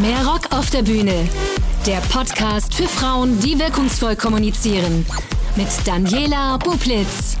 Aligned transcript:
Mehr 0.00 0.26
Rock 0.26 0.50
auf 0.54 0.70
der 0.70 0.82
Bühne. 0.82 1.28
Der 1.86 1.98
Podcast 2.10 2.74
für 2.74 2.88
Frauen, 2.88 3.38
die 3.40 3.58
wirkungsvoll 3.58 4.16
kommunizieren. 4.16 5.04
Mit 5.56 5.68
Daniela 5.86 6.56
Bublitz. 6.56 7.36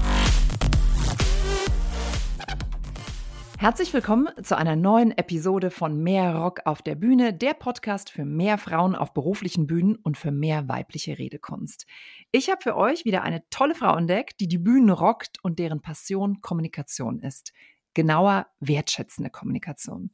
Herzlich 3.56 3.94
willkommen 3.94 4.28
zu 4.42 4.58
einer 4.58 4.76
neuen 4.76 5.16
Episode 5.16 5.70
von 5.70 6.02
Mehr 6.02 6.36
Rock 6.36 6.60
auf 6.66 6.82
der 6.82 6.96
Bühne, 6.96 7.32
der 7.32 7.54
Podcast 7.54 8.10
für 8.10 8.26
mehr 8.26 8.58
Frauen 8.58 8.94
auf 8.94 9.14
beruflichen 9.14 9.66
Bühnen 9.66 9.96
und 9.96 10.18
für 10.18 10.30
mehr 10.30 10.68
weibliche 10.68 11.18
Redekunst. 11.18 11.86
Ich 12.30 12.50
habe 12.50 12.60
für 12.60 12.76
euch 12.76 13.06
wieder 13.06 13.22
eine 13.22 13.42
tolle 13.48 13.74
Frau 13.74 13.96
entdeckt, 13.96 14.38
die 14.38 14.48
die 14.48 14.58
Bühnen 14.58 14.90
rockt 14.90 15.38
und 15.42 15.58
deren 15.58 15.80
Passion 15.80 16.42
Kommunikation 16.42 17.20
ist. 17.20 17.54
Genauer 17.94 18.48
wertschätzende 18.60 19.30
Kommunikation. 19.30 20.10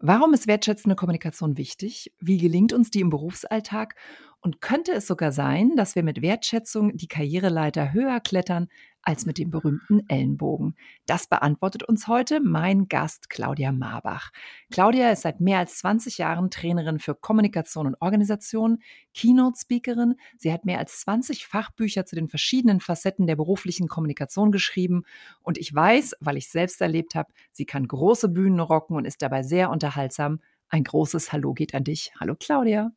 Warum 0.00 0.32
ist 0.32 0.46
wertschätzende 0.46 0.94
Kommunikation 0.94 1.56
wichtig? 1.56 2.12
Wie 2.20 2.38
gelingt 2.38 2.72
uns 2.72 2.90
die 2.90 3.00
im 3.00 3.10
Berufsalltag? 3.10 3.96
Und 4.40 4.60
könnte 4.60 4.92
es 4.92 5.08
sogar 5.08 5.32
sein, 5.32 5.74
dass 5.74 5.96
wir 5.96 6.04
mit 6.04 6.22
Wertschätzung 6.22 6.96
die 6.96 7.08
Karriereleiter 7.08 7.92
höher 7.92 8.20
klettern 8.20 8.68
als 9.08 9.24
mit 9.24 9.38
dem 9.38 9.50
berühmten 9.50 10.06
Ellenbogen? 10.06 10.76
Das 11.06 11.28
beantwortet 11.28 11.82
uns 11.82 12.08
heute 12.08 12.40
mein 12.40 12.88
Gast 12.88 13.30
Claudia 13.30 13.72
Marbach. 13.72 14.32
Claudia 14.70 15.10
ist 15.10 15.22
seit 15.22 15.40
mehr 15.40 15.60
als 15.60 15.78
20 15.78 16.18
Jahren 16.18 16.50
Trainerin 16.50 16.98
für 16.98 17.14
Kommunikation 17.14 17.86
und 17.86 17.96
Organisation, 18.02 18.82
Keynote-Speakerin. 19.14 20.16
Sie 20.36 20.52
hat 20.52 20.66
mehr 20.66 20.78
als 20.78 21.00
20 21.00 21.46
Fachbücher 21.46 22.04
zu 22.04 22.16
den 22.16 22.28
verschiedenen 22.28 22.80
Facetten 22.80 23.26
der 23.26 23.36
beruflichen 23.36 23.88
Kommunikation 23.88 24.52
geschrieben. 24.52 25.04
Und 25.40 25.56
ich 25.56 25.74
weiß, 25.74 26.16
weil 26.20 26.36
ich 26.36 26.50
selbst 26.50 26.82
erlebt 26.82 27.14
habe, 27.14 27.32
sie 27.50 27.64
kann 27.64 27.88
große 27.88 28.28
Bühnen 28.28 28.60
rocken 28.60 28.94
und 28.94 29.06
ist 29.06 29.22
dabei 29.22 29.42
sehr 29.42 29.70
unterhaltsam. 29.70 30.40
Ein 30.68 30.84
großes 30.84 31.32
Hallo 31.32 31.54
geht 31.54 31.74
an 31.74 31.84
dich. 31.84 32.12
Hallo 32.20 32.36
Claudia. 32.38 32.90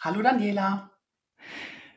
Hallo 0.00 0.20
Daniela. 0.20 0.90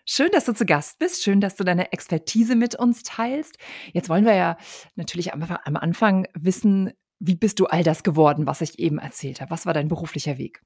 Schön, 0.10 0.32
dass 0.32 0.46
du 0.46 0.54
zu 0.54 0.66
Gast 0.66 1.00
bist. 1.00 1.22
Schön, 1.22 1.42
dass 1.42 1.58
du 1.58 1.66
deine 1.66 1.92
Expertise 1.92 2.56
mit 2.56 2.76
uns 2.76 3.04
teilst. 3.04 3.58
Jetzt 3.92 4.08
wollen 4.08 4.24
wir 4.24 4.36
ja 4.36 4.58
natürlich 4.96 5.34
am, 5.34 5.44
am 5.44 5.76
Anfang 5.76 6.28
wissen, 6.34 6.94
wie 7.20 7.36
bist 7.36 7.60
du 7.60 7.66
all 7.66 7.84
das 7.84 8.04
geworden, 8.04 8.48
was 8.48 8.62
ich 8.62 8.80
eben 8.80 9.00
erzählt 9.00 9.42
habe? 9.42 9.52
Was 9.52 9.66
war 9.66 9.74
dein 9.74 9.90
beruflicher 9.90 10.38
Weg? 10.38 10.62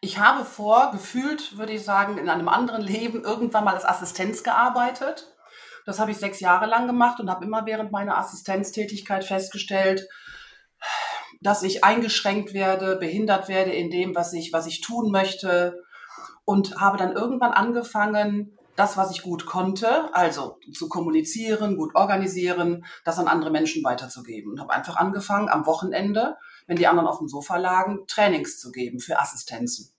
Ich 0.00 0.18
habe 0.18 0.46
vor, 0.46 0.92
gefühlt, 0.92 1.58
würde 1.58 1.74
ich 1.74 1.82
sagen, 1.82 2.16
in 2.16 2.30
einem 2.30 2.48
anderen 2.48 2.80
Leben 2.80 3.22
irgendwann 3.22 3.64
mal 3.64 3.74
als 3.74 3.84
Assistenz 3.84 4.42
gearbeitet. 4.42 5.30
Das 5.84 5.98
habe 5.98 6.10
ich 6.10 6.16
sechs 6.16 6.40
Jahre 6.40 6.64
lang 6.64 6.86
gemacht 6.86 7.20
und 7.20 7.28
habe 7.28 7.44
immer 7.44 7.66
während 7.66 7.92
meiner 7.92 8.16
Assistenztätigkeit 8.16 9.24
festgestellt, 9.24 10.08
dass 11.42 11.62
ich 11.62 11.84
eingeschränkt 11.84 12.54
werde, 12.54 12.96
behindert 12.96 13.48
werde 13.48 13.72
in 13.72 13.90
dem, 13.90 14.14
was 14.14 14.32
ich, 14.32 14.54
was 14.54 14.66
ich 14.66 14.80
tun 14.80 15.10
möchte. 15.10 15.83
Und 16.44 16.80
habe 16.80 16.98
dann 16.98 17.12
irgendwann 17.12 17.52
angefangen, 17.52 18.58
das, 18.76 18.96
was 18.96 19.12
ich 19.12 19.22
gut 19.22 19.46
konnte, 19.46 20.14
also 20.14 20.58
zu 20.72 20.88
kommunizieren, 20.88 21.76
gut 21.76 21.94
organisieren, 21.94 22.84
das 23.04 23.18
an 23.18 23.28
andere 23.28 23.50
Menschen 23.50 23.84
weiterzugeben. 23.84 24.52
Und 24.52 24.60
habe 24.60 24.72
einfach 24.72 24.96
angefangen, 24.96 25.48
am 25.48 25.66
Wochenende, 25.66 26.36
wenn 26.66 26.76
die 26.76 26.86
anderen 26.86 27.08
auf 27.08 27.18
dem 27.18 27.28
Sofa 27.28 27.56
lagen, 27.56 28.00
Trainings 28.08 28.58
zu 28.58 28.72
geben 28.72 28.98
für 28.98 29.20
Assistenzen. 29.20 29.94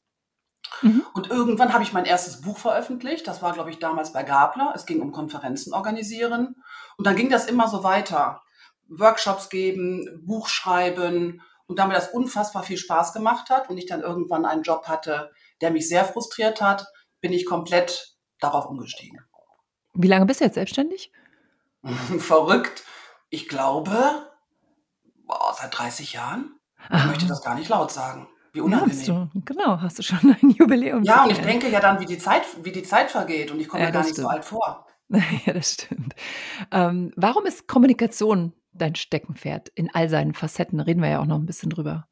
Mhm. 0.81 1.05
Und 1.13 1.29
irgendwann 1.29 1.73
habe 1.73 1.83
ich 1.83 1.93
mein 1.93 2.05
erstes 2.05 2.41
Buch 2.41 2.57
veröffentlicht. 2.57 3.27
Das 3.27 3.41
war, 3.41 3.53
glaube 3.53 3.69
ich, 3.69 3.79
damals 3.79 4.11
bei 4.11 4.23
Gabler. 4.23 4.73
Es 4.75 4.85
ging 4.85 5.01
um 5.01 5.11
Konferenzen 5.11 5.73
organisieren. 5.73 6.55
Und 6.97 7.07
dann 7.07 7.15
ging 7.15 7.29
das 7.29 7.45
immer 7.45 7.67
so 7.67 7.83
weiter. 7.83 8.41
Workshops 8.87 9.49
geben, 9.49 10.21
Buch 10.25 10.47
schreiben 10.47 11.41
und 11.67 11.79
damit 11.79 11.97
das 11.97 12.09
unfassbar 12.09 12.63
viel 12.63 12.77
Spaß 12.77 13.13
gemacht 13.13 13.49
hat 13.49 13.69
und 13.69 13.77
ich 13.77 13.87
dann 13.87 14.01
irgendwann 14.01 14.45
einen 14.45 14.61
Job 14.61 14.87
hatte, 14.87 15.31
der 15.61 15.71
mich 15.71 15.87
sehr 15.87 16.05
frustriert 16.05 16.61
hat, 16.61 16.85
bin 17.21 17.33
ich 17.33 17.45
komplett 17.45 18.15
darauf 18.39 18.65
umgestiegen. 18.65 19.19
Wie 19.93 20.07
lange 20.07 20.25
bist 20.25 20.41
du 20.41 20.45
jetzt 20.45 20.55
selbstständig? 20.55 21.11
Verrückt. 22.19 22.83
Ich 23.29 23.47
glaube, 23.47 23.97
boah, 25.25 25.55
seit 25.59 25.77
30 25.77 26.13
Jahren. 26.13 26.59
Ich 26.89 26.95
Aha. 26.95 27.07
möchte 27.07 27.25
das 27.27 27.41
gar 27.41 27.55
nicht 27.55 27.69
laut 27.69 27.91
sagen. 27.91 28.27
Wie 28.53 28.61
unangenehm. 28.61 29.05
Ja, 29.05 29.27
du, 29.33 29.41
genau, 29.41 29.81
hast 29.81 29.99
du 29.99 30.03
schon 30.03 30.35
ein 30.41 30.49
Jubiläum. 30.51 31.03
Ja, 31.03 31.23
und 31.23 31.31
ich 31.31 31.39
denke 31.39 31.69
ja 31.69 31.79
dann, 31.79 31.99
wie 31.99 32.05
die 32.05 32.17
Zeit, 32.17 32.43
wie 32.63 32.71
die 32.71 32.83
Zeit 32.83 33.11
vergeht 33.11 33.51
und 33.51 33.59
ich 33.59 33.67
komme 33.67 33.83
ja, 33.83 33.89
gar 33.89 34.01
nicht 34.01 34.11
stimmt. 34.11 34.27
so 34.27 34.29
alt 34.29 34.45
vor. 34.45 34.87
Ja, 35.45 35.53
das 35.53 35.73
stimmt. 35.73 36.15
Ähm, 36.71 37.13
warum 37.15 37.45
ist 37.45 37.67
Kommunikation 37.67 38.53
dein 38.73 38.95
Steckenpferd 38.95 39.69
in 39.69 39.93
all 39.93 40.09
seinen 40.09 40.33
Facetten? 40.33 40.79
Reden 40.79 41.01
wir 41.01 41.09
ja 41.09 41.19
auch 41.19 41.27
noch 41.27 41.37
ein 41.37 41.45
bisschen 41.45 41.69
drüber. 41.69 42.07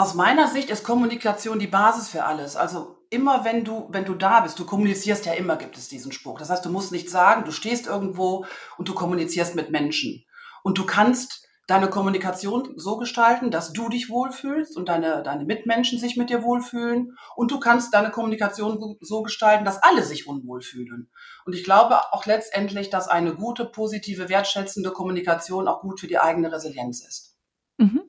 Aus 0.00 0.14
meiner 0.14 0.48
Sicht 0.48 0.70
ist 0.70 0.82
Kommunikation 0.82 1.58
die 1.58 1.66
Basis 1.66 2.08
für 2.08 2.24
alles. 2.24 2.56
Also 2.56 2.96
immer 3.10 3.44
wenn 3.44 3.64
du, 3.66 3.86
wenn 3.90 4.06
du 4.06 4.14
da 4.14 4.40
bist, 4.40 4.58
du 4.58 4.64
kommunizierst 4.64 5.26
ja 5.26 5.34
immer, 5.34 5.56
gibt 5.56 5.76
es 5.76 5.90
diesen 5.90 6.10
Spruch. 6.10 6.38
Das 6.38 6.48
heißt, 6.48 6.64
du 6.64 6.70
musst 6.70 6.90
nicht 6.90 7.10
sagen, 7.10 7.44
du 7.44 7.52
stehst 7.52 7.86
irgendwo 7.86 8.46
und 8.78 8.88
du 8.88 8.94
kommunizierst 8.94 9.54
mit 9.56 9.70
Menschen. 9.70 10.24
Und 10.62 10.78
du 10.78 10.86
kannst 10.86 11.46
deine 11.66 11.90
Kommunikation 11.90 12.72
so 12.76 12.96
gestalten, 12.96 13.50
dass 13.50 13.74
du 13.74 13.90
dich 13.90 14.08
wohlfühlst 14.08 14.74
und 14.74 14.88
deine, 14.88 15.22
deine 15.22 15.44
Mitmenschen 15.44 15.98
sich 15.98 16.16
mit 16.16 16.30
dir 16.30 16.42
wohlfühlen. 16.42 17.14
Und 17.36 17.50
du 17.50 17.60
kannst 17.60 17.92
deine 17.92 18.10
Kommunikation 18.10 18.96
so 19.02 19.22
gestalten, 19.22 19.66
dass 19.66 19.82
alle 19.82 20.02
sich 20.02 20.26
unwohl 20.26 20.62
fühlen. 20.62 21.10
Und 21.44 21.54
ich 21.54 21.62
glaube 21.62 21.98
auch 22.12 22.24
letztendlich, 22.24 22.88
dass 22.88 23.06
eine 23.06 23.34
gute, 23.34 23.66
positive, 23.66 24.30
wertschätzende 24.30 24.92
Kommunikation 24.92 25.68
auch 25.68 25.82
gut 25.82 26.00
für 26.00 26.08
die 26.08 26.18
eigene 26.18 26.50
Resilienz 26.50 27.06
ist. 27.06 27.29
Mhm. 27.80 28.02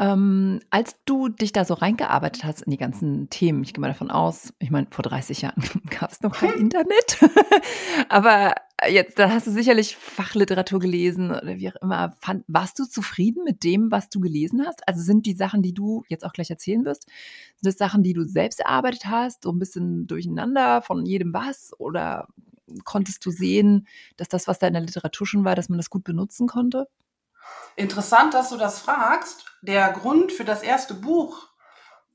Ähm, 0.00 0.60
als 0.70 0.94
du 1.06 1.28
dich 1.28 1.50
da 1.50 1.64
so 1.64 1.74
reingearbeitet 1.74 2.44
hast 2.44 2.62
in 2.62 2.70
die 2.70 2.76
ganzen 2.76 3.28
Themen, 3.30 3.64
ich 3.64 3.74
gehe 3.74 3.80
mal 3.80 3.88
davon 3.88 4.12
aus, 4.12 4.54
ich 4.60 4.70
meine, 4.70 4.86
vor 4.90 5.02
30 5.02 5.42
Jahren 5.42 5.60
gab 6.00 6.12
es 6.12 6.20
noch 6.22 6.32
kein 6.32 6.50
Internet, 6.58 7.18
aber 8.08 8.54
jetzt, 8.88 9.18
da 9.18 9.30
hast 9.30 9.48
du 9.48 9.50
sicherlich 9.50 9.96
Fachliteratur 9.96 10.78
gelesen 10.78 11.32
oder 11.32 11.56
wie 11.56 11.68
auch 11.68 11.82
immer. 11.82 12.14
Fand, 12.20 12.44
warst 12.46 12.78
du 12.78 12.84
zufrieden 12.84 13.42
mit 13.42 13.64
dem, 13.64 13.90
was 13.90 14.08
du 14.08 14.20
gelesen 14.20 14.64
hast? 14.64 14.86
Also 14.86 15.02
sind 15.02 15.26
die 15.26 15.34
Sachen, 15.34 15.62
die 15.62 15.74
du 15.74 16.04
jetzt 16.08 16.24
auch 16.24 16.32
gleich 16.32 16.50
erzählen 16.50 16.84
wirst, 16.84 17.06
sind 17.56 17.66
das 17.66 17.76
Sachen, 17.76 18.04
die 18.04 18.12
du 18.12 18.22
selbst 18.22 18.60
erarbeitet 18.60 19.06
hast, 19.06 19.42
so 19.42 19.50
ein 19.50 19.58
bisschen 19.58 20.06
durcheinander 20.06 20.80
von 20.80 21.04
jedem 21.06 21.34
was? 21.34 21.72
Oder 21.80 22.28
konntest 22.84 23.26
du 23.26 23.32
sehen, 23.32 23.88
dass 24.16 24.28
das, 24.28 24.46
was 24.46 24.60
da 24.60 24.68
in 24.68 24.74
der 24.74 24.82
Literatur 24.82 25.26
schon 25.26 25.44
war, 25.44 25.56
dass 25.56 25.68
man 25.68 25.78
das 25.78 25.90
gut 25.90 26.04
benutzen 26.04 26.46
konnte? 26.46 26.86
Interessant, 27.76 28.34
dass 28.34 28.50
du 28.50 28.56
das 28.56 28.80
fragst. 28.80 29.44
Der 29.62 29.92
Grund 29.92 30.32
für 30.32 30.44
das 30.44 30.62
erste 30.62 30.94
Buch, 30.94 31.48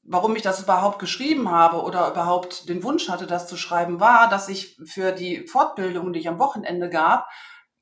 warum 0.04 0.36
ich 0.36 0.42
das 0.42 0.62
überhaupt 0.62 1.00
geschrieben 1.00 1.50
habe 1.50 1.82
oder 1.82 2.10
überhaupt 2.12 2.68
den 2.68 2.84
Wunsch 2.84 3.10
hatte, 3.10 3.28
das 3.28 3.48
zu 3.48 3.56
schreiben, 3.56 4.00
war, 4.00 4.30
dass 4.30 4.50
ich 4.50 4.78
für 4.86 5.12
die 5.12 5.48
Fortbildung, 5.48 6.14
die 6.14 6.20
ich 6.20 6.28
am 6.28 6.40
Wochenende 6.40 6.90
gab, 6.90 7.28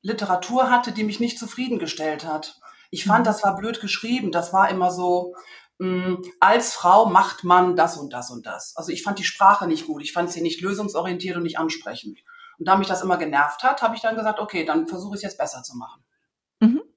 Literatur 0.02 0.70
hatte, 0.70 0.92
die 0.92 1.04
mich 1.04 1.20
nicht 1.20 1.38
zufriedengestellt 1.38 2.26
hat. 2.26 2.60
Ich 2.90 3.04
fand, 3.04 3.20
mhm. 3.20 3.24
das 3.24 3.42
war 3.42 3.56
blöd 3.56 3.80
geschrieben. 3.80 4.32
Das 4.32 4.52
war 4.52 4.68
immer 4.68 4.90
so, 4.90 5.34
mh, 5.78 6.06
hm, 6.06 6.22
als 6.40 6.74
Frau 6.74 7.06
macht 7.06 7.44
man 7.44 7.76
das 7.76 7.96
und 7.96 8.12
das 8.12 8.30
und 8.30 8.46
das. 8.46 8.74
Also 8.76 8.92
ich 8.92 9.02
fand 9.02 9.18
die 9.18 9.24
Sprache 9.24 9.66
nicht 9.66 9.86
gut. 9.86 10.02
Ich 10.02 10.12
fand 10.12 10.30
sie 10.30 10.42
nicht 10.42 10.60
lösungsorientiert 10.60 11.36
und 11.36 11.42
nicht 11.42 11.58
ansprechend. 11.58 12.20
Und 12.58 12.68
da 12.68 12.76
mich 12.76 12.88
das 12.88 13.02
immer 13.02 13.16
genervt 13.16 13.62
hat, 13.64 13.82
habe 13.82 13.96
ich 13.96 14.02
dann 14.02 14.16
gesagt, 14.16 14.38
okay, 14.38 14.64
dann 14.64 14.86
versuche 14.86 15.14
ich 15.14 15.18
es 15.18 15.22
jetzt 15.22 15.38
besser 15.38 15.62
zu 15.62 15.76
machen. 15.76 16.04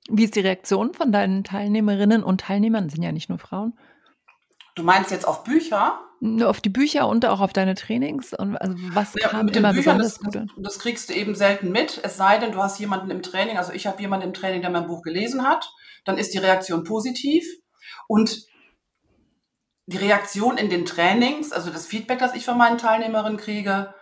Wie 0.10 0.24
ist 0.26 0.36
die 0.36 0.42
Reaktion 0.42 0.94
von 0.94 1.12
deinen 1.12 1.44
Teilnehmerinnen 1.44 2.24
und 2.24 2.42
Teilnehmern? 2.42 2.86
Das 2.86 2.94
sind 2.94 3.04
ja 3.04 3.12
nicht 3.12 3.30
nur 3.30 3.40
Frauen. 3.40 3.74
Du 4.76 4.84
meinst 4.84 5.12
jetzt 5.12 5.28
auf 5.28 5.44
Bücher? 5.44 6.00
Nur 6.20 6.50
auf 6.50 6.62
die 6.62 6.70
Bücher 6.70 7.08
und 7.08 7.26
auch 7.26 7.40
auf 7.40 7.54
deine 7.54 7.76
Trainings? 7.76 8.34
Und 8.34 8.58
also 8.58 8.76
was 8.94 9.14
ja, 9.20 9.30
kam 9.30 9.46
mit 9.46 9.56
immer 9.56 9.74
Büchern, 9.74 9.98
besonders 9.98 10.20
das, 10.20 10.34
gut? 10.34 10.50
Das 10.58 10.80
kriegst 10.80 11.10
du 11.10 11.14
eben 11.14 11.34
selten 11.34 11.72
mit, 11.72 12.00
es 12.04 12.18
sei 12.18 12.38
denn, 12.38 12.52
du 12.52 12.62
hast 12.62 12.80
jemanden 12.80 13.10
im 13.10 13.22
Training, 13.22 13.58
also 13.58 13.74
ich 13.74 13.88
habe 13.88 14.02
jemanden 14.02 14.28
im 14.28 14.34
Training, 14.34 14.62
der 14.62 14.70
mein 14.70 14.88
Buch 14.88 15.02
gelesen 15.02 15.44
hat, 15.44 15.72
dann 16.04 16.18
ist 16.18 16.34
die 16.34 16.40
Reaktion 16.40 16.84
positiv 16.84 17.46
und 18.08 18.46
die 19.88 19.98
Reaktion 19.98 20.58
in 20.58 20.70
den 20.70 20.86
Trainings, 20.86 21.52
also 21.52 21.70
das 21.70 21.86
Feedback, 21.86 22.20
das 22.20 22.36
ich 22.36 22.46
von 22.46 22.58
meinen 22.58 22.78
Teilnehmerinnen 22.78 23.38
kriege, 23.38 23.94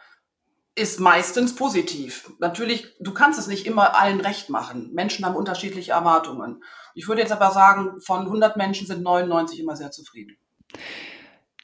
ist 0.75 0.99
meistens 0.99 1.55
positiv. 1.55 2.31
Natürlich, 2.39 2.87
du 2.99 3.13
kannst 3.13 3.39
es 3.39 3.47
nicht 3.47 3.67
immer 3.67 3.95
allen 3.95 4.21
recht 4.21 4.49
machen. 4.49 4.91
Menschen 4.93 5.25
haben 5.25 5.35
unterschiedliche 5.35 5.91
Erwartungen. 5.91 6.63
Ich 6.95 7.07
würde 7.07 7.21
jetzt 7.21 7.31
aber 7.31 7.51
sagen, 7.51 8.01
von 8.01 8.21
100 8.21 8.57
Menschen 8.57 8.87
sind 8.87 9.03
99 9.03 9.59
immer 9.59 9.75
sehr 9.75 9.91
zufrieden. 9.91 10.37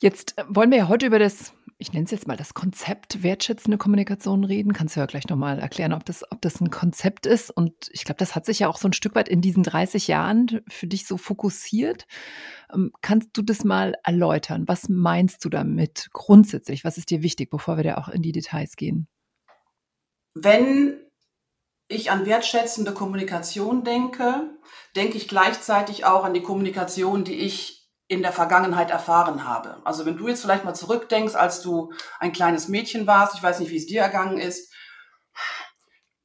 Jetzt 0.01 0.35
wollen 0.47 0.71
wir 0.71 0.77
ja 0.77 0.87
heute 0.87 1.07
über 1.07 1.19
das, 1.19 1.53
ich 1.81 1.93
nenne 1.93 2.03
es 2.03 2.11
jetzt 2.11 2.27
mal 2.27 2.35
das 2.35 2.53
Konzept 2.53 3.23
wertschätzende 3.23 3.77
Kommunikation 3.77 4.43
reden. 4.43 4.73
Kannst 4.73 4.95
du 4.95 4.99
ja 4.99 5.05
gleich 5.05 5.29
nochmal 5.29 5.59
erklären, 5.59 5.93
ob 5.93 6.03
das, 6.03 6.29
ob 6.29 6.41
das 6.41 6.59
ein 6.59 6.69
Konzept 6.69 7.25
ist. 7.25 7.51
Und 7.51 7.89
ich 7.93 8.03
glaube, 8.03 8.17
das 8.17 8.35
hat 8.35 8.45
sich 8.45 8.59
ja 8.59 8.67
auch 8.67 8.77
so 8.77 8.89
ein 8.89 8.93
Stück 8.93 9.15
weit 9.15 9.29
in 9.29 9.39
diesen 9.39 9.63
30 9.63 10.09
Jahren 10.09 10.59
für 10.67 10.87
dich 10.87 11.07
so 11.07 11.15
fokussiert. 11.15 12.05
Ähm, 12.73 12.91
kannst 13.01 13.29
du 13.31 13.41
das 13.41 13.63
mal 13.63 13.95
erläutern? 14.03 14.67
Was 14.67 14.89
meinst 14.89 15.45
du 15.45 15.49
damit 15.49 16.09
grundsätzlich? 16.11 16.83
Was 16.83 16.97
ist 16.97 17.11
dir 17.11 17.23
wichtig, 17.23 17.49
bevor 17.49 17.77
wir 17.77 17.85
da 17.85 17.95
auch 17.95 18.09
in 18.09 18.21
die 18.21 18.33
Details 18.33 18.75
gehen? 18.75 19.07
Wenn 20.33 20.99
ich 21.87 22.11
an 22.11 22.25
wertschätzende 22.25 22.93
Kommunikation 22.93 23.85
denke, 23.85 24.49
denke 24.97 25.15
ich 25.15 25.29
gleichzeitig 25.29 26.03
auch 26.03 26.25
an 26.25 26.33
die 26.33 26.43
Kommunikation, 26.43 27.23
die 27.23 27.35
ich 27.35 27.78
in 28.09 28.23
der 28.23 28.33
Vergangenheit 28.33 28.89
erfahren 28.89 29.47
habe. 29.47 29.79
Also 29.85 30.05
wenn 30.05 30.17
du 30.17 30.27
jetzt 30.27 30.41
vielleicht 30.41 30.65
mal 30.65 30.73
zurückdenkst, 30.73 31.35
als 31.35 31.61
du 31.61 31.93
ein 32.19 32.33
kleines 32.33 32.67
Mädchen 32.67 33.05
warst, 33.05 33.35
ich 33.35 33.43
weiß 33.43 33.59
nicht, 33.59 33.69
wie 33.69 33.77
es 33.77 33.85
dir 33.85 34.01
ergangen 34.01 34.39
ist, 34.39 34.73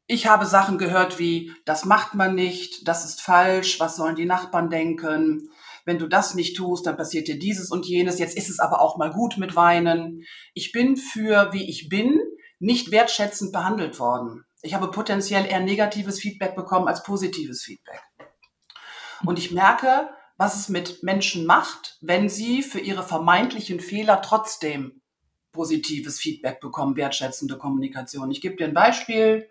ich 0.06 0.26
habe 0.26 0.46
Sachen 0.46 0.78
gehört 0.78 1.18
wie, 1.18 1.52
das 1.66 1.84
macht 1.84 2.14
man 2.14 2.34
nicht, 2.34 2.88
das 2.88 3.04
ist 3.04 3.20
falsch, 3.20 3.80
was 3.80 3.96
sollen 3.96 4.16
die 4.16 4.24
Nachbarn 4.24 4.70
denken, 4.70 5.50
wenn 5.84 5.98
du 5.98 6.08
das 6.08 6.34
nicht 6.34 6.56
tust, 6.56 6.86
dann 6.86 6.96
passiert 6.96 7.28
dir 7.28 7.38
dieses 7.38 7.70
und 7.70 7.84
jenes, 7.84 8.18
jetzt 8.18 8.36
ist 8.36 8.48
es 8.48 8.60
aber 8.60 8.80
auch 8.80 8.96
mal 8.96 9.10
gut 9.10 9.36
mit 9.36 9.54
Weinen. 9.54 10.24
Ich 10.54 10.72
bin 10.72 10.96
für, 10.96 11.52
wie 11.52 11.68
ich 11.68 11.90
bin, 11.90 12.18
nicht 12.58 12.92
wertschätzend 12.92 13.52
behandelt 13.52 13.98
worden. 13.98 14.44
Ich 14.62 14.72
habe 14.72 14.90
potenziell 14.90 15.44
eher 15.44 15.60
negatives 15.60 16.18
Feedback 16.18 16.56
bekommen 16.56 16.88
als 16.88 17.02
positives 17.02 17.62
Feedback. 17.62 18.00
Und 19.26 19.38
ich 19.38 19.52
merke, 19.52 20.08
was 20.36 20.56
es 20.56 20.68
mit 20.68 21.02
Menschen 21.02 21.46
macht, 21.46 21.98
wenn 22.00 22.28
sie 22.28 22.62
für 22.62 22.80
ihre 22.80 23.02
vermeintlichen 23.02 23.80
Fehler 23.80 24.20
trotzdem 24.22 25.00
positives 25.52 26.18
Feedback 26.18 26.60
bekommen, 26.60 26.96
wertschätzende 26.96 27.56
Kommunikation. 27.56 28.30
Ich 28.30 28.40
gebe 28.40 28.56
dir 28.56 28.66
ein 28.66 28.74
Beispiel. 28.74 29.48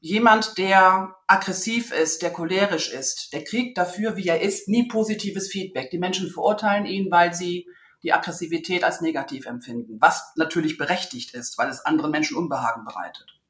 Jemand, 0.00 0.58
der 0.58 1.16
aggressiv 1.26 1.90
ist, 1.90 2.20
der 2.20 2.30
cholerisch 2.30 2.92
ist, 2.92 3.32
der 3.32 3.42
kriegt 3.42 3.78
dafür, 3.78 4.16
wie 4.16 4.28
er 4.28 4.42
ist, 4.42 4.68
nie 4.68 4.86
positives 4.86 5.48
Feedback. 5.48 5.90
Die 5.90 5.98
Menschen 5.98 6.30
verurteilen 6.30 6.84
ihn, 6.84 7.10
weil 7.10 7.32
sie 7.32 7.66
die 8.02 8.12
Aggressivität 8.12 8.84
als 8.84 9.00
negativ 9.00 9.46
empfinden, 9.46 9.96
was 9.98 10.32
natürlich 10.36 10.76
berechtigt 10.76 11.34
ist, 11.34 11.56
weil 11.56 11.70
es 11.70 11.86
anderen 11.86 12.10
Menschen 12.10 12.36
Unbehagen 12.36 12.84
bereitet. 12.84 13.40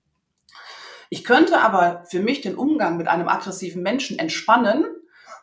Ich 1.11 1.25
könnte 1.25 1.61
aber 1.61 2.05
für 2.09 2.21
mich 2.21 2.41
den 2.41 2.55
Umgang 2.55 2.97
mit 2.97 3.09
einem 3.09 3.29
aggressiven 3.29 3.83
Menschen 3.83 4.17
entspannen, 4.21 4.85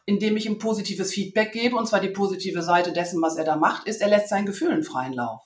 indem 0.06 0.38
ich 0.38 0.45
ihm 0.45 0.59
positives 0.59 1.13
Feedback 1.13 1.51
gebe, 1.51 1.75
und 1.75 1.88
zwar 1.88 2.00
die 2.00 2.09
positive 2.09 2.62
Seite 2.62 2.94
dessen, 2.94 3.21
was 3.21 3.38
er 3.38 3.45
da 3.45 3.56
macht, 3.56 3.88
ist, 3.88 4.01
er 4.01 4.09
lässt 4.09 4.30
seinen 4.30 4.45
Gefühlen 4.45 4.83
freien 4.83 5.13
Lauf. 5.13 5.42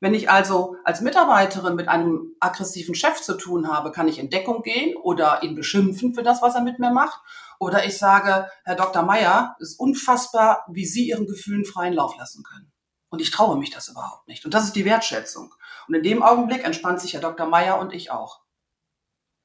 Wenn 0.00 0.14
ich 0.14 0.30
also 0.30 0.76
als 0.84 1.02
Mitarbeiterin 1.02 1.74
mit 1.74 1.88
einem 1.88 2.34
aggressiven 2.40 2.94
Chef 2.94 3.20
zu 3.20 3.36
tun 3.36 3.68
habe, 3.68 3.92
kann 3.92 4.08
ich 4.08 4.18
in 4.18 4.30
Deckung 4.30 4.62
gehen 4.62 4.96
oder 4.96 5.42
ihn 5.42 5.54
beschimpfen 5.54 6.14
für 6.14 6.22
das, 6.22 6.40
was 6.40 6.54
er 6.54 6.62
mit 6.62 6.78
mir 6.78 6.90
macht. 6.90 7.20
Oder 7.58 7.84
ich 7.84 7.98
sage, 7.98 8.48
Herr 8.64 8.76
Dr. 8.76 9.02
Meyer, 9.02 9.56
es 9.60 9.72
ist 9.72 9.80
unfassbar, 9.80 10.64
wie 10.70 10.86
Sie 10.86 11.08
Ihren 11.08 11.26
Gefühlen 11.26 11.66
freien 11.66 11.92
Lauf 11.92 12.16
lassen 12.16 12.42
können. 12.42 12.72
Und 13.10 13.20
ich 13.20 13.30
traue 13.30 13.58
mich 13.58 13.70
das 13.70 13.88
überhaupt 13.88 14.26
nicht. 14.26 14.46
Und 14.46 14.54
das 14.54 14.64
ist 14.64 14.76
die 14.76 14.86
Wertschätzung. 14.86 15.54
Und 15.86 15.94
in 15.94 16.02
dem 16.02 16.22
Augenblick 16.22 16.64
entspannt 16.64 17.00
sich 17.00 17.12
Herr 17.12 17.20
Dr. 17.20 17.46
Meyer 17.46 17.78
und 17.78 17.92
ich 17.92 18.10
auch. 18.10 18.40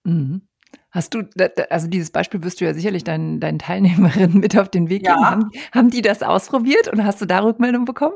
Mhm. 0.04 0.48
Hast 0.96 1.14
du, 1.14 1.24
also 1.70 1.88
dieses 1.88 2.10
Beispiel 2.10 2.42
wirst 2.42 2.62
du 2.62 2.66
ja 2.66 2.74
sicherlich 2.74 3.04
deinen, 3.04 3.42
deinen 3.42 3.60
Teilnehmerinnen 3.60 4.38
mit 4.40 4.58
auf 4.58 4.70
den 4.70 4.88
Weg 4.88 5.04
geben. 5.04 5.20
Ja. 5.20 5.30
Haben, 5.30 5.52
haben 5.74 5.90
die 5.90 6.02
das 6.02 6.24
ausprobiert 6.24 6.88
und 6.88 7.04
hast 7.04 7.20
du 7.20 7.26
da 7.26 7.40
Rückmeldung 7.40 7.84
bekommen? 7.84 8.16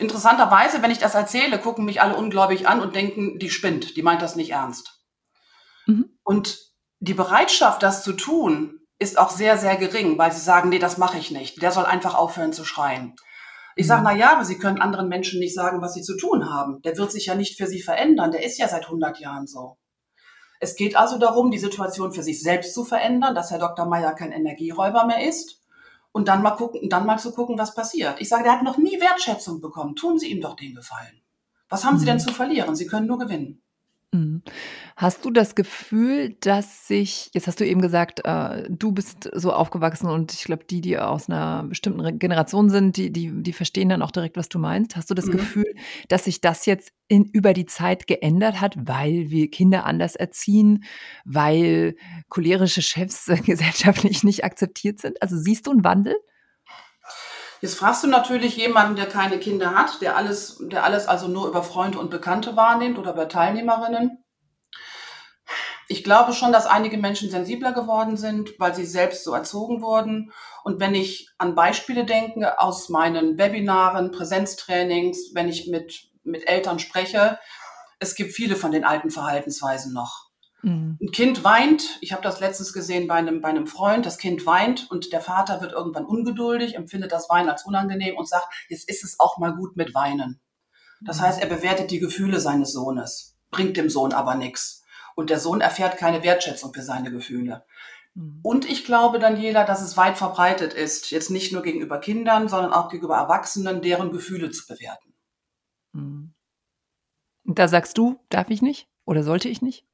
Interessanterweise, 0.00 0.82
wenn 0.82 0.90
ich 0.90 0.98
das 0.98 1.14
erzähle, 1.14 1.60
gucken 1.60 1.84
mich 1.84 2.02
alle 2.02 2.16
ungläubig 2.16 2.66
an 2.66 2.80
und 2.80 2.96
denken, 2.96 3.38
die 3.38 3.50
spinnt, 3.50 3.96
die 3.96 4.02
meint 4.02 4.20
das 4.20 4.34
nicht 4.34 4.50
ernst. 4.50 5.00
Mhm. 5.86 6.06
Und 6.24 6.58
die 6.98 7.14
Bereitschaft, 7.14 7.84
das 7.84 8.02
zu 8.02 8.14
tun, 8.14 8.80
ist 8.98 9.16
auch 9.16 9.30
sehr, 9.30 9.56
sehr 9.56 9.76
gering, 9.76 10.18
weil 10.18 10.32
sie 10.32 10.40
sagen, 10.40 10.70
nee, 10.70 10.80
das 10.80 10.98
mache 10.98 11.18
ich 11.18 11.30
nicht. 11.30 11.62
Der 11.62 11.70
soll 11.70 11.86
einfach 11.86 12.16
aufhören 12.16 12.52
zu 12.52 12.64
schreien. 12.64 13.14
Ich 13.76 13.86
sage, 13.86 14.00
mhm. 14.00 14.08
na 14.10 14.16
ja, 14.16 14.32
aber 14.32 14.44
Sie 14.44 14.58
können 14.58 14.80
anderen 14.80 15.08
Menschen 15.08 15.38
nicht 15.38 15.54
sagen, 15.54 15.80
was 15.82 15.94
sie 15.94 16.02
zu 16.02 16.16
tun 16.16 16.50
haben. 16.52 16.82
Der 16.82 16.96
wird 16.96 17.12
sich 17.12 17.26
ja 17.26 17.36
nicht 17.36 17.56
für 17.56 17.68
sie 17.68 17.80
verändern. 17.80 18.32
Der 18.32 18.44
ist 18.44 18.58
ja 18.58 18.66
seit 18.66 18.86
100 18.86 19.20
Jahren 19.20 19.46
so. 19.46 19.76
Es 20.60 20.76
geht 20.76 20.96
also 20.96 21.18
darum, 21.18 21.50
die 21.50 21.58
Situation 21.58 22.12
für 22.12 22.22
sich 22.22 22.42
selbst 22.42 22.74
zu 22.74 22.84
verändern, 22.84 23.34
dass 23.34 23.50
Herr 23.50 23.58
Dr. 23.58 23.86
Meyer 23.86 24.14
kein 24.14 24.32
Energieräuber 24.32 25.06
mehr 25.06 25.28
ist 25.28 25.62
und 26.12 26.28
dann 26.28 26.42
mal 26.42 26.52
gucken, 26.52 26.88
dann 26.88 27.06
mal 27.06 27.18
zu 27.18 27.32
gucken, 27.32 27.58
was 27.58 27.74
passiert. 27.74 28.20
Ich 28.20 28.28
sage, 28.28 28.44
der 28.44 28.52
hat 28.52 28.62
noch 28.62 28.78
nie 28.78 29.00
Wertschätzung 29.00 29.60
bekommen. 29.60 29.96
Tun 29.96 30.18
Sie 30.18 30.30
ihm 30.30 30.40
doch 30.40 30.56
den 30.56 30.74
Gefallen. 30.74 31.22
Was 31.68 31.84
haben 31.84 31.94
mhm. 31.94 31.98
Sie 31.98 32.06
denn 32.06 32.20
zu 32.20 32.32
verlieren? 32.32 32.74
Sie 32.76 32.86
können 32.86 33.06
nur 33.06 33.18
gewinnen. 33.18 33.62
Mhm. 34.12 34.42
Hast 34.96 35.24
du 35.24 35.30
das 35.30 35.54
Gefühl, 35.54 36.36
dass 36.40 36.86
sich, 36.86 37.30
jetzt 37.34 37.46
hast 37.46 37.60
du 37.60 37.66
eben 37.66 37.82
gesagt, 37.82 38.24
äh, 38.24 38.64
du 38.70 38.92
bist 38.92 39.28
so 39.34 39.52
aufgewachsen 39.52 40.08
und 40.08 40.32
ich 40.32 40.44
glaube, 40.44 40.64
die, 40.64 40.80
die 40.80 40.98
aus 40.98 41.28
einer 41.28 41.64
bestimmten 41.64 42.18
Generation 42.18 42.70
sind, 42.70 42.96
die, 42.96 43.12
die, 43.12 43.42
die 43.42 43.52
verstehen 43.52 43.88
dann 43.88 44.02
auch 44.02 44.10
direkt, 44.10 44.36
was 44.36 44.48
du 44.48 44.58
meinst. 44.58 44.96
Hast 44.96 45.10
du 45.10 45.14
das 45.14 45.26
mhm. 45.26 45.32
Gefühl, 45.32 45.74
dass 46.08 46.24
sich 46.24 46.40
das 46.40 46.66
jetzt 46.66 46.92
in, 47.08 47.24
über 47.24 47.52
die 47.52 47.66
Zeit 47.66 48.06
geändert 48.06 48.60
hat, 48.60 48.76
weil 48.78 49.30
wir 49.30 49.50
Kinder 49.50 49.84
anders 49.84 50.16
erziehen, 50.16 50.84
weil 51.24 51.96
cholerische 52.28 52.82
Chefs 52.82 53.26
gesellschaftlich 53.44 54.24
nicht 54.24 54.44
akzeptiert 54.44 55.00
sind? 55.00 55.20
Also 55.20 55.36
siehst 55.36 55.66
du 55.66 55.72
einen 55.72 55.84
Wandel? 55.84 56.16
Jetzt 57.60 57.76
fragst 57.76 58.04
du 58.04 58.08
natürlich 58.08 58.56
jemanden, 58.56 58.96
der 58.96 59.06
keine 59.06 59.38
Kinder 59.38 59.74
hat, 59.74 60.00
der 60.02 60.16
alles, 60.16 60.58
der 60.60 60.84
alles 60.84 61.06
also 61.06 61.26
nur 61.28 61.48
über 61.48 61.62
Freunde 61.62 61.98
und 61.98 62.10
Bekannte 62.10 62.56
wahrnimmt 62.56 62.98
oder 62.98 63.12
über 63.12 63.28
Teilnehmerinnen. 63.28 64.22
Ich 65.88 66.02
glaube 66.02 66.32
schon, 66.32 66.52
dass 66.52 66.66
einige 66.66 66.98
Menschen 66.98 67.30
sensibler 67.30 67.72
geworden 67.72 68.16
sind, 68.16 68.58
weil 68.58 68.74
sie 68.74 68.84
selbst 68.84 69.22
so 69.24 69.32
erzogen 69.32 69.82
wurden. 69.82 70.32
Und 70.64 70.80
wenn 70.80 70.94
ich 70.94 71.30
an 71.38 71.54
Beispiele 71.54 72.04
denke 72.04 72.58
aus 72.58 72.88
meinen 72.88 73.38
Webinaren, 73.38 74.10
Präsenztrainings, 74.10 75.30
wenn 75.34 75.48
ich 75.48 75.68
mit, 75.68 76.10
mit 76.24 76.48
Eltern 76.48 76.80
spreche, 76.80 77.38
es 78.00 78.16
gibt 78.16 78.32
viele 78.32 78.56
von 78.56 78.72
den 78.72 78.84
alten 78.84 79.10
Verhaltensweisen 79.10 79.92
noch. 79.92 80.25
Mhm. 80.66 80.98
Ein 81.00 81.10
Kind 81.12 81.44
weint, 81.44 81.96
ich 82.00 82.12
habe 82.12 82.22
das 82.22 82.40
letztens 82.40 82.72
gesehen 82.72 83.06
bei 83.06 83.14
einem, 83.14 83.40
bei 83.40 83.48
einem 83.48 83.68
Freund, 83.68 84.04
das 84.04 84.18
Kind 84.18 84.46
weint 84.46 84.90
und 84.90 85.12
der 85.12 85.20
Vater 85.20 85.60
wird 85.60 85.72
irgendwann 85.72 86.04
ungeduldig, 86.04 86.74
empfindet 86.74 87.12
das 87.12 87.30
Weinen 87.30 87.48
als 87.48 87.64
unangenehm 87.64 88.16
und 88.16 88.28
sagt, 88.28 88.48
jetzt 88.68 88.88
ist 88.88 89.04
es 89.04 89.20
auch 89.20 89.38
mal 89.38 89.54
gut 89.54 89.76
mit 89.76 89.94
Weinen. 89.94 90.40
Das 91.00 91.18
mhm. 91.18 91.22
heißt, 91.22 91.40
er 91.40 91.46
bewertet 91.46 91.92
die 91.92 92.00
Gefühle 92.00 92.40
seines 92.40 92.72
Sohnes, 92.72 93.36
bringt 93.52 93.76
dem 93.76 93.88
Sohn 93.88 94.12
aber 94.12 94.34
nichts. 94.34 94.82
Und 95.14 95.30
der 95.30 95.38
Sohn 95.38 95.60
erfährt 95.60 95.98
keine 95.98 96.24
Wertschätzung 96.24 96.74
für 96.74 96.82
seine 96.82 97.12
Gefühle. 97.12 97.64
Mhm. 98.14 98.40
Und 98.42 98.68
ich 98.68 98.84
glaube, 98.84 99.20
Daniela, 99.20 99.62
dass 99.62 99.82
es 99.82 99.96
weit 99.96 100.18
verbreitet 100.18 100.74
ist, 100.74 101.12
jetzt 101.12 101.30
nicht 101.30 101.52
nur 101.52 101.62
gegenüber 101.62 102.00
Kindern, 102.00 102.48
sondern 102.48 102.72
auch 102.72 102.88
gegenüber 102.88 103.16
Erwachsenen, 103.16 103.82
deren 103.82 104.10
Gefühle 104.10 104.50
zu 104.50 104.66
bewerten. 104.66 105.14
Und 107.44 107.60
da 107.60 107.68
sagst 107.68 107.96
du, 107.98 108.18
darf 108.30 108.50
ich 108.50 108.62
nicht 108.62 108.88
oder 109.04 109.22
sollte 109.22 109.48
ich 109.48 109.62
nicht? 109.62 109.85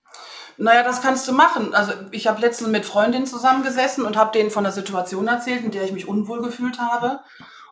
Naja, 0.63 0.85
das 0.85 1.03
kannst 1.03 1.27
du 1.27 1.33
machen. 1.33 1.75
Also 1.75 1.93
ich 2.13 2.29
habe 2.29 2.41
letztens 2.41 2.71
mit 2.71 2.87
Freundinnen 2.87 3.27
zusammengesessen 3.27 4.05
und 4.05 4.17
habe 4.17 4.31
denen 4.31 4.53
von 4.53 4.63
der 4.63 4.73
Situation 4.73 5.27
erzählt, 5.27 5.65
in 5.65 5.73
der 5.73 5.83
ich 5.83 5.91
mich 5.91 6.07
unwohl 6.07 6.41
gefühlt 6.41 6.79
habe. 6.79 7.19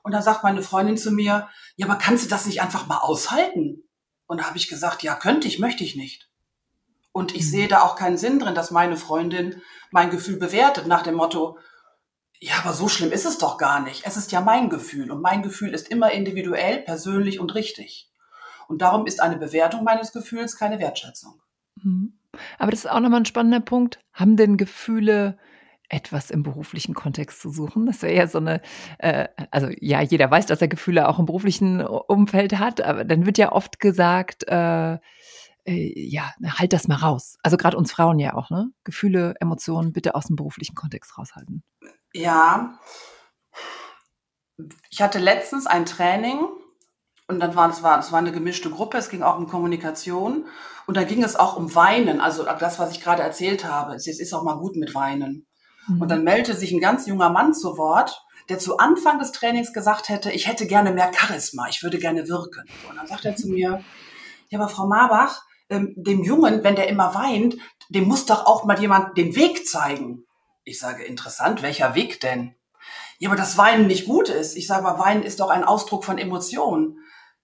Und 0.03 0.11
dann 0.11 0.23
sagt 0.23 0.43
meine 0.43 0.61
Freundin 0.61 0.97
zu 0.97 1.13
mir, 1.13 1.49
ja, 1.77 1.87
aber 1.87 1.95
kannst 1.95 2.25
du 2.25 2.29
das 2.29 2.47
nicht 2.47 2.61
einfach 2.61 2.89
mal 2.89 2.99
aushalten? 2.99 3.85
Und 4.27 4.41
da 4.41 4.47
habe 4.47 4.57
ich 4.57 4.69
gesagt, 4.69 5.05
ja, 5.05 5.15
könnte 5.15 5.47
ich, 5.47 5.61
möchte 5.61 5.85
ich 5.85 5.95
nicht. 5.95 6.29
Und 7.13 7.33
ich 7.33 7.49
sehe 7.49 7.69
da 7.69 7.83
auch 7.83 7.95
keinen 7.95 8.19
Sinn 8.19 8.41
drin, 8.41 8.57
dass 8.57 8.73
meine 8.73 8.97
Freundin 8.97 9.63
mein 9.93 10.11
Gefühl 10.11 10.39
bewertet 10.39 10.89
nach 10.89 11.03
dem 11.03 11.15
Motto, 11.15 11.59
ja, 12.41 12.55
aber 12.61 12.73
so 12.73 12.89
schlimm 12.89 13.13
ist 13.13 13.25
es 13.25 13.39
doch 13.39 13.57
gar 13.57 13.79
nicht. 13.79 14.05
Es 14.05 14.17
ist 14.17 14.33
ja 14.33 14.41
mein 14.41 14.69
Gefühl 14.69 15.13
und 15.13 15.21
mein 15.21 15.43
Gefühl 15.43 15.75
ist 15.75 15.91
immer 15.91 16.11
individuell, 16.11 16.79
persönlich 16.79 17.39
und 17.39 17.55
richtig. 17.55 18.11
Und 18.67 18.83
darum 18.83 19.07
ist 19.07 19.21
eine 19.21 19.37
Bewertung 19.37 19.85
meines 19.85 20.11
Gefühls 20.11 20.57
keine 20.57 20.81
Wertschätzung. 20.81 21.41
Mhm. 21.77 22.20
Aber 22.59 22.71
das 22.71 22.81
ist 22.81 22.91
auch 22.91 23.01
nochmal 23.01 23.21
ein 23.21 23.27
spannender 23.27 23.61
Punkt. 23.61 23.99
Haben 24.13 24.37
denn 24.37 24.57
Gefühle 24.57 25.39
etwas 25.89 26.31
im 26.31 26.43
beruflichen 26.43 26.95
Kontext 26.95 27.41
zu 27.41 27.51
suchen? 27.51 27.87
Das 27.87 28.03
wäre 28.03 28.15
ja 28.15 28.27
so 28.27 28.39
eine, 28.39 28.63
äh, 28.99 29.29
also 29.51 29.69
ja, 29.81 30.01
jeder 30.01 30.31
weiß, 30.31 30.47
dass 30.47 30.63
er 30.63 30.69
Gefühle 30.69 31.09
auch 31.09 31.19
im 31.19 31.27
beruflichen 31.27 31.81
Umfeld 31.85 32.59
hat, 32.59 32.81
aber 32.81 33.05
dann 33.05 33.27
wird 33.27 33.39
ja 33.39 33.53
oft 33.53 33.81
gesagt, 33.81 34.47
äh, 34.49 34.99
äh, 35.65 35.93
ja, 35.95 36.33
halt 36.59 36.73
das 36.73 36.89
mal 36.89 36.97
raus. 36.97 37.37
Also 37.43 37.57
gerade 37.57 37.77
uns 37.77 37.93
Frauen 37.93 38.19
ja 38.19 38.35
auch, 38.35 38.51
ne? 38.51 38.71
Gefühle, 38.85 39.35
Emotionen 39.41 39.93
bitte 39.93 40.15
aus 40.15 40.27
dem 40.27 40.37
beruflichen 40.37 40.75
Kontext 40.75 41.19
raushalten. 41.19 41.63
Ja. 42.13 42.79
Ich 44.91 45.03
hatte 45.03 45.19
letztens 45.19 45.67
ein 45.67 45.87
Training 45.87 46.41
und 47.31 47.41
dann 47.41 47.55
war 47.55 47.71
es 47.71 47.83
war, 47.83 47.99
es 47.99 48.13
war 48.13 48.19
eine 48.19 48.33
gemischte 48.33 48.71
Gruppe, 48.71 48.99
es 48.99 49.09
ging 49.09 49.23
auch 49.23 49.39
um 49.39 49.47
Kommunikation 49.47 50.47
und 50.87 50.97
da 50.97 51.05
ging 51.05 51.23
es 51.23 51.37
auch 51.37 51.57
um 51.57 51.75
Weinen, 51.75 52.21
also 52.21 52.45
das, 52.45 52.79
was 52.79 52.91
ich 52.93 53.01
gerade 53.01 53.23
erzählt 53.23 53.65
habe. 53.65 53.95
Es 53.95 54.07
ist 54.07 54.35
auch 54.35 54.43
mal 54.43 54.59
gut 54.59 54.77
mit 54.77 54.95
Weinen. 54.95 55.47
Mhm. 55.87 56.03
Und 56.03 56.11
dann 56.11 56.25
meldete 56.25 56.57
sich 56.57 56.73
ein 56.73 56.81
ganz 56.81 57.07
junger 57.07 57.31
Mann 57.31 57.55
zu 57.55 57.79
Wort, 57.79 58.23
der 58.49 58.59
zu 58.59 58.79
Anfang 58.79 59.21
des 59.21 59.33
Trainings 59.33 59.73
gesagt 59.73 60.09
hätte, 60.09 60.33
ich 60.33 60.49
hätte 60.49 60.67
gerne 60.67 60.91
mehr 60.91 61.13
Charisma, 61.15 61.69
ich 61.69 61.83
würde 61.83 61.99
gerne 61.99 62.29
wirken. 62.29 62.65
Und 62.89 62.97
dann 62.97 63.07
sagt 63.07 63.25
er 63.25 63.37
zu 63.37 63.49
mir, 63.49 63.83
ja, 64.49 64.59
aber 64.59 64.69
Frau 64.69 64.87
Marbach, 64.87 65.43
ähm, 65.69 65.95
dem 65.97 66.25
Jungen, 66.25 66.65
wenn 66.65 66.75
der 66.75 66.89
immer 66.89 67.15
weint, 67.15 67.57
dem 67.89 68.05
muss 68.05 68.27
doch 68.27 68.47
auch 68.47 68.65
mal 68.65 68.81
jemand 68.81 69.17
den 69.17 69.37
Weg 69.37 69.67
zeigen. 69.69 70.25
Ich 70.65 70.81
sage, 70.81 71.05
interessant, 71.05 71.63
welcher 71.63 71.95
Weg 71.95 72.21
denn? 72.21 72.57
Ja, 73.21 73.29
aber 73.29 73.37
das 73.37 73.57
Weinen 73.57 73.87
nicht 73.87 74.07
gut 74.07 74.29
ist. 74.29 74.57
Ich 74.57 74.67
sage, 74.67 74.87
aber 74.87 74.99
Weinen 74.99 75.23
ist 75.23 75.41
doch 75.41 75.51
ein 75.51 75.63
Ausdruck 75.63 76.05
von 76.05 76.19
Emotionen. 76.19 76.99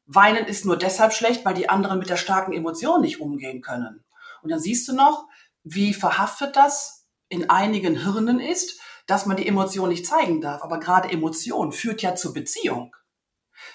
Weinen 0.07 0.47
ist 0.47 0.65
nur 0.65 0.77
deshalb 0.77 1.13
schlecht, 1.13 1.45
weil 1.45 1.55
die 1.55 1.69
anderen 1.69 1.99
mit 1.99 2.09
der 2.09 2.17
starken 2.17 2.53
Emotion 2.53 3.01
nicht 3.01 3.21
umgehen 3.21 3.61
können. 3.61 4.05
Und 4.43 4.51
dann 4.51 4.61
siehst 4.61 4.87
du 4.89 4.95
noch, 4.95 5.27
wie 5.65 5.95
verhaftet 5.95 6.57
das 6.57 7.09
in 7.29 7.51
einigen 7.51 8.03
Hirnen 8.03 8.39
ist, 8.39 8.81
dass 9.07 9.27
man 9.27 9.37
die 9.37 9.47
Emotion 9.47 9.89
nicht 9.89 10.07
zeigen 10.07 10.41
darf. 10.41 10.63
Aber 10.63 10.79
gerade 10.79 11.11
Emotion 11.11 11.73
führt 11.73 12.03
ja 12.03 12.15
zur 12.15 12.33
Beziehung. 12.33 12.95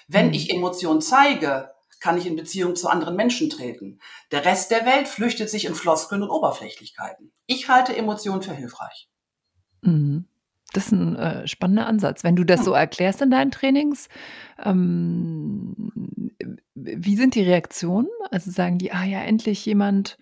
Wenn 0.08 0.28
mhm. 0.28 0.34
ich 0.34 0.50
Emotion 0.50 1.02
zeige, 1.02 1.70
kann 2.00 2.18
ich 2.18 2.26
in 2.26 2.36
Beziehung 2.36 2.76
zu 2.76 2.88
anderen 2.88 3.14
Menschen 3.14 3.50
treten. 3.50 4.00
Der 4.30 4.44
Rest 4.44 4.70
der 4.70 4.86
Welt 4.86 5.08
flüchtet 5.08 5.50
sich 5.50 5.66
in 5.66 5.74
Floskeln 5.74 6.22
und 6.22 6.30
Oberflächlichkeiten. 6.30 7.32
Ich 7.46 7.68
halte 7.68 7.94
Emotionen 7.94 8.42
für 8.42 8.54
hilfreich. 8.54 9.08
Mhm. 9.82 10.26
Das 10.72 10.86
ist 10.86 10.92
ein 10.92 11.16
äh, 11.16 11.46
spannender 11.46 11.86
Ansatz. 11.86 12.24
Wenn 12.24 12.36
du 12.36 12.44
das 12.44 12.64
so 12.64 12.72
erklärst 12.72 13.22
in 13.22 13.30
deinen 13.30 13.50
Trainings, 13.50 14.08
ähm, 14.62 15.92
wie 16.74 17.16
sind 17.16 17.34
die 17.34 17.42
Reaktionen? 17.42 18.08
Also 18.30 18.50
sagen 18.50 18.78
die, 18.78 18.92
ah 18.92 19.04
ja, 19.04 19.20
endlich 19.20 19.64
jemand, 19.66 20.18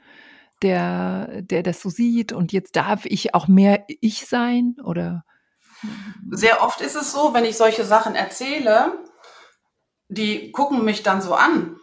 der, 0.63 1.43
der 1.43 1.63
das 1.63 1.81
so 1.81 1.89
sieht 1.89 2.33
und 2.33 2.53
jetzt 2.53 2.77
darf 2.77 3.07
ich 3.07 3.35
auch 3.35 3.49
mehr 3.49 3.85
ich 3.89 4.27
sein? 4.27 4.77
Oder? 4.85 5.25
Sehr 6.31 6.63
oft 6.63 6.81
ist 6.81 6.97
es 6.97 7.13
so, 7.13 7.33
wenn 7.33 7.45
ich 7.45 7.57
solche 7.57 7.85
Sachen 7.85 8.15
erzähle, 8.15 8.99
die 10.09 10.53
gucken 10.53 10.85
mich 10.85 11.03
dann 11.03 11.23
so 11.23 11.35
an. 11.35 11.77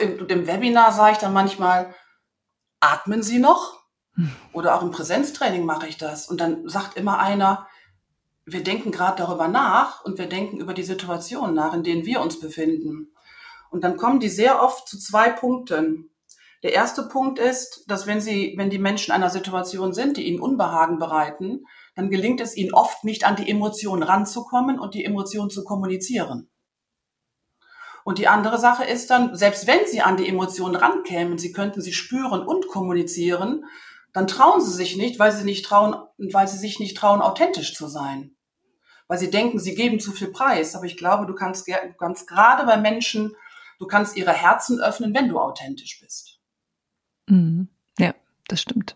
Im, 0.00 0.26
Im 0.26 0.46
Webinar 0.46 0.92
sage 0.92 1.12
ich 1.12 1.18
dann 1.18 1.32
manchmal, 1.32 1.94
atmen 2.80 3.22
Sie 3.22 3.38
noch? 3.38 3.80
Hm. 4.14 4.32
Oder 4.52 4.74
auch 4.74 4.82
im 4.82 4.90
Präsenztraining 4.90 5.64
mache 5.64 5.86
ich 5.86 5.98
das. 5.98 6.26
Und 6.28 6.40
dann 6.40 6.68
sagt 6.68 6.96
immer 6.96 7.18
einer, 7.18 7.68
wir 8.44 8.62
denken 8.62 8.90
gerade 8.90 9.22
darüber 9.22 9.48
nach 9.48 10.04
und 10.04 10.18
wir 10.18 10.28
denken 10.28 10.58
über 10.58 10.74
die 10.74 10.82
Situation 10.82 11.54
nach, 11.54 11.74
in 11.74 11.82
denen 11.82 12.04
wir 12.04 12.20
uns 12.20 12.40
befinden. 12.40 13.12
Und 13.70 13.84
dann 13.84 13.96
kommen 13.96 14.20
die 14.20 14.28
sehr 14.28 14.62
oft 14.62 14.88
zu 14.88 14.98
zwei 14.98 15.30
Punkten. 15.30 16.10
Der 16.62 16.72
erste 16.72 17.04
Punkt 17.08 17.38
ist, 17.38 17.84
dass 17.88 18.06
wenn 18.06 18.20
sie, 18.20 18.54
wenn 18.56 18.70
die 18.70 18.78
Menschen 18.78 19.10
in 19.10 19.16
einer 19.16 19.30
Situation 19.30 19.92
sind, 19.92 20.16
die 20.16 20.26
ihnen 20.26 20.40
Unbehagen 20.40 20.98
bereiten, 20.98 21.64
dann 21.94 22.10
gelingt 22.10 22.40
es 22.40 22.56
ihnen 22.56 22.72
oft 22.72 23.04
nicht 23.04 23.24
an 23.24 23.36
die 23.36 23.48
Emotionen 23.48 24.02
ranzukommen 24.02 24.78
und 24.78 24.94
die 24.94 25.04
Emotionen 25.04 25.50
zu 25.50 25.64
kommunizieren. 25.64 26.48
Und 28.04 28.18
die 28.18 28.28
andere 28.28 28.58
Sache 28.58 28.84
ist 28.84 29.10
dann, 29.10 29.36
selbst 29.36 29.66
wenn 29.66 29.86
sie 29.86 30.02
an 30.02 30.16
die 30.16 30.28
Emotionen 30.28 30.76
rankämen, 30.76 31.38
sie 31.38 31.52
könnten 31.52 31.80
sie 31.80 31.92
spüren 31.92 32.44
und 32.44 32.68
kommunizieren, 32.68 33.64
dann 34.12 34.26
trauen 34.26 34.60
sie 34.60 34.72
sich 34.72 34.96
nicht, 34.96 35.18
weil 35.18 35.32
sie 35.32 35.44
nicht 35.44 35.64
trauen, 35.64 35.96
weil 36.18 36.46
sie 36.46 36.58
sich 36.58 36.78
nicht 36.78 36.96
trauen, 36.96 37.22
authentisch 37.22 37.74
zu 37.74 37.88
sein. 37.88 38.36
Weil 39.08 39.18
sie 39.18 39.30
denken, 39.30 39.58
sie 39.58 39.74
geben 39.74 40.00
zu 40.00 40.12
viel 40.12 40.28
Preis. 40.28 40.74
Aber 40.74 40.84
ich 40.84 40.96
glaube, 40.96 41.26
du 41.26 41.34
kannst, 41.34 41.66
du 41.66 41.72
gerade 42.26 42.64
bei 42.66 42.76
Menschen, 42.76 43.34
du 43.78 43.86
kannst 43.86 44.16
ihre 44.16 44.32
Herzen 44.32 44.80
öffnen, 44.80 45.14
wenn 45.14 45.28
du 45.28 45.38
authentisch 45.38 46.00
bist. 46.00 46.40
Mhm. 47.26 47.68
Ja, 47.98 48.14
das 48.48 48.60
stimmt. 48.60 48.94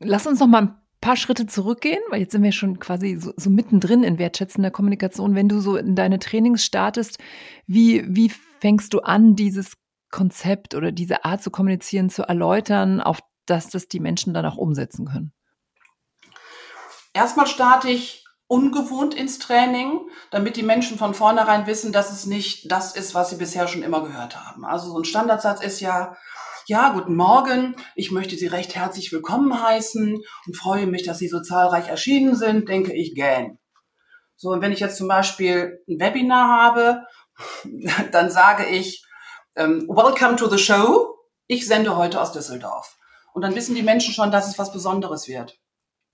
Lass 0.00 0.26
uns 0.26 0.40
noch 0.40 0.46
mal 0.46 0.62
ein 0.62 0.76
paar 1.00 1.16
Schritte 1.16 1.46
zurückgehen, 1.46 2.00
weil 2.08 2.20
jetzt 2.20 2.32
sind 2.32 2.42
wir 2.42 2.52
schon 2.52 2.78
quasi 2.78 3.16
so, 3.16 3.32
so 3.36 3.50
mittendrin 3.50 4.02
in 4.02 4.18
wertschätzender 4.18 4.70
Kommunikation. 4.70 5.34
Wenn 5.34 5.48
du 5.48 5.60
so 5.60 5.76
in 5.76 5.94
deine 5.94 6.18
Trainings 6.18 6.64
startest, 6.64 7.18
wie, 7.66 8.04
wie 8.08 8.30
fängst 8.60 8.94
du 8.94 9.00
an, 9.00 9.36
dieses 9.36 9.74
Konzept 10.10 10.74
oder 10.74 10.92
diese 10.92 11.24
Art 11.24 11.42
zu 11.42 11.50
kommunizieren 11.50 12.08
zu 12.08 12.22
erläutern, 12.22 13.00
auf 13.00 13.20
dass 13.46 13.68
das 13.68 13.88
die 13.88 14.00
Menschen 14.00 14.34
dann 14.34 14.46
auch 14.46 14.56
umsetzen 14.56 15.06
können? 15.06 15.32
Erstmal 17.12 17.46
starte 17.46 17.88
ich 17.88 18.24
ungewohnt 18.46 19.14
ins 19.14 19.38
Training, 19.38 20.00
damit 20.30 20.56
die 20.56 20.62
Menschen 20.62 20.98
von 20.98 21.14
vornherein 21.14 21.66
wissen, 21.66 21.92
dass 21.92 22.12
es 22.12 22.26
nicht 22.26 22.70
das 22.70 22.94
ist, 22.94 23.14
was 23.14 23.30
sie 23.30 23.36
bisher 23.36 23.68
schon 23.68 23.82
immer 23.82 24.02
gehört 24.02 24.36
haben. 24.36 24.64
Also 24.64 24.90
so 24.90 24.98
ein 24.98 25.04
Standardsatz 25.04 25.62
ist 25.62 25.80
ja, 25.80 26.16
ja, 26.66 26.90
guten 26.92 27.14
Morgen, 27.14 27.76
ich 27.94 28.10
möchte 28.10 28.36
Sie 28.36 28.46
recht 28.46 28.74
herzlich 28.74 29.12
willkommen 29.12 29.62
heißen 29.62 30.18
und 30.46 30.56
freue 30.56 30.86
mich, 30.86 31.02
dass 31.02 31.18
Sie 31.18 31.28
so 31.28 31.40
zahlreich 31.40 31.88
erschienen 31.88 32.36
sind, 32.36 32.68
denke 32.68 32.94
ich 32.94 33.14
gern. 33.14 33.58
So, 34.36 34.50
und 34.50 34.62
wenn 34.62 34.72
ich 34.72 34.80
jetzt 34.80 34.96
zum 34.96 35.08
Beispiel 35.08 35.82
ein 35.88 36.00
Webinar 36.00 36.48
habe, 36.48 37.02
dann 38.12 38.30
sage 38.30 38.66
ich, 38.66 39.04
ähm, 39.56 39.86
Welcome 39.88 40.36
to 40.36 40.48
the 40.48 40.58
show, 40.58 41.16
ich 41.46 41.66
sende 41.66 41.96
heute 41.96 42.20
aus 42.20 42.32
Düsseldorf. 42.32 42.96
Und 43.34 43.42
dann 43.42 43.54
wissen 43.56 43.74
die 43.74 43.82
Menschen 43.82 44.14
schon, 44.14 44.30
dass 44.30 44.48
es 44.48 44.58
was 44.58 44.72
Besonderes 44.72 45.28
wird. 45.28 45.58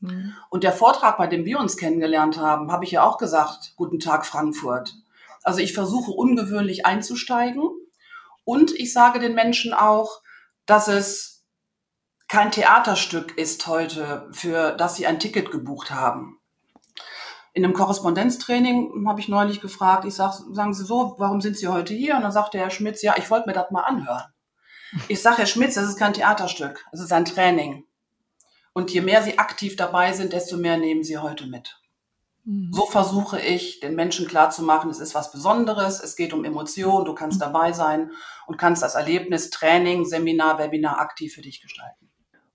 Mhm. 0.00 0.34
Und 0.48 0.64
der 0.64 0.72
Vortrag, 0.72 1.18
bei 1.18 1.26
dem 1.26 1.44
wir 1.44 1.60
uns 1.60 1.76
kennengelernt 1.76 2.38
haben, 2.38 2.72
habe 2.72 2.84
ich 2.84 2.90
ja 2.90 3.04
auch 3.04 3.18
gesagt, 3.18 3.74
guten 3.76 4.00
Tag 4.00 4.26
Frankfurt. 4.26 4.94
Also 5.42 5.60
ich 5.60 5.74
versuche 5.74 6.10
ungewöhnlich 6.10 6.86
einzusteigen 6.86 7.62
und 8.44 8.72
ich 8.72 8.92
sage 8.92 9.20
den 9.20 9.34
Menschen 9.34 9.74
auch, 9.74 10.22
dass 10.64 10.88
es 10.88 11.44
kein 12.26 12.50
Theaterstück 12.50 13.36
ist 13.36 13.66
heute, 13.66 14.28
für 14.32 14.72
das 14.72 14.96
sie 14.96 15.06
ein 15.06 15.20
Ticket 15.20 15.50
gebucht 15.50 15.90
haben. 15.90 16.38
In 17.52 17.64
einem 17.64 17.74
Korrespondenztraining 17.74 19.06
habe 19.08 19.20
ich 19.20 19.28
neulich 19.28 19.60
gefragt, 19.60 20.04
ich 20.06 20.14
sag, 20.14 20.32
sagen 20.52 20.72
Sie 20.72 20.84
so, 20.84 21.16
warum 21.18 21.40
sind 21.40 21.56
Sie 21.56 21.68
heute 21.68 21.92
hier? 21.92 22.14
Und 22.16 22.22
dann 22.22 22.32
sagte 22.32 22.58
Herr 22.58 22.70
Schmitz, 22.70 23.02
ja, 23.02 23.14
ich 23.18 23.28
wollte 23.30 23.48
mir 23.48 23.54
das 23.54 23.70
mal 23.70 23.82
anhören. 23.82 24.24
Ich 25.09 25.23
sage, 25.23 25.38
Herr 25.38 25.47
Schmitz, 25.47 25.75
das 25.75 25.88
ist 25.88 25.99
kein 25.99 26.14
Theaterstück, 26.14 26.85
es 26.92 27.00
ist 27.00 27.12
ein 27.12 27.25
Training. 27.25 27.85
Und 28.73 28.90
je 28.92 29.00
mehr 29.00 29.23
Sie 29.23 29.38
aktiv 29.38 29.76
dabei 29.76 30.12
sind, 30.12 30.32
desto 30.32 30.56
mehr 30.56 30.76
nehmen 30.76 31.02
Sie 31.02 31.18
heute 31.18 31.47
mit. 31.47 31.80
Mhm. 32.44 32.73
So 32.73 32.87
versuche 32.87 33.40
ich, 33.40 33.80
den 33.80 33.94
Menschen 33.94 34.26
klarzumachen, 34.26 34.90
es 34.90 35.00
ist 35.00 35.14
was 35.14 35.32
Besonderes, 35.32 36.02
es 36.02 36.16
geht 36.16 36.32
um 36.32 36.44
Emotionen, 36.44 37.04
du 37.04 37.14
kannst 37.14 37.38
mhm. 37.38 37.44
dabei 37.44 37.73
sein 37.73 38.11
und 38.47 38.56
kannst 38.56 38.82
das 38.82 38.94
Erlebnis, 38.94 39.50
Training, 39.50 40.04
Seminar, 40.04 40.59
Webinar 40.59 40.99
aktiv 41.00 41.35
für 41.35 41.42
dich 41.42 41.61
gestalten. 41.61 42.10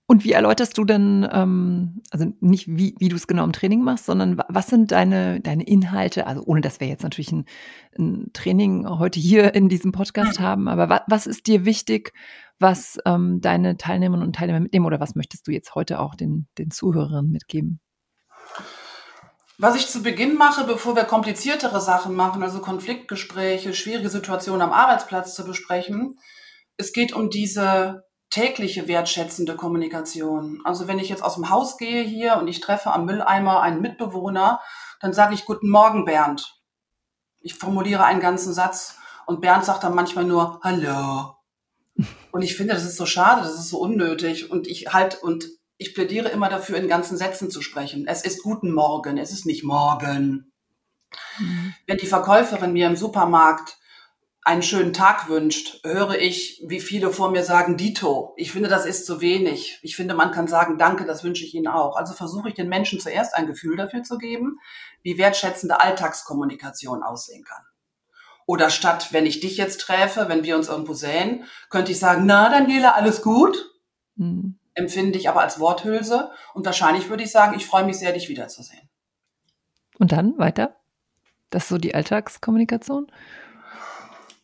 Und 0.08 0.22
wie 0.22 0.32
erläuterst 0.32 0.78
du 0.78 0.84
denn, 0.84 1.28
ähm, 1.32 2.00
also 2.12 2.32
nicht 2.40 2.68
wie, 2.68 2.94
wie 2.98 3.08
du 3.08 3.16
es 3.16 3.26
genau 3.26 3.42
im 3.42 3.52
Training 3.52 3.82
machst, 3.82 4.06
sondern 4.06 4.40
was 4.48 4.68
sind 4.68 4.92
deine, 4.92 5.40
deine 5.40 5.64
Inhalte? 5.64 6.28
Also 6.28 6.44
ohne 6.44 6.60
dass 6.60 6.78
wir 6.78 6.86
jetzt 6.86 7.02
natürlich 7.02 7.32
ein, 7.32 7.44
ein 7.98 8.30
Training 8.32 8.88
heute 8.88 9.18
hier 9.18 9.54
in 9.54 9.68
diesem 9.68 9.90
Podcast 9.90 10.38
haben, 10.38 10.68
aber 10.68 10.88
wa, 10.88 11.04
was 11.08 11.26
ist 11.26 11.48
dir 11.48 11.64
wichtig, 11.64 12.12
was 12.60 12.98
ähm, 13.04 13.40
deine 13.40 13.76
Teilnehmerinnen 13.76 14.26
und 14.26 14.36
Teilnehmer 14.36 14.60
mitnehmen 14.60 14.86
oder 14.86 15.00
was 15.00 15.16
möchtest 15.16 15.48
du 15.48 15.50
jetzt 15.50 15.74
heute 15.74 15.98
auch 15.98 16.14
den, 16.14 16.46
den 16.56 16.70
Zuhörern 16.70 17.28
mitgeben? 17.28 17.80
Was 19.58 19.74
ich 19.74 19.88
zu 19.88 20.04
Beginn 20.04 20.36
mache, 20.36 20.64
bevor 20.64 20.94
wir 20.94 21.04
kompliziertere 21.04 21.80
Sachen 21.80 22.14
machen, 22.14 22.44
also 22.44 22.60
Konfliktgespräche, 22.60 23.74
schwierige 23.74 24.08
Situationen 24.08 24.62
am 24.62 24.72
Arbeitsplatz 24.72 25.34
zu 25.34 25.44
besprechen, 25.44 26.18
es 26.76 26.92
geht 26.92 27.12
um 27.12 27.28
diese 27.28 28.05
tägliche 28.30 28.88
wertschätzende 28.88 29.56
Kommunikation. 29.56 30.60
Also 30.64 30.88
wenn 30.88 30.98
ich 30.98 31.08
jetzt 31.08 31.22
aus 31.22 31.34
dem 31.34 31.50
Haus 31.50 31.76
gehe 31.76 32.02
hier 32.02 32.36
und 32.36 32.48
ich 32.48 32.60
treffe 32.60 32.92
am 32.92 33.04
Mülleimer 33.04 33.62
einen 33.62 33.80
Mitbewohner, 33.80 34.60
dann 35.00 35.12
sage 35.12 35.34
ich 35.34 35.44
Guten 35.44 35.70
Morgen, 35.70 36.04
Bernd. 36.04 36.60
Ich 37.40 37.54
formuliere 37.54 38.04
einen 38.04 38.20
ganzen 38.20 38.52
Satz 38.52 38.98
und 39.26 39.40
Bernd 39.40 39.64
sagt 39.64 39.84
dann 39.84 39.94
manchmal 39.94 40.24
nur 40.24 40.60
Hallo. 40.62 41.36
Und 42.30 42.42
ich 42.42 42.56
finde, 42.56 42.74
das 42.74 42.84
ist 42.84 42.98
so 42.98 43.06
schade, 43.06 43.40
das 43.40 43.54
ist 43.54 43.70
so 43.70 43.78
unnötig. 43.78 44.50
Und 44.50 44.66
ich 44.66 44.92
halt, 44.92 45.22
und 45.22 45.48
ich 45.78 45.94
plädiere 45.94 46.28
immer 46.28 46.50
dafür, 46.50 46.76
in 46.76 46.88
ganzen 46.88 47.16
Sätzen 47.16 47.50
zu 47.50 47.62
sprechen. 47.62 48.06
Es 48.06 48.22
ist 48.22 48.42
guten 48.42 48.70
Morgen, 48.70 49.16
es 49.16 49.32
ist 49.32 49.46
nicht 49.46 49.64
morgen. 49.64 50.52
Mhm. 51.38 51.74
Wenn 51.86 51.96
die 51.96 52.06
Verkäuferin 52.06 52.74
mir 52.74 52.86
im 52.86 52.96
Supermarkt 52.96 53.78
einen 54.46 54.62
schönen 54.62 54.92
Tag 54.92 55.28
wünscht, 55.28 55.84
höre 55.84 56.14
ich, 56.18 56.62
wie 56.66 56.80
viele 56.80 57.10
vor 57.10 57.30
mir 57.30 57.42
sagen, 57.42 57.76
Dito. 57.76 58.32
Ich 58.36 58.52
finde, 58.52 58.68
das 58.68 58.86
ist 58.86 59.04
zu 59.04 59.20
wenig. 59.20 59.78
Ich 59.82 59.96
finde, 59.96 60.14
man 60.14 60.30
kann 60.30 60.46
sagen, 60.46 60.78
danke, 60.78 61.04
das 61.04 61.24
wünsche 61.24 61.44
ich 61.44 61.54
Ihnen 61.54 61.66
auch. 61.66 61.96
Also 61.96 62.14
versuche 62.14 62.48
ich 62.48 62.54
den 62.54 62.68
Menschen 62.68 63.00
zuerst 63.00 63.34
ein 63.34 63.46
Gefühl 63.46 63.76
dafür 63.76 64.02
zu 64.02 64.18
geben, 64.18 64.58
wie 65.02 65.18
wertschätzende 65.18 65.80
Alltagskommunikation 65.80 67.02
aussehen 67.02 67.44
kann. 67.44 67.62
Oder 68.46 68.70
statt, 68.70 69.08
wenn 69.10 69.26
ich 69.26 69.40
dich 69.40 69.56
jetzt 69.56 69.80
treffe, 69.80 70.28
wenn 70.28 70.44
wir 70.44 70.56
uns 70.56 70.68
irgendwo 70.68 70.94
sehen, 70.94 71.44
könnte 71.68 71.92
ich 71.92 71.98
sagen, 71.98 72.24
na, 72.26 72.48
Daniela, 72.48 72.92
alles 72.92 73.22
gut? 73.22 73.72
Mhm 74.14 74.58
empfinde 74.76 75.18
ich 75.18 75.28
aber 75.28 75.40
als 75.40 75.58
Worthülse. 75.58 76.30
Und 76.54 76.64
wahrscheinlich 76.64 77.08
würde 77.08 77.24
ich 77.24 77.32
sagen, 77.32 77.56
ich 77.56 77.66
freue 77.66 77.84
mich 77.84 77.98
sehr, 77.98 78.12
dich 78.12 78.28
wiederzusehen. 78.28 78.88
Und 79.98 80.12
dann 80.12 80.38
weiter? 80.38 80.76
Das 81.50 81.64
ist 81.64 81.68
so 81.70 81.78
die 81.78 81.94
Alltagskommunikation? 81.94 83.10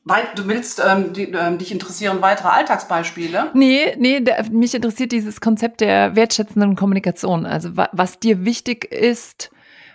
Du 0.04 0.49
willst 0.49 0.82
ähm, 0.85 1.12
die, 1.12 1.30
ähm, 1.30 1.59
dich 1.59 1.71
interessieren 1.71 2.23
weitere 2.23 2.49
Alltagsbeispiele? 2.49 3.52
Nee, 3.54 3.94
nee, 3.99 4.21
der, 4.21 4.50
mich 4.50 4.75
interessiert 4.75 5.12
dieses 5.12 5.40
Konzept 5.40 5.80
der 5.80 6.16
wertschätzenden 6.16 6.75
Kommunikation. 6.75 7.47
Also 7.47 7.76
wa 7.76 7.88
was 7.92 8.18
dir 8.18 8.44
wichtig 8.44 8.85
ist, 8.92 9.50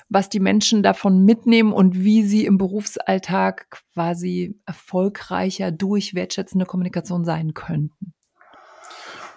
was 0.08 0.30
die 0.30 0.40
Menschen 0.40 0.82
davon 0.82 1.26
mitnehmen 1.26 1.74
und 1.74 2.04
wie 2.04 2.24
sie 2.24 2.46
im 2.46 2.58
Berufsalltag 2.58 3.68
quasi 3.94 4.58
erfolgreicher 4.66 5.72
durch 5.72 6.16
wertschätzende 6.16 6.66
Kommunikation 6.66 7.26
sein 7.26 7.54
könnten. 7.54 8.14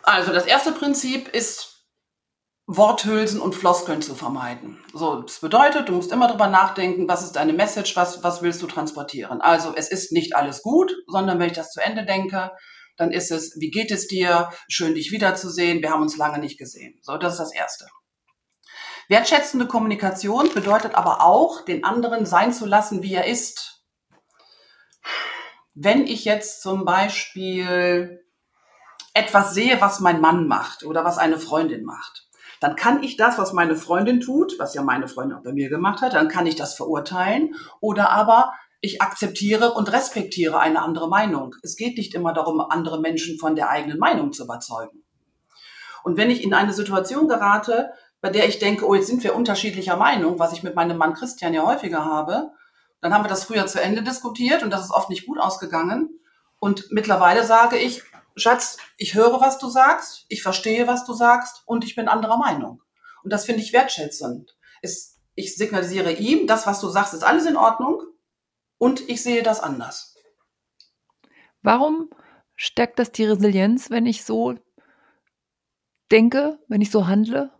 Also 0.05 0.33
das 0.33 0.47
erste 0.47 0.71
Prinzip 0.73 1.29
ist, 1.29 1.70
Worthülsen 2.73 3.41
und 3.41 3.57
Floskeln 3.57 4.00
zu 4.00 4.15
vermeiden. 4.15 4.79
So, 4.95 5.23
das 5.23 5.41
bedeutet, 5.41 5.89
du 5.89 5.93
musst 5.93 6.12
immer 6.12 6.29
drüber 6.29 6.47
nachdenken, 6.47 7.09
was 7.09 7.25
ist 7.25 7.35
deine 7.35 7.53
Message, 7.53 7.97
was, 7.97 8.23
was 8.23 8.43
willst 8.43 8.62
du 8.62 8.69
transportieren. 8.69 9.41
Also 9.41 9.75
es 9.75 9.91
ist 9.91 10.12
nicht 10.12 10.37
alles 10.37 10.62
gut, 10.62 10.95
sondern 11.09 11.41
wenn 11.41 11.49
ich 11.49 11.57
das 11.57 11.73
zu 11.73 11.81
Ende 11.81 12.05
denke, 12.05 12.53
dann 12.97 13.11
ist 13.11 13.33
es, 13.33 13.57
wie 13.59 13.71
geht 13.71 13.91
es 13.91 14.07
dir? 14.07 14.50
Schön 14.69 14.95
dich 14.95 15.11
wiederzusehen. 15.11 15.83
Wir 15.83 15.91
haben 15.91 16.03
uns 16.03 16.17
lange 16.17 16.39
nicht 16.39 16.61
gesehen. 16.61 16.97
So, 17.03 17.17
das 17.17 17.33
ist 17.33 17.41
das 17.41 17.53
Erste. 17.53 17.87
Wertschätzende 19.09 19.67
Kommunikation 19.67 20.55
bedeutet 20.55 20.95
aber 20.95 21.23
auch, 21.23 21.65
den 21.65 21.83
anderen 21.83 22.25
sein 22.25 22.53
zu 22.53 22.67
lassen, 22.67 23.03
wie 23.03 23.15
er 23.15 23.27
ist. 23.27 23.83
Wenn 25.75 26.07
ich 26.07 26.25
jetzt 26.25 26.62
zum 26.62 26.85
Beispiel 26.85 28.25
etwas 29.12 29.55
sehe, 29.55 29.81
was 29.81 29.99
mein 29.99 30.21
Mann 30.21 30.47
macht 30.47 30.85
oder 30.85 31.05
was 31.05 31.19
eine 31.19 31.41
Freundin 31.41 31.83
macht, 31.83 32.30
dann 32.61 32.76
kann 32.76 33.02
ich 33.02 33.17
das, 33.17 33.38
was 33.38 33.52
meine 33.52 33.75
Freundin 33.75 34.21
tut, 34.21 34.59
was 34.59 34.75
ja 34.75 34.83
meine 34.83 35.09
Freundin 35.09 35.38
auch 35.38 35.43
bei 35.43 35.52
mir 35.52 35.71
gemacht 35.71 36.02
hat, 36.02 36.14
dann 36.14 36.29
kann 36.29 36.47
ich 36.47 36.57
das 36.57 36.75
verurteilen 36.75 37.55
oder 37.81 38.11
aber 38.11 38.52
ich 38.83 39.02
akzeptiere 39.02 39.73
und 39.73 39.93
respektiere 39.93 40.59
eine 40.59 40.83
andere 40.83 41.09
Meinung. 41.09 41.55
Es 41.62 41.76
geht 41.76 41.97
nicht 41.97 42.14
immer 42.14 42.33
darum, 42.33 42.61
andere 42.61 43.00
Menschen 43.00 43.38
von 43.38 43.55
der 43.55 43.69
eigenen 43.71 43.99
Meinung 43.99 44.33
zu 44.33 44.45
überzeugen. 44.45 45.02
Und 46.02 46.17
wenn 46.17 46.31
ich 46.31 46.43
in 46.43 46.55
eine 46.55 46.73
Situation 46.73 47.29
gerate, 47.29 47.90
bei 48.23 48.31
der 48.31 48.49
ich 48.49 48.59
denke, 48.59 48.87
oh, 48.87 48.95
jetzt 48.95 49.07
sind 49.07 49.23
wir 49.25 49.35
unterschiedlicher 49.35 49.97
Meinung, 49.97 50.38
was 50.38 50.52
ich 50.52 50.62
mit 50.62 50.75
meinem 50.75 50.97
Mann 50.97 51.14
Christian 51.14 51.55
ja 51.55 51.67
häufiger 51.67 52.05
habe, 52.05 52.50
dann 53.00 53.14
haben 53.14 53.25
wir 53.25 53.29
das 53.29 53.45
früher 53.45 53.67
zu 53.67 53.81
Ende 53.81 54.02
diskutiert 54.02 54.62
und 54.62 54.71
das 54.71 54.85
ist 54.85 54.93
oft 54.93 55.09
nicht 55.09 55.26
gut 55.26 55.38
ausgegangen. 55.38 56.11
Und 56.59 56.90
mittlerweile 56.90 57.45
sage 57.45 57.79
ich, 57.79 58.02
Schatz, 58.37 58.79
ich 58.97 59.15
höre, 59.15 59.41
was 59.41 59.59
du 59.59 59.69
sagst, 59.69 60.27
ich 60.29 60.43
verstehe, 60.43 60.87
was 60.87 61.05
du 61.05 61.13
sagst 61.13 61.63
und 61.67 61.85
ich 61.85 61.97
bin 61.97 62.09
anderer 62.09 62.37
Meinung. 62.37 62.83
Und 63.23 63.33
das 63.33 63.45
finde 63.45 63.63
ich 63.63 63.73
wertschätzend. 63.73 64.57
Es, 64.83 65.19
ich 65.35 65.57
signalisiere 65.57 66.13
ihm, 66.13 66.47
das, 66.47 66.67
was 66.67 66.81
du 66.81 66.89
sagst, 66.89 67.15
ist 67.15 67.23
alles 67.23 67.47
in 67.47 67.57
Ordnung 67.57 68.03
und 68.79 69.09
ich 69.09 69.23
sehe 69.23 69.43
das 69.43 69.61
anders. 69.61 70.15
Warum 71.63 72.11
stärkt 72.55 72.99
das 72.99 73.13
die 73.13 73.25
Resilienz, 73.25 73.91
wenn 73.91 74.07
ich 74.07 74.25
so 74.25 74.55
denke, 76.11 76.59
wenn 76.69 76.81
ich 76.81 76.91
so 76.91 77.07
handle? 77.07 77.51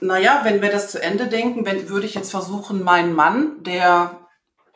Naja, 0.00 0.40
wenn 0.44 0.62
wir 0.62 0.70
das 0.70 0.90
zu 0.90 1.02
Ende 1.02 1.26
denken, 1.26 1.66
wenn, 1.66 1.88
würde 1.88 2.06
ich 2.06 2.14
jetzt 2.14 2.30
versuchen, 2.30 2.82
meinen 2.82 3.12
Mann, 3.12 3.62
der 3.64 4.28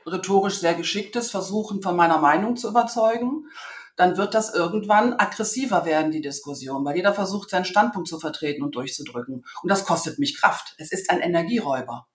rhetorisch 0.07 0.59
sehr 0.59 0.75
geschickt 0.75 1.17
ist, 1.17 1.31
versuchen, 1.31 1.83
von 1.83 1.97
meiner 1.97 2.19
Meinung 2.19 2.57
zu 2.57 2.69
überzeugen 2.69 3.47
dann 3.97 4.17
wird 4.17 4.35
das 4.35 4.53
irgendwann 4.53 5.15
aggressiver 5.15 5.85
werden, 5.85 6.11
die 6.11 6.21
Diskussion, 6.21 6.85
weil 6.85 6.97
jeder 6.97 7.15
versucht, 7.15 7.51
seinen 7.51 7.65
Standpunkt 7.65 8.09
zu 8.09 8.19
vertreten 8.19 8.63
und 8.63 8.75
durchzudrücken. 8.75 9.45
Und 9.63 9.69
das 9.71 9.85
kostet 9.85 10.19
mich 10.19 10.39
Kraft. 10.39 10.75
Es 10.79 10.93
ist 10.93 11.11
ein 11.11 11.21
Energieräuber. 11.21 12.07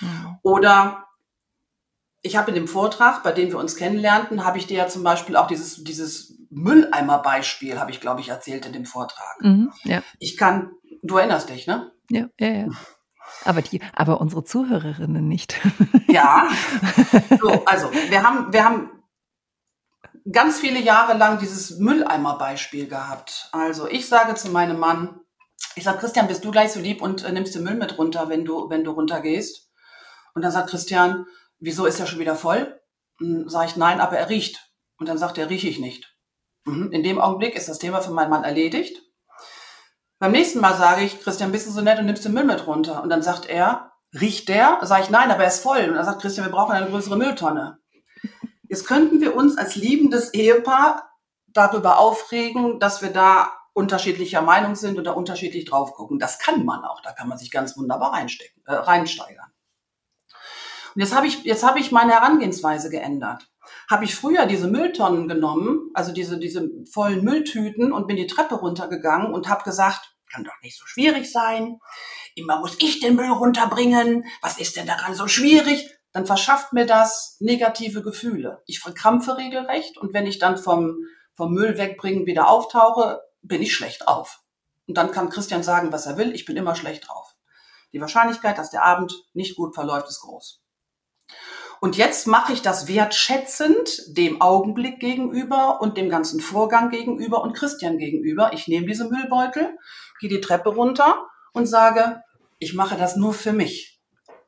Mhm. 0.00 0.38
Oder 0.42 1.06
ich 2.22 2.36
habe 2.36 2.50
in 2.50 2.54
dem 2.54 2.68
Vortrag, 2.68 3.22
bei 3.22 3.32
dem 3.32 3.50
wir 3.50 3.58
uns 3.58 3.76
kennenlernten, 3.76 4.44
habe 4.44 4.58
ich 4.58 4.66
dir 4.66 4.78
ja 4.78 4.88
zum 4.88 5.02
Beispiel 5.02 5.36
auch 5.36 5.46
dieses, 5.46 5.82
dieses 5.84 6.38
Mülleimer-Beispiel, 6.50 7.78
habe 7.78 7.90
ich, 7.90 8.00
glaube 8.00 8.20
ich, 8.20 8.28
erzählt 8.28 8.66
in 8.66 8.72
dem 8.72 8.84
Vortrag. 8.84 9.40
Mhm, 9.40 9.72
ja. 9.84 10.02
Ich 10.18 10.36
kann, 10.36 10.72
du 11.02 11.16
erinnerst 11.16 11.48
dich, 11.48 11.66
ne? 11.66 11.92
Ja, 12.10 12.26
ja, 12.38 12.48
ja. 12.48 12.68
Aber 13.44 13.62
die, 13.62 13.80
aber 13.94 14.20
unsere 14.20 14.44
Zuhörerinnen 14.44 15.26
nicht. 15.26 15.58
Ja. 16.08 16.48
So, 17.40 17.64
also 17.64 17.90
wir 17.92 18.22
haben, 18.22 18.52
wir 18.52 18.64
haben 18.64 18.90
ganz 20.30 20.58
viele 20.58 20.80
Jahre 20.80 21.16
lang 21.16 21.38
dieses 21.38 21.78
Mülleimer-Beispiel 21.78 22.88
gehabt. 22.88 23.48
Also 23.52 23.88
ich 23.88 24.08
sage 24.08 24.34
zu 24.34 24.50
meinem 24.50 24.78
Mann, 24.78 25.20
ich 25.74 25.84
sage, 25.84 25.98
Christian, 25.98 26.28
bist 26.28 26.44
du 26.44 26.50
gleich 26.50 26.72
so 26.72 26.80
lieb 26.80 27.02
und 27.02 27.24
äh, 27.24 27.32
nimmst 27.32 27.54
den 27.54 27.62
Müll 27.62 27.74
mit 27.74 27.98
runter, 27.98 28.28
wenn 28.28 28.44
du, 28.44 28.68
wenn 28.70 28.84
du 28.84 28.90
runtergehst? 28.90 29.70
Und 30.34 30.42
dann 30.42 30.52
sagt 30.52 30.70
Christian, 30.70 31.26
wieso 31.58 31.86
ist 31.86 32.00
er 32.00 32.06
schon 32.06 32.18
wieder 32.18 32.36
voll? 32.36 32.80
Sage 33.46 33.66
ich, 33.66 33.76
nein, 33.76 34.00
aber 34.00 34.16
er 34.16 34.28
riecht. 34.28 34.72
Und 34.98 35.08
dann 35.08 35.18
sagt 35.18 35.38
er, 35.38 35.50
rieche 35.50 35.68
ich 35.68 35.78
nicht. 35.78 36.16
Mhm. 36.64 36.92
In 36.92 37.02
dem 37.02 37.20
Augenblick 37.20 37.54
ist 37.54 37.68
das 37.68 37.78
Thema 37.78 38.00
für 38.00 38.12
meinen 38.12 38.30
Mann 38.30 38.44
erledigt. 38.44 39.02
Beim 40.18 40.32
nächsten 40.32 40.60
Mal 40.60 40.76
sage 40.76 41.02
ich, 41.02 41.20
Christian, 41.22 41.52
bist 41.52 41.66
du 41.66 41.70
so 41.70 41.80
nett 41.80 41.98
und 41.98 42.06
nimmst 42.06 42.24
den 42.24 42.34
Müll 42.34 42.44
mit 42.44 42.66
runter? 42.66 43.02
Und 43.02 43.08
dann 43.08 43.22
sagt 43.22 43.46
er, 43.46 43.92
riecht 44.18 44.48
der? 44.48 44.78
Sage 44.82 45.04
ich, 45.04 45.10
nein, 45.10 45.30
aber 45.30 45.42
er 45.42 45.48
ist 45.48 45.62
voll. 45.62 45.88
Und 45.88 45.94
dann 45.94 46.04
sagt 46.04 46.22
Christian, 46.22 46.46
wir 46.46 46.52
brauchen 46.52 46.72
eine 46.72 46.90
größere 46.90 47.16
Mülltonne. 47.16 47.79
Jetzt 48.70 48.86
könnten 48.86 49.20
wir 49.20 49.34
uns 49.34 49.58
als 49.58 49.74
liebendes 49.74 50.32
Ehepaar 50.32 51.10
darüber 51.48 51.98
aufregen, 51.98 52.78
dass 52.78 53.02
wir 53.02 53.10
da 53.10 53.50
unterschiedlicher 53.72 54.42
Meinung 54.42 54.76
sind 54.76 54.96
oder 54.96 55.16
unterschiedlich 55.16 55.64
drauf 55.64 55.92
gucken. 55.94 56.20
Das 56.20 56.38
kann 56.38 56.64
man 56.64 56.84
auch, 56.84 57.00
da 57.00 57.10
kann 57.10 57.28
man 57.28 57.36
sich 57.36 57.50
ganz 57.50 57.76
wunderbar 57.76 58.12
reinstecken, 58.12 58.62
äh, 58.66 58.74
reinsteigern. 58.74 59.50
Und 60.94 61.00
jetzt 61.00 61.12
habe 61.12 61.26
ich, 61.26 61.42
jetzt 61.42 61.64
habe 61.64 61.80
ich 61.80 61.90
meine 61.90 62.12
Herangehensweise 62.12 62.90
geändert. 62.90 63.50
Habe 63.90 64.04
ich 64.04 64.14
früher 64.14 64.46
diese 64.46 64.68
Mülltonnen 64.68 65.26
genommen, 65.26 65.90
also 65.92 66.12
diese, 66.12 66.38
diese 66.38 66.70
vollen 66.92 67.24
Mülltüten 67.24 67.90
und 67.90 68.06
bin 68.06 68.16
die 68.16 68.28
Treppe 68.28 68.54
runtergegangen 68.54 69.34
und 69.34 69.48
habe 69.48 69.64
gesagt, 69.64 70.14
kann 70.32 70.44
doch 70.44 70.60
nicht 70.62 70.78
so 70.78 70.86
schwierig 70.86 71.32
sein. 71.32 71.80
Immer 72.36 72.60
muss 72.60 72.76
ich 72.78 73.00
den 73.00 73.16
Müll 73.16 73.30
runterbringen. 73.30 74.26
Was 74.42 74.58
ist 74.58 74.76
denn 74.76 74.86
daran 74.86 75.14
so 75.14 75.26
schwierig? 75.26 75.90
Dann 76.12 76.26
verschafft 76.26 76.72
mir 76.72 76.86
das 76.86 77.36
negative 77.40 78.02
Gefühle. 78.02 78.62
Ich 78.66 78.80
verkrampfe 78.80 79.36
regelrecht 79.36 79.96
und 79.98 80.12
wenn 80.12 80.26
ich 80.26 80.38
dann 80.38 80.56
vom, 80.56 81.04
vom 81.34 81.52
Müll 81.52 81.78
wegbringen 81.78 82.26
wieder 82.26 82.48
auftauche, 82.48 83.20
bin 83.42 83.62
ich 83.62 83.74
schlecht 83.74 84.06
drauf. 84.06 84.40
Und 84.86 84.96
dann 84.96 85.12
kann 85.12 85.30
Christian 85.30 85.62
sagen, 85.62 85.92
was 85.92 86.06
er 86.06 86.16
will, 86.16 86.34
ich 86.34 86.44
bin 86.44 86.56
immer 86.56 86.74
schlecht 86.74 87.08
drauf. 87.08 87.36
Die 87.92 88.00
Wahrscheinlichkeit, 88.00 88.58
dass 88.58 88.70
der 88.70 88.84
Abend 88.84 89.14
nicht 89.34 89.56
gut 89.56 89.74
verläuft, 89.74 90.08
ist 90.08 90.20
groß. 90.20 90.60
Und 91.80 91.96
jetzt 91.96 92.26
mache 92.26 92.52
ich 92.52 92.60
das 92.60 92.88
wertschätzend 92.88 94.16
dem 94.16 94.42
Augenblick 94.42 95.00
gegenüber 95.00 95.80
und 95.80 95.96
dem 95.96 96.10
ganzen 96.10 96.40
Vorgang 96.40 96.90
gegenüber 96.90 97.40
und 97.42 97.54
Christian 97.54 97.98
gegenüber. 97.98 98.52
Ich 98.52 98.68
nehme 98.68 98.86
diese 98.86 99.08
Müllbeutel, 99.08 99.78
gehe 100.20 100.28
die 100.28 100.42
Treppe 100.42 100.70
runter 100.70 101.26
und 101.52 101.66
sage, 101.66 102.22
ich 102.58 102.74
mache 102.74 102.98
das 102.98 103.16
nur 103.16 103.32
für 103.32 103.54
mich, 103.54 103.98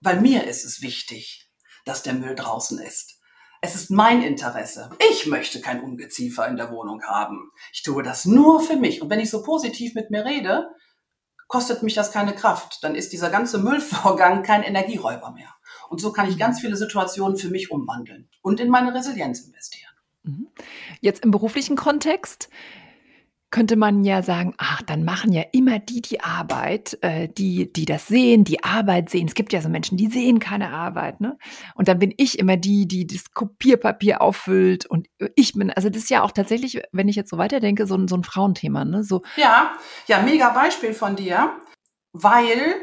weil 0.00 0.20
mir 0.20 0.46
ist 0.46 0.64
es 0.64 0.82
wichtig 0.82 1.42
dass 1.84 2.02
der 2.02 2.14
Müll 2.14 2.34
draußen 2.34 2.78
ist. 2.78 3.18
Es 3.60 3.76
ist 3.76 3.90
mein 3.90 4.22
Interesse. 4.22 4.90
Ich 5.10 5.26
möchte 5.26 5.60
kein 5.60 5.82
Ungeziefer 5.82 6.48
in 6.48 6.56
der 6.56 6.72
Wohnung 6.72 7.02
haben. 7.04 7.52
Ich 7.72 7.82
tue 7.82 8.02
das 8.02 8.24
nur 8.24 8.60
für 8.60 8.76
mich. 8.76 9.00
Und 9.00 9.08
wenn 9.08 9.20
ich 9.20 9.30
so 9.30 9.42
positiv 9.42 9.94
mit 9.94 10.10
mir 10.10 10.24
rede, 10.24 10.68
kostet 11.46 11.82
mich 11.82 11.94
das 11.94 12.10
keine 12.10 12.34
Kraft. 12.34 12.82
Dann 12.82 12.96
ist 12.96 13.12
dieser 13.12 13.30
ganze 13.30 13.58
Müllvorgang 13.58 14.42
kein 14.42 14.64
Energieräuber 14.64 15.30
mehr. 15.30 15.54
Und 15.90 16.00
so 16.00 16.10
kann 16.10 16.28
ich 16.28 16.38
ganz 16.38 16.60
viele 16.60 16.76
Situationen 16.76 17.36
für 17.36 17.50
mich 17.50 17.70
umwandeln 17.70 18.28
und 18.40 18.58
in 18.58 18.68
meine 18.68 18.94
Resilienz 18.94 19.40
investieren. 19.40 19.92
Mhm. 20.24 20.48
Jetzt 21.00 21.22
im 21.22 21.30
beruflichen 21.30 21.76
Kontext 21.76 22.48
könnte 23.52 23.76
man 23.76 24.02
ja 24.02 24.22
sagen, 24.22 24.54
ach, 24.56 24.82
dann 24.82 25.04
machen 25.04 25.30
ja 25.30 25.42
immer 25.52 25.78
die 25.78 26.00
die 26.00 26.20
Arbeit, 26.20 26.98
äh, 27.02 27.28
die, 27.28 27.72
die 27.72 27.84
das 27.84 28.08
sehen, 28.08 28.44
die 28.44 28.64
Arbeit 28.64 29.10
sehen. 29.10 29.28
Es 29.28 29.34
gibt 29.34 29.52
ja 29.52 29.60
so 29.60 29.68
Menschen, 29.68 29.96
die 29.98 30.08
sehen 30.08 30.40
keine 30.40 30.70
Arbeit, 30.70 31.20
ne? 31.20 31.38
Und 31.74 31.86
dann 31.86 31.98
bin 31.98 32.12
ich 32.16 32.38
immer 32.38 32.56
die, 32.56 32.88
die 32.88 33.06
das 33.06 33.32
Kopierpapier 33.32 34.22
auffüllt 34.22 34.86
und 34.86 35.06
ich 35.36 35.52
bin, 35.52 35.70
also 35.70 35.90
das 35.90 36.04
ist 36.04 36.10
ja 36.10 36.22
auch 36.22 36.32
tatsächlich, 36.32 36.82
wenn 36.92 37.08
ich 37.08 37.14
jetzt 37.14 37.30
so 37.30 37.38
weiterdenke, 37.38 37.86
so 37.86 37.94
ein, 37.94 38.08
so 38.08 38.16
ein 38.16 38.24
Frauenthema, 38.24 38.84
ne? 38.84 39.04
So. 39.04 39.22
Ja, 39.36 39.74
ja, 40.06 40.22
mega 40.22 40.48
Beispiel 40.48 40.94
von 40.94 41.14
dir, 41.14 41.52
weil 42.12 42.74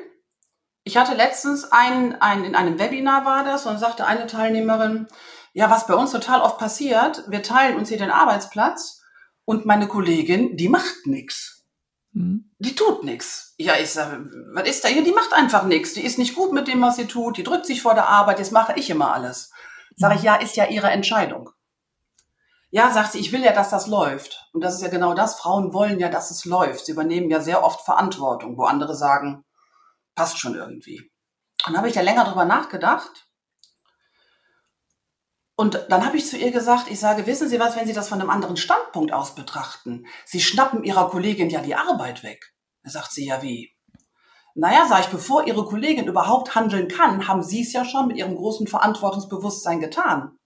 ich 0.83 0.97
hatte 0.97 1.15
letztens 1.15 1.65
ein, 1.71 2.15
ein, 2.21 2.43
in 2.43 2.55
einem 2.55 2.77
Webinar 2.77 3.25
war 3.25 3.43
das 3.43 3.65
und 3.65 3.79
sagte 3.79 4.05
eine 4.05 4.27
Teilnehmerin, 4.27 5.07
ja, 5.53 5.71
was 5.71 5.87
bei 5.87 5.95
uns 5.95 6.11
total 6.11 6.41
oft 6.41 6.59
passiert, 6.59 7.23
wir 7.27 7.41
teilen 7.41 7.77
uns 7.77 7.89
hier 7.89 7.97
den 7.97 8.11
Arbeitsplatz 8.11 8.98
und 9.49 9.65
meine 9.65 9.87
Kollegin, 9.87 10.57
die 10.57 10.69
macht 10.69 11.07
nix. 11.07 11.65
Mhm. 12.11 12.51
Die 12.59 12.75
tut 12.75 13.03
nix. 13.03 13.55
Ja, 13.57 13.73
ich 13.81 13.89
sage, 13.89 14.29
was 14.53 14.69
ist 14.69 14.83
da 14.83 14.89
hier? 14.89 15.03
Die 15.03 15.11
macht 15.11 15.33
einfach 15.33 15.63
nix. 15.63 15.95
Die 15.95 16.05
ist 16.05 16.19
nicht 16.19 16.35
gut 16.35 16.53
mit 16.53 16.67
dem, 16.67 16.79
was 16.83 16.97
sie 16.97 17.07
tut. 17.07 17.35
Die 17.35 17.43
drückt 17.43 17.65
sich 17.65 17.81
vor 17.81 17.95
der 17.95 18.07
Arbeit. 18.07 18.37
Jetzt 18.37 18.51
mache 18.51 18.73
ich 18.75 18.91
immer 18.91 19.11
alles. 19.11 19.51
Sage 19.95 20.13
ich, 20.13 20.21
ja, 20.21 20.35
ist 20.35 20.55
ja 20.55 20.67
ihre 20.67 20.91
Entscheidung. 20.91 21.49
Ja, 22.69 22.91
sagt 22.91 23.13
sie, 23.13 23.17
ich 23.17 23.31
will 23.31 23.43
ja, 23.43 23.51
dass 23.51 23.71
das 23.71 23.87
läuft. 23.87 24.47
Und 24.53 24.63
das 24.63 24.75
ist 24.75 24.83
ja 24.83 24.89
genau 24.89 25.15
das. 25.15 25.39
Frauen 25.39 25.73
wollen 25.73 25.97
ja, 25.97 26.09
dass 26.09 26.29
es 26.29 26.45
läuft. 26.45 26.85
Sie 26.85 26.91
übernehmen 26.91 27.31
ja 27.31 27.41
sehr 27.41 27.63
oft 27.63 27.83
Verantwortung, 27.83 28.55
wo 28.55 28.65
andere 28.65 28.95
sagen, 28.95 29.45
passt 30.13 30.37
schon 30.37 30.53
irgendwie. 30.53 31.09
Und 31.65 31.73
da 31.73 31.79
habe 31.79 31.87
ich 31.87 31.95
da 31.95 32.01
länger 32.01 32.25
drüber 32.25 32.45
nachgedacht 32.45 33.28
und 35.59 35.87
dann 35.89 36.05
habe 36.05 36.15
ich 36.15 36.25
zu 36.25 36.37
ihr 36.37 36.51
gesagt, 36.51 36.89
ich 36.89 37.01
sage, 37.01 37.27
wissen 37.27 37.49
Sie 37.49 37.59
was, 37.59 37.75
wenn 37.75 37.85
Sie 37.85 37.91
das 37.91 38.07
von 38.07 38.21
einem 38.21 38.29
anderen 38.29 38.55
Standpunkt 38.55 39.11
aus 39.11 39.35
betrachten? 39.35 40.05
Sie 40.25 40.39
schnappen 40.39 40.85
Ihrer 40.85 41.09
Kollegin 41.09 41.49
ja 41.49 41.59
die 41.59 41.75
Arbeit 41.75 42.23
weg. 42.23 42.53
Da 42.81 42.91
sagt 42.91 43.11
sie, 43.11 43.25
ja 43.25 43.41
wie? 43.41 43.75
Naja, 44.55 44.87
sage 44.87 45.01
ich, 45.01 45.09
bevor 45.09 45.45
Ihre 45.45 45.65
Kollegin 45.65 46.07
überhaupt 46.07 46.55
handeln 46.55 46.87
kann, 46.87 47.27
haben 47.27 47.43
Sie 47.43 47.61
es 47.61 47.73
ja 47.73 47.83
schon 47.83 48.07
mit 48.07 48.15
Ihrem 48.15 48.37
großen 48.37 48.67
Verantwortungsbewusstsein 48.67 49.81
getan. 49.81 50.39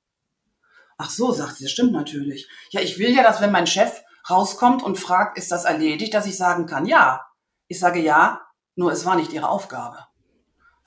Ach 0.98 1.12
so, 1.12 1.32
sagt 1.32 1.58
sie, 1.58 1.66
das 1.66 1.74
stimmt 1.74 1.92
natürlich. 1.92 2.50
Ja, 2.72 2.82
ich 2.82 2.98
will 2.98 3.16
ja, 3.16 3.22
dass 3.22 3.40
wenn 3.40 3.52
mein 3.52 3.68
Chef 3.68 4.02
rauskommt 4.28 4.82
und 4.82 4.98
fragt, 4.98 5.38
ist 5.38 5.52
das 5.52 5.66
erledigt, 5.66 6.16
dass 6.16 6.26
ich 6.26 6.38
sagen 6.38 6.66
kann, 6.66 6.88
ja. 6.88 7.22
Ich 7.68 7.78
sage 7.78 8.00
ja, 8.00 8.42
nur 8.74 8.92
es 8.92 9.06
war 9.06 9.16
nicht 9.16 9.32
Ihre 9.32 9.50
Aufgabe. 9.50 10.08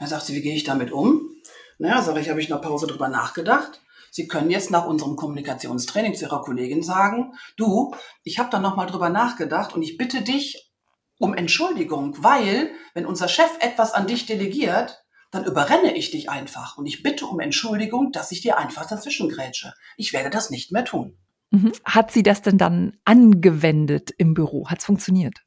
Dann 0.01 0.09
sagt 0.09 0.25
sie, 0.25 0.35
wie 0.35 0.43
gehe 0.43 0.57
ich 0.57 0.65
damit 0.65 0.91
um? 0.91 1.31
Naja, 1.79 2.03
sage 2.03 2.19
ich, 2.19 2.29
habe 2.29 2.41
ich 2.41 2.51
in 2.51 2.61
Pause 2.61 2.89
drüber 2.89 3.07
nachgedacht. 3.07 3.83
Sie 4.17 4.29
können 4.29 4.51
jetzt 4.51 4.71
nach 4.71 4.87
unserem 4.87 5.15
Kommunikationstraining 5.15 6.15
zu 6.15 6.25
Ihrer 6.25 6.41
Kollegin 6.41 6.83
sagen, 6.83 7.35
du, 7.59 7.93
ich 8.23 8.39
habe 8.39 8.49
da 8.49 8.59
nochmal 8.59 8.87
drüber 8.87 9.11
nachgedacht 9.11 9.75
und 9.75 9.83
ich 9.83 9.99
bitte 9.99 10.23
dich, 10.23 10.73
um 11.19 11.35
Entschuldigung, 11.35 12.15
weil 12.25 12.71
wenn 12.95 13.05
unser 13.05 13.29
Chef 13.29 13.51
etwas 13.61 13.93
an 13.93 14.07
dich 14.07 14.25
delegiert, 14.25 15.05
dann 15.33 15.45
überrenne 15.45 15.95
ich 15.95 16.13
dich 16.13 16.31
einfach 16.31 16.79
und 16.79 16.87
ich 16.87 17.03
bitte 17.03 17.27
um 17.27 17.41
Entschuldigung, 17.41 18.11
dass 18.11 18.33
ich 18.33 18.41
dir 18.41 18.57
einfach 18.57 18.87
dazwischen 18.87 19.29
grätsche. 19.29 19.75
Ich 19.99 20.15
werde 20.15 20.31
das 20.31 20.49
nicht 20.49 20.73
mehr 20.73 20.87
tun. 20.87 21.19
Mhm. 21.51 21.73
Hat 21.85 22.11
sie 22.11 22.23
das 22.23 22.41
denn 22.41 22.57
dann 22.57 22.97
angewendet 23.05 24.13
im 24.17 24.33
Büro? 24.33 24.71
Hat 24.71 24.79
es 24.79 24.87
funktioniert? 24.87 25.43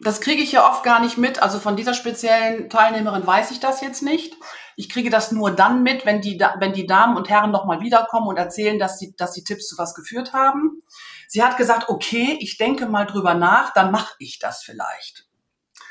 Das 0.00 0.22
kriege 0.22 0.42
ich 0.42 0.52
ja 0.52 0.66
oft 0.70 0.82
gar 0.82 1.00
nicht 1.00 1.18
mit. 1.18 1.42
Also 1.42 1.58
von 1.58 1.76
dieser 1.76 1.92
speziellen 1.92 2.70
Teilnehmerin 2.70 3.26
weiß 3.26 3.50
ich 3.50 3.60
das 3.60 3.82
jetzt 3.82 4.02
nicht. 4.02 4.34
Ich 4.76 4.88
kriege 4.88 5.10
das 5.10 5.32
nur 5.32 5.50
dann 5.50 5.82
mit, 5.82 6.04
wenn 6.06 6.20
die, 6.20 6.38
wenn 6.58 6.72
die 6.72 6.86
Damen 6.86 7.16
und 7.16 7.28
Herren 7.28 7.50
nochmal 7.50 7.80
wiederkommen 7.80 8.28
und 8.28 8.36
erzählen, 8.36 8.78
dass, 8.78 8.98
sie, 8.98 9.14
dass 9.16 9.32
die 9.32 9.44
Tipps 9.44 9.68
zu 9.68 9.78
was 9.78 9.94
geführt 9.94 10.32
haben. 10.32 10.82
Sie 11.28 11.42
hat 11.42 11.56
gesagt, 11.56 11.88
okay, 11.88 12.36
ich 12.40 12.58
denke 12.58 12.86
mal 12.86 13.06
drüber 13.06 13.34
nach, 13.34 13.72
dann 13.72 13.90
mache 13.90 14.14
ich 14.18 14.38
das 14.38 14.62
vielleicht. 14.62 15.26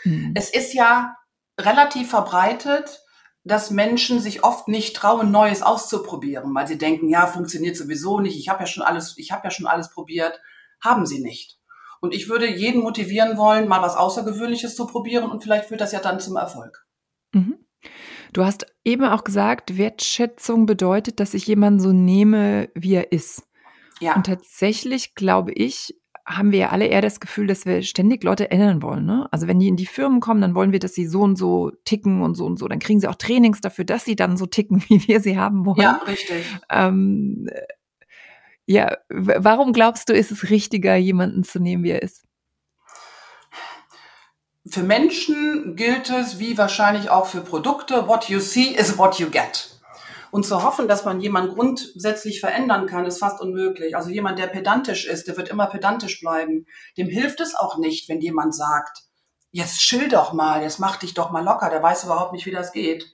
Mhm. 0.04 0.34
Es 0.36 0.50
ist 0.50 0.74
ja 0.74 1.16
relativ 1.60 2.10
verbreitet, 2.10 3.02
dass 3.44 3.72
Menschen 3.72 4.20
sich 4.20 4.44
oft 4.44 4.68
nicht 4.68 4.96
trauen, 4.96 5.32
Neues 5.32 5.62
auszuprobieren, 5.62 6.54
weil 6.56 6.68
sie 6.68 6.78
denken, 6.78 7.10
ja, 7.10 7.28
funktioniert 7.28 7.76
sowieso 7.76 8.20
nicht. 8.20 8.38
Ich 8.38 8.50
habe 8.50 8.62
ja 8.62 8.68
schon 8.68 8.84
alles, 8.84 9.18
ich 9.18 9.32
habe 9.32 9.46
ja 9.46 9.52
schon 9.52 9.68
alles 9.68 9.90
probiert. 9.90 10.40
Haben 10.82 11.06
sie 11.06 11.22
nicht. 11.22 11.60
Und 12.00 12.14
ich 12.14 12.28
würde 12.28 12.50
jeden 12.50 12.82
motivieren 12.82 13.38
wollen, 13.38 13.68
mal 13.68 13.82
was 13.82 13.96
Außergewöhnliches 13.96 14.76
zu 14.76 14.88
probieren 14.88 15.30
und 15.30 15.42
vielleicht 15.42 15.66
führt 15.66 15.82
das 15.82 15.94
ja 15.94 16.00
dann 16.00 16.20
zum 16.20 16.36
Erfolg. 16.36 16.86
Mhm. 17.32 17.63
Du 18.34 18.44
hast 18.44 18.66
eben 18.84 19.06
auch 19.06 19.24
gesagt, 19.24 19.78
Wertschätzung 19.78 20.66
bedeutet, 20.66 21.20
dass 21.20 21.34
ich 21.34 21.46
jemanden 21.46 21.80
so 21.80 21.94
nehme, 21.94 22.70
wie 22.74 22.96
er 22.96 23.12
ist. 23.12 23.48
Ja. 24.00 24.16
Und 24.16 24.26
tatsächlich 24.26 25.16
glaube 25.16 25.52
ich, 25.54 25.96
haben 26.26 26.52
wir 26.52 26.60
ja 26.60 26.70
alle 26.70 26.88
eher 26.88 27.02
das 27.02 27.20
Gefühl, 27.20 27.48
dass 27.48 27.66
wir 27.66 27.82
ständig 27.84 28.24
Leute 28.24 28.50
ändern 28.50 28.82
wollen. 28.82 29.06
Ne? 29.06 29.28
Also 29.32 29.48
wenn 29.48 29.60
die 29.60 29.68
in 29.68 29.76
die 29.76 29.86
Firmen 29.86 30.20
kommen, 30.20 30.42
dann 30.42 30.56
wollen 30.56 30.72
wir, 30.72 30.80
dass 30.80 30.94
sie 30.94 31.06
so 31.06 31.22
und 31.22 31.36
so 31.36 31.72
ticken 31.86 32.22
und 32.22 32.36
so 32.36 32.46
und 32.46 32.58
so. 32.58 32.68
Dann 32.68 32.80
kriegen 32.80 33.00
sie 33.00 33.08
auch 33.08 33.16
Trainings 33.16 33.62
dafür, 33.62 33.86
dass 33.86 34.06
sie 34.06 34.16
dann 34.16 34.38
so 34.38 34.46
ticken, 34.46 34.84
wie 34.88 35.08
wir 35.08 35.20
sie 35.20 35.38
haben 35.38 35.66
wollen. 35.66 35.82
Ja, 35.82 36.02
richtig. 36.08 36.46
Ähm, 36.72 37.50
ja, 38.66 38.98
warum 39.10 39.74
glaubst 39.74 40.10
du, 40.10 40.14
ist 40.14 40.32
es 40.32 40.50
richtiger, 40.50 40.96
jemanden 40.96 41.44
zu 41.44 41.60
nehmen, 41.60 41.84
wie 41.84 41.92
er 41.92 42.02
ist? 42.02 42.26
Für 44.66 44.84
Menschen 44.84 45.76
gilt 45.76 46.10
es, 46.10 46.40
wie 46.40 46.58
wahrscheinlich 46.58 47.10
auch 47.10 47.26
für 47.26 47.42
Produkte, 47.42 48.08
what 48.08 48.30
you 48.30 48.40
see 48.40 48.70
is 48.76 48.98
what 48.98 49.20
you 49.20 49.30
get. 49.30 49.70
Und 50.32 50.46
zu 50.46 50.64
hoffen, 50.64 50.88
dass 50.88 51.06
man 51.06 51.22
jemanden 51.22 51.54
grundsätzlich 51.54 52.40
verändern 52.40 52.88
kann, 52.88 53.06
ist 53.06 53.20
fast 53.20 53.40
unmöglich. 53.40 53.96
Also 53.96 54.10
jemand, 54.10 54.40
der 54.40 54.48
pedantisch 54.48 55.06
ist, 55.06 55.28
der 55.28 55.38
wird 55.38 55.50
immer 55.50 55.68
pedantisch 55.68 56.20
bleiben. 56.22 56.66
Dem 56.98 57.08
hilft 57.08 57.40
es 57.40 57.54
auch 57.56 57.78
nicht, 57.78 58.10
wenn 58.10 58.20
jemand 58.20 58.56
sagt, 58.56 59.04
jetzt 59.52 59.80
chill 59.80 60.10
doch 60.10 60.34
mal, 60.34 60.64
jetzt 60.64 60.80
mach 60.80 60.96
dich 60.96 61.14
doch 61.14 61.30
mal 61.30 61.44
locker, 61.44 61.70
der 61.70 61.84
weiß 61.84 62.06
überhaupt 62.06 62.32
nicht, 62.32 62.46
wie 62.46 62.52
das 62.52 62.72
geht. 62.72 63.06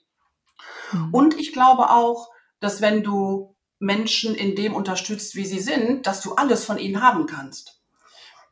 Mhm. 0.93 1.13
Und 1.13 1.39
ich 1.39 1.51
glaube 1.51 1.89
auch, 1.89 2.29
dass 2.59 2.79
wenn 2.79 3.03
du 3.03 3.55
Menschen 3.79 4.35
in 4.35 4.55
dem 4.55 4.73
unterstützt, 4.73 5.35
wie 5.35 5.45
sie 5.45 5.59
sind, 5.59 6.05
dass 6.07 6.21
du 6.21 6.35
alles 6.35 6.63
von 6.63 6.77
ihnen 6.77 7.01
haben 7.01 7.25
kannst. 7.25 7.78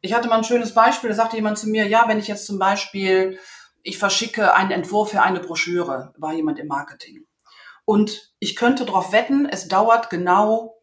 Ich 0.08 0.14
hatte 0.14 0.30
mal 0.30 0.38
ein 0.38 0.46
schönes 0.46 0.74
Beispiel, 0.74 1.10
da 1.10 1.16
sagte 1.18 1.36
jemand 1.36 1.58
zu 1.58 1.68
mir, 1.68 1.86
ja, 1.86 2.06
wenn 2.08 2.18
ich 2.18 2.30
jetzt 2.30 2.46
zum 2.46 2.58
Beispiel, 2.58 3.38
ich 3.84 3.98
verschicke 3.98 4.56
einen 4.56 4.72
Entwurf 4.72 5.12
für 5.12 5.22
eine 5.22 5.42
Broschüre, 5.42 6.14
war 6.18 6.32
jemand 6.32 6.60
im 6.60 6.68
Marketing. 6.68 7.26
Und 7.84 8.32
ich 8.40 8.56
könnte 8.56 8.86
darauf 8.86 9.12
wetten, 9.12 9.46
es 9.46 9.68
dauert 9.68 10.10
genau 10.10 10.78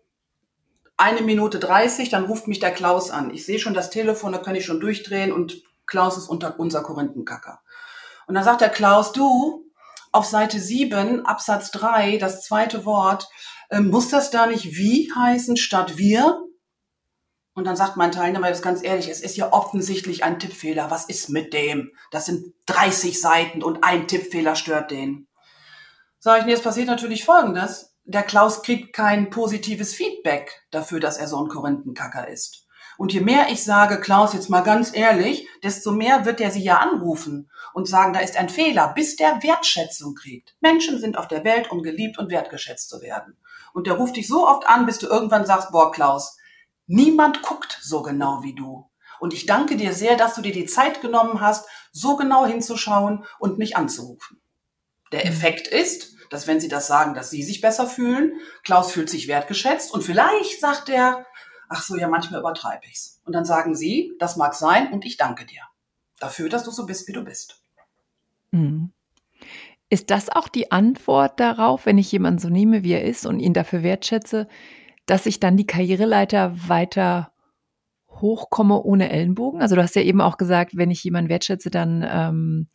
eine 0.98 1.22
Minute 1.22 1.58
dreißig, 1.58 2.10
dann 2.10 2.26
ruft 2.26 2.48
mich 2.48 2.58
der 2.58 2.72
Klaus 2.72 3.10
an. 3.10 3.32
Ich 3.32 3.46
sehe 3.46 3.58
schon 3.58 3.72
das 3.72 3.88
Telefon, 3.88 4.32
da 4.32 4.38
kann 4.38 4.56
ich 4.56 4.66
schon 4.66 4.78
durchdrehen 4.78 5.32
und 5.32 5.62
Klaus 5.86 6.18
ist 6.18 6.28
unter 6.28 6.60
unser 6.60 6.82
Korinthenkacker. 6.82 7.62
Und 8.26 8.34
dann 8.34 8.44
sagt 8.44 8.60
der 8.60 8.68
Klaus, 8.68 9.12
du, 9.12 9.64
auf 10.12 10.26
Seite 10.26 10.60
sieben 10.60 11.24
Absatz 11.24 11.70
drei 11.70 12.18
das 12.18 12.42
zweite 12.42 12.84
Wort, 12.84 13.26
ähm, 13.70 13.88
muss 13.88 14.10
das 14.10 14.30
da 14.30 14.46
nicht 14.46 14.76
wie 14.76 15.10
heißen 15.16 15.56
statt 15.56 15.96
wir? 15.96 16.42
Und 17.54 17.64
dann 17.64 17.76
sagt 17.76 17.96
mein 17.96 18.10
Teilnehmer 18.10 18.48
jetzt 18.48 18.62
ganz 18.62 18.82
ehrlich, 18.82 19.08
es 19.08 19.20
ist 19.20 19.36
ja 19.36 19.52
offensichtlich 19.52 20.24
ein 20.24 20.40
Tippfehler. 20.40 20.90
Was 20.90 21.04
ist 21.04 21.28
mit 21.30 21.54
dem? 21.54 21.92
Das 22.10 22.26
sind 22.26 22.52
30 22.66 23.20
Seiten 23.20 23.62
und 23.62 23.84
ein 23.84 24.08
Tippfehler 24.08 24.56
stört 24.56 24.90
den. 24.90 25.28
Sag 26.18 26.40
ich, 26.40 26.46
nee, 26.46 26.52
es 26.52 26.62
passiert 26.62 26.88
natürlich 26.88 27.24
Folgendes. 27.24 27.94
Der 28.04 28.22
Klaus 28.22 28.62
kriegt 28.62 28.94
kein 28.94 29.30
positives 29.30 29.94
Feedback 29.94 30.64
dafür, 30.70 30.98
dass 30.98 31.16
er 31.16 31.28
so 31.28 31.38
ein 31.38 31.48
Korinthenkacker 31.48 32.28
ist. 32.28 32.66
Und 32.96 33.12
je 33.12 33.20
mehr 33.20 33.48
ich 33.50 33.64
sage, 33.64 34.00
Klaus, 34.00 34.34
jetzt 34.34 34.50
mal 34.50 34.60
ganz 34.60 34.94
ehrlich, 34.94 35.48
desto 35.62 35.90
mehr 35.92 36.24
wird 36.24 36.40
er 36.40 36.50
sie 36.50 36.62
ja 36.62 36.78
anrufen 36.78 37.50
und 37.72 37.88
sagen, 37.88 38.12
da 38.12 38.20
ist 38.20 38.36
ein 38.36 38.48
Fehler, 38.48 38.92
bis 38.94 39.16
der 39.16 39.42
Wertschätzung 39.42 40.14
kriegt. 40.14 40.54
Menschen 40.60 41.00
sind 41.00 41.18
auf 41.18 41.28
der 41.28 41.44
Welt, 41.44 41.70
um 41.70 41.82
geliebt 41.82 42.18
und 42.18 42.30
wertgeschätzt 42.30 42.88
zu 42.88 43.00
werden. 43.00 43.36
Und 43.72 43.86
der 43.86 43.94
ruft 43.94 44.16
dich 44.16 44.28
so 44.28 44.46
oft 44.46 44.68
an, 44.68 44.86
bis 44.86 44.98
du 44.98 45.06
irgendwann 45.08 45.46
sagst, 45.46 45.72
boah, 45.72 45.90
Klaus, 45.90 46.36
niemand 46.86 47.42
guckt 47.42 47.78
so 47.82 48.02
genau 48.02 48.42
wie 48.42 48.54
du. 48.54 48.90
Und 49.20 49.32
ich 49.32 49.46
danke 49.46 49.76
dir 49.76 49.92
sehr, 49.92 50.16
dass 50.16 50.34
du 50.34 50.42
dir 50.42 50.52
die 50.52 50.66
Zeit 50.66 51.00
genommen 51.00 51.40
hast, 51.40 51.68
so 51.92 52.16
genau 52.16 52.46
hinzuschauen 52.46 53.24
und 53.38 53.58
mich 53.58 53.76
anzurufen. 53.76 54.40
Der 55.12 55.24
mhm. 55.24 55.30
Effekt 55.30 55.68
ist, 55.68 56.14
dass 56.30 56.46
wenn 56.46 56.60
sie 56.60 56.68
das 56.68 56.86
sagen, 56.86 57.14
dass 57.14 57.30
sie 57.30 57.42
sich 57.42 57.60
besser 57.60 57.86
fühlen, 57.86 58.32
Klaus 58.64 58.92
fühlt 58.92 59.08
sich 59.08 59.28
wertgeschätzt 59.28 59.92
und 59.92 60.02
vielleicht 60.02 60.60
sagt 60.60 60.88
er, 60.88 61.26
ach 61.68 61.82
so, 61.82 61.96
ja, 61.96 62.08
manchmal 62.08 62.40
übertreibe 62.40 62.86
ich's. 62.90 63.20
Und 63.24 63.32
dann 63.34 63.44
sagen 63.44 63.74
sie, 63.74 64.14
das 64.18 64.36
mag 64.36 64.54
sein 64.54 64.92
und 64.92 65.04
ich 65.04 65.16
danke 65.16 65.46
dir 65.46 65.62
dafür, 66.18 66.48
dass 66.48 66.64
du 66.64 66.70
so 66.70 66.86
bist, 66.86 67.06
wie 67.08 67.12
du 67.12 67.22
bist. 67.22 67.60
Mhm. 68.50 68.92
Ist 69.90 70.10
das 70.10 70.28
auch 70.28 70.48
die 70.48 70.72
Antwort 70.72 71.38
darauf, 71.38 71.86
wenn 71.86 71.98
ich 71.98 72.10
jemanden 72.10 72.40
so 72.40 72.48
nehme, 72.48 72.82
wie 72.82 72.92
er 72.92 73.04
ist 73.04 73.26
und 73.26 73.38
ihn 73.38 73.52
dafür 73.52 73.82
wertschätze, 73.82 74.48
dass 75.06 75.26
ich 75.26 75.40
dann 75.40 75.56
die 75.56 75.66
Karriereleiter 75.66 76.54
weiter 76.68 77.32
hochkomme 78.08 78.82
ohne 78.82 79.10
Ellenbogen? 79.10 79.60
Also 79.60 79.76
du 79.76 79.82
hast 79.82 79.96
ja 79.96 80.02
eben 80.02 80.20
auch 80.20 80.36
gesagt, 80.36 80.76
wenn 80.76 80.90
ich 80.90 81.04
jemanden 81.04 81.30
wertschätze, 81.30 81.70
dann, 81.70 82.06
ähm, 82.08 82.68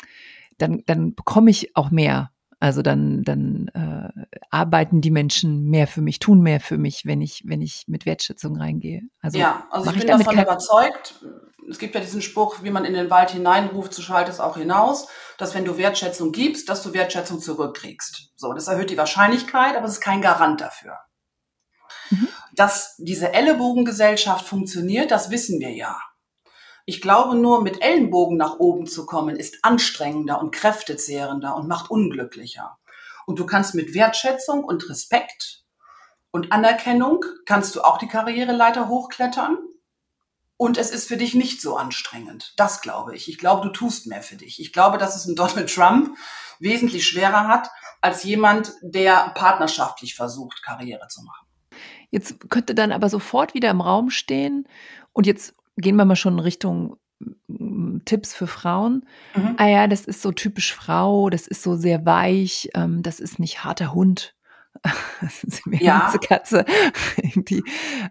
dann, 0.58 0.84
dann 0.86 1.16
bekomme 1.16 1.50
ich 1.50 1.76
auch 1.76 1.92
mehr. 1.92 2.32
Also 2.62 2.82
dann, 2.82 3.24
dann 3.24 3.70
äh, 3.74 4.26
arbeiten 4.50 5.00
die 5.00 5.12
Menschen 5.12 5.70
mehr 5.70 5.88
für 5.88 6.02
mich, 6.02 6.20
tun 6.20 6.42
mehr 6.42 6.60
für 6.60 6.78
mich, 6.78 7.06
wenn 7.06 7.22
ich, 7.22 7.44
wenn 7.46 7.62
ich 7.62 7.86
mit 7.88 8.06
Wertschätzung 8.06 8.58
reingehe. 8.58 9.04
Also 9.22 9.40
ja, 9.40 9.66
also 9.72 9.90
ich 9.92 9.98
bin 9.98 10.02
ich 10.02 10.26
davon 10.26 10.38
überzeugt, 10.38 11.24
es 11.70 11.80
gibt 11.80 11.96
ja 11.96 12.02
diesen 12.02 12.22
Spruch, 12.22 12.64
wie 12.64 12.72
man 12.72 12.84
in 12.84 12.94
den 12.94 13.10
Wald 13.10 13.30
hineinruft, 13.32 13.94
so 13.94 14.02
schallt 14.02 14.28
es 14.28 14.42
auch 14.42 14.58
hinaus, 14.58 15.08
dass 15.38 15.56
wenn 15.56 15.64
du 15.64 15.78
Wertschätzung 15.78 16.34
gibst, 16.34 16.68
dass 16.68 16.84
du 16.84 16.94
Wertschätzung 16.94 17.40
zurückkriegst. 17.40 18.32
So, 18.36 18.52
das 18.54 18.68
erhöht 18.68 18.90
die 18.90 18.98
Wahrscheinlichkeit, 18.98 19.78
aber 19.78 19.86
es 19.86 19.94
ist 19.94 20.02
kein 20.02 20.22
Garant 20.22 20.60
dafür. 20.60 20.98
Mhm. 22.10 22.28
Dass 22.54 22.96
diese 22.98 23.34
Ellenbogengesellschaft 23.34 24.46
funktioniert, 24.46 25.12
das 25.12 25.30
wissen 25.30 25.60
wir 25.60 25.72
ja. 25.72 26.00
Ich 26.86 27.02
glaube 27.02 27.36
nur, 27.36 27.62
mit 27.62 27.84
Ellenbogen 27.84 28.38
nach 28.38 28.58
oben 28.58 28.88
zu 28.88 29.06
kommen, 29.06 29.36
ist 29.36 29.60
anstrengender 29.62 30.40
und 30.40 30.52
kräftezehrender 30.52 31.56
und 31.56 31.68
macht 31.68 31.92
unglücklicher. 31.92 32.80
Und 33.28 33.38
du 33.38 33.46
kannst 33.46 33.76
mit 33.76 33.94
Wertschätzung 33.94 34.64
und 34.64 34.90
Respekt 34.90 35.64
und 36.32 36.52
Anerkennung 36.52 37.26
kannst 37.46 37.76
du 37.76 37.82
auch 37.82 37.98
die 37.98 38.08
Karriereleiter 38.08 38.88
hochklettern. 38.88 39.58
Und 40.58 40.78
es 40.78 40.92
ist 40.92 41.08
für 41.08 41.16
dich 41.16 41.36
nicht 41.36 41.62
so 41.62 41.78
anstrengend. 41.78 42.54
Das 42.58 42.82
glaube 42.82 43.16
ich. 43.16 43.30
Ich 43.30 43.38
glaube, 43.38 43.66
du 43.66 43.70
tust 43.72 44.08
mehr 44.08 44.22
für 44.22 44.36
dich. 44.36 44.60
Ich 44.60 44.74
glaube, 44.74 44.98
dass 44.98 45.16
es 45.16 45.26
ein 45.26 45.36
Donald 45.36 45.74
Trump 45.74 46.18
wesentlich 46.60 47.08
schwerer 47.08 47.48
hat 47.48 47.70
als 48.02 48.24
jemand, 48.24 48.74
der 48.82 49.30
partnerschaftlich 49.36 50.16
versucht, 50.16 50.62
Karriere 50.62 51.08
zu 51.08 51.22
machen. 51.24 51.48
Jetzt 52.12 52.50
könnte 52.50 52.76
dann 52.76 52.92
aber 52.92 53.10
sofort 53.10 53.54
wieder 53.54 53.70
im 53.70 53.82
Raum 53.82 54.10
stehen 54.10 54.68
und 55.14 55.28
jetzt 55.28 55.56
gehen 55.78 55.96
wir 55.96 56.06
mal 56.06 56.16
schon 56.16 56.34
in 56.34 56.40
Richtung 56.40 56.98
mm, 57.48 58.00
Tipps 58.06 58.34
für 58.34 58.48
Frauen. 58.48 59.06
Mhm. 59.36 59.56
Ah 59.58 59.68
ja, 59.68 59.88
das 59.88 60.06
ist 60.06 60.22
so 60.22 60.32
typisch 60.32 60.74
Frau, 60.74 61.30
das 61.30 61.48
ist 61.48 61.62
so 61.62 61.76
sehr 61.76 62.06
weich, 62.06 62.70
ähm, 62.74 63.04
das 63.04 63.20
ist 63.20 63.40
nicht 63.40 63.64
harter 63.64 63.94
Hund, 63.94 64.36
ja. 65.80 66.14
Katze. 66.28 66.66
Irgendwie. 67.18 67.64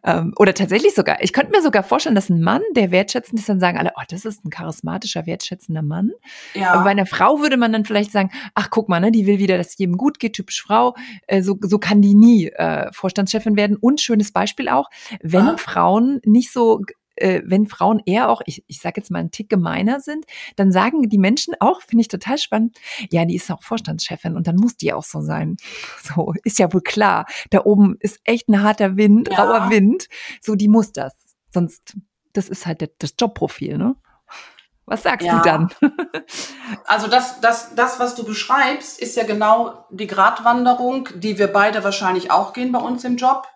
Ähm, 0.05 0.33
oder 0.37 0.55
tatsächlich 0.55 0.95
sogar, 0.95 1.23
ich 1.23 1.33
könnte 1.33 1.53
mir 1.53 1.63
sogar 1.63 1.83
vorstellen, 1.83 2.15
dass 2.15 2.31
ein 2.31 2.41
Mann, 2.41 2.63
der 2.75 2.91
wertschätzend 2.91 3.39
ist, 3.39 3.49
dann 3.49 3.61
sagen 3.61 3.79
alle, 3.79 3.93
oh, 3.97 4.03
das 4.09 4.25
ist 4.25 4.45
ein 4.45 4.51
charismatischer, 4.51 5.27
wertschätzender 5.27 5.83
Mann. 5.83 6.11
Ja. 6.55 6.73
Aber 6.73 6.85
bei 6.85 6.91
einer 6.91 7.07
Frau 7.07 7.41
würde 7.41 7.57
man 7.57 7.73
dann 7.73 7.85
vielleicht 7.85 8.13
sagen, 8.13 8.31
ach, 8.55 8.71
guck 8.71 8.89
mal, 8.89 9.01
ne, 9.01 9.11
die 9.13 9.27
will 9.27 9.39
wieder, 9.39 9.59
dass 9.59 9.77
jedem 9.79 9.97
gut 9.97 10.19
geht, 10.19 10.35
typisch 10.35 10.63
Frau. 10.63 10.95
Äh, 11.27 11.43
so, 11.43 11.57
so 11.61 11.79
kann 11.79 12.03
die 12.03 12.15
nie 12.15 12.49
äh, 12.49 12.91
Vorstandschefin 12.93 13.57
werden. 13.57 13.77
Und 13.77 14.01
schönes 14.01 14.33
Beispiel 14.33 14.69
auch, 14.69 14.89
wenn 15.23 15.49
ah. 15.49 15.57
Frauen 15.57 16.21
nicht 16.25 16.53
so 16.53 16.83
äh, 17.21 17.43
wenn 17.45 17.67
Frauen 17.67 18.03
eher 18.05 18.29
auch, 18.31 18.43
ich, 18.47 18.65
ich 18.67 18.81
sage 18.81 19.01
jetzt 19.01 19.11
mal, 19.11 19.19
einen 19.21 19.31
Tick 19.31 19.49
gemeiner 19.49 20.01
sind, 20.01 20.25
dann 20.57 20.73
sagen 20.73 21.09
die 21.09 21.19
Menschen 21.19 21.55
auch, 21.61 21.83
finde 21.83 22.03
ich 22.03 22.09
total 22.09 22.39
spannend, 22.39 22.79
ja, 23.11 23.25
die 23.25 23.37
ist 23.37 23.51
auch 23.51 23.63
Vorstandschefin 23.63 24.37
und 24.37 24.47
dann 24.47 24.57
muss 24.57 24.77
die 24.77 24.93
auch 24.93 25.05
so 25.05 25.21
sein. 25.21 25.57
So, 26.03 26.33
ist 26.45 26.59
ja 26.59 26.73
wohl 26.73 26.83
klar. 26.83 27.27
Da 27.51 27.65
oben 27.65 27.97
ist 28.01 28.21
echt 28.25 28.49
ein 28.49 28.63
harter 28.63 28.97
Wind, 28.97 29.29
ja. 29.31 29.43
rauer 29.43 29.71
Wind. 29.71 30.09
So, 30.41 30.55
die 30.55 30.69
muss 30.69 30.93
das. 30.93 31.15
Sonst, 31.53 31.97
das 32.33 32.49
ist 32.49 32.67
halt 32.67 32.91
das 32.99 33.15
Jobprofil, 33.19 33.79
ne? 33.79 33.97
Was 34.89 35.03
sagst 35.03 35.27
ja. 35.27 35.37
du 35.37 35.43
dann? 35.43 35.69
also 36.87 37.09
das, 37.09 37.41
das, 37.41 37.75
das, 37.75 38.01
was 38.01 38.15
du 38.15 38.25
beschreibst, 38.25 38.99
ist 38.99 39.17
ja 39.17 39.25
genau 39.25 39.85
die 39.91 40.07
Gratwanderung, 40.07 41.11
die 41.15 41.39
wir 41.39 41.49
beide 41.49 41.85
wahrscheinlich 41.85 42.31
auch 42.31 42.55
gehen 42.55 42.73
bei 42.73 42.79
uns 42.79 43.05
im 43.05 43.17
Job. 43.17 43.47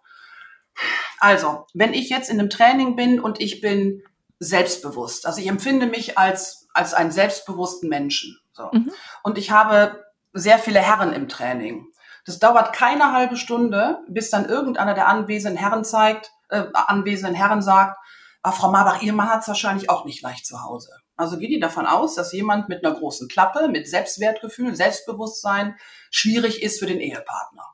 Also, 1.19 1.67
wenn 1.75 1.95
ich 1.95 2.09
jetzt 2.09 2.31
in 2.31 2.41
einem 2.41 2.51
Training 2.51 2.97
bin 2.97 3.21
und 3.21 3.41
ich 3.41 3.61
bin 3.61 4.03
selbstbewusst, 4.39 5.27
also 5.27 5.41
ich 5.41 5.47
empfinde 5.47 5.87
mich 5.87 6.19
als, 6.19 6.69
als 6.75 6.95
einen 6.95 7.13
selbstbewussten 7.13 7.89
Menschen. 7.89 8.41
So. 8.53 8.71
Mhm. 8.73 8.93
Und 9.23 9.39
ich 9.39 9.51
habe 9.51 10.05
sehr 10.33 10.59
viele 10.59 10.81
Herren 10.81 11.13
im 11.13 11.29
Training. 11.29 11.87
Das 12.25 12.39
dauert 12.39 12.73
keine 12.73 13.13
halbe 13.13 13.37
Stunde, 13.37 13.99
bis 14.09 14.31
dann 14.31 14.49
irgendeiner 14.49 14.95
der 14.95 15.09
anwesenden 15.09 15.59
Herren 15.59 15.85
zeigt, 15.85 16.33
äh, 16.51 16.65
anwesenden 16.73 17.35
Herren 17.35 17.63
sagt, 17.63 17.99
ah, 18.43 18.53
Frau 18.53 18.71
Marbach, 18.71 19.03
Ihr 19.03 19.13
Mann 19.13 19.29
hat 19.29 19.43
es 19.43 19.49
wahrscheinlich 19.49 19.91
auch 19.91 20.05
nicht 20.05 20.23
leicht 20.23 20.47
zu 20.47 20.63
Hause. 20.63 20.91
Also 21.17 21.39
geht 21.39 21.51
die 21.51 21.61
davon 21.61 21.87
aus, 21.87 22.15
dass 22.15 22.33
jemand 22.33 22.69
mit 22.69 22.85
einer 22.85 22.95
großen 22.95 23.29
Klappe, 23.29 23.69
mit 23.69 23.89
Selbstwertgefühl, 23.89 24.75
Selbstbewusstsein 24.75 25.77
schwierig 26.11 26.63
ist 26.63 26.79
für 26.79 26.87
den 26.87 27.01
Ehepartner. 27.01 27.65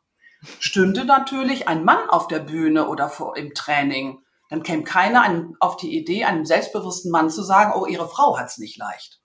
Stünde 0.61 1.05
natürlich 1.05 1.68
ein 1.68 1.85
Mann 1.85 2.09
auf 2.09 2.29
der 2.29 2.38
Bühne 2.38 2.88
oder 2.88 3.09
vor, 3.09 3.37
im 3.37 3.55
Training, 3.55 4.22
dann 4.48 4.62
käme 4.62 4.85
keiner 4.85 5.22
einem, 5.22 5.57
auf 5.61 5.77
die 5.77 5.96
Idee, 5.96 6.24
einem 6.24 6.44
selbstbewussten 6.44 7.11
Mann 7.11 7.31
zu 7.31 7.42
sagen, 7.42 7.72
oh, 7.74 7.87
ihre 7.87 8.09
Frau 8.09 8.38
hat's 8.38 8.59
nicht 8.59 8.79
leicht. 8.79 9.20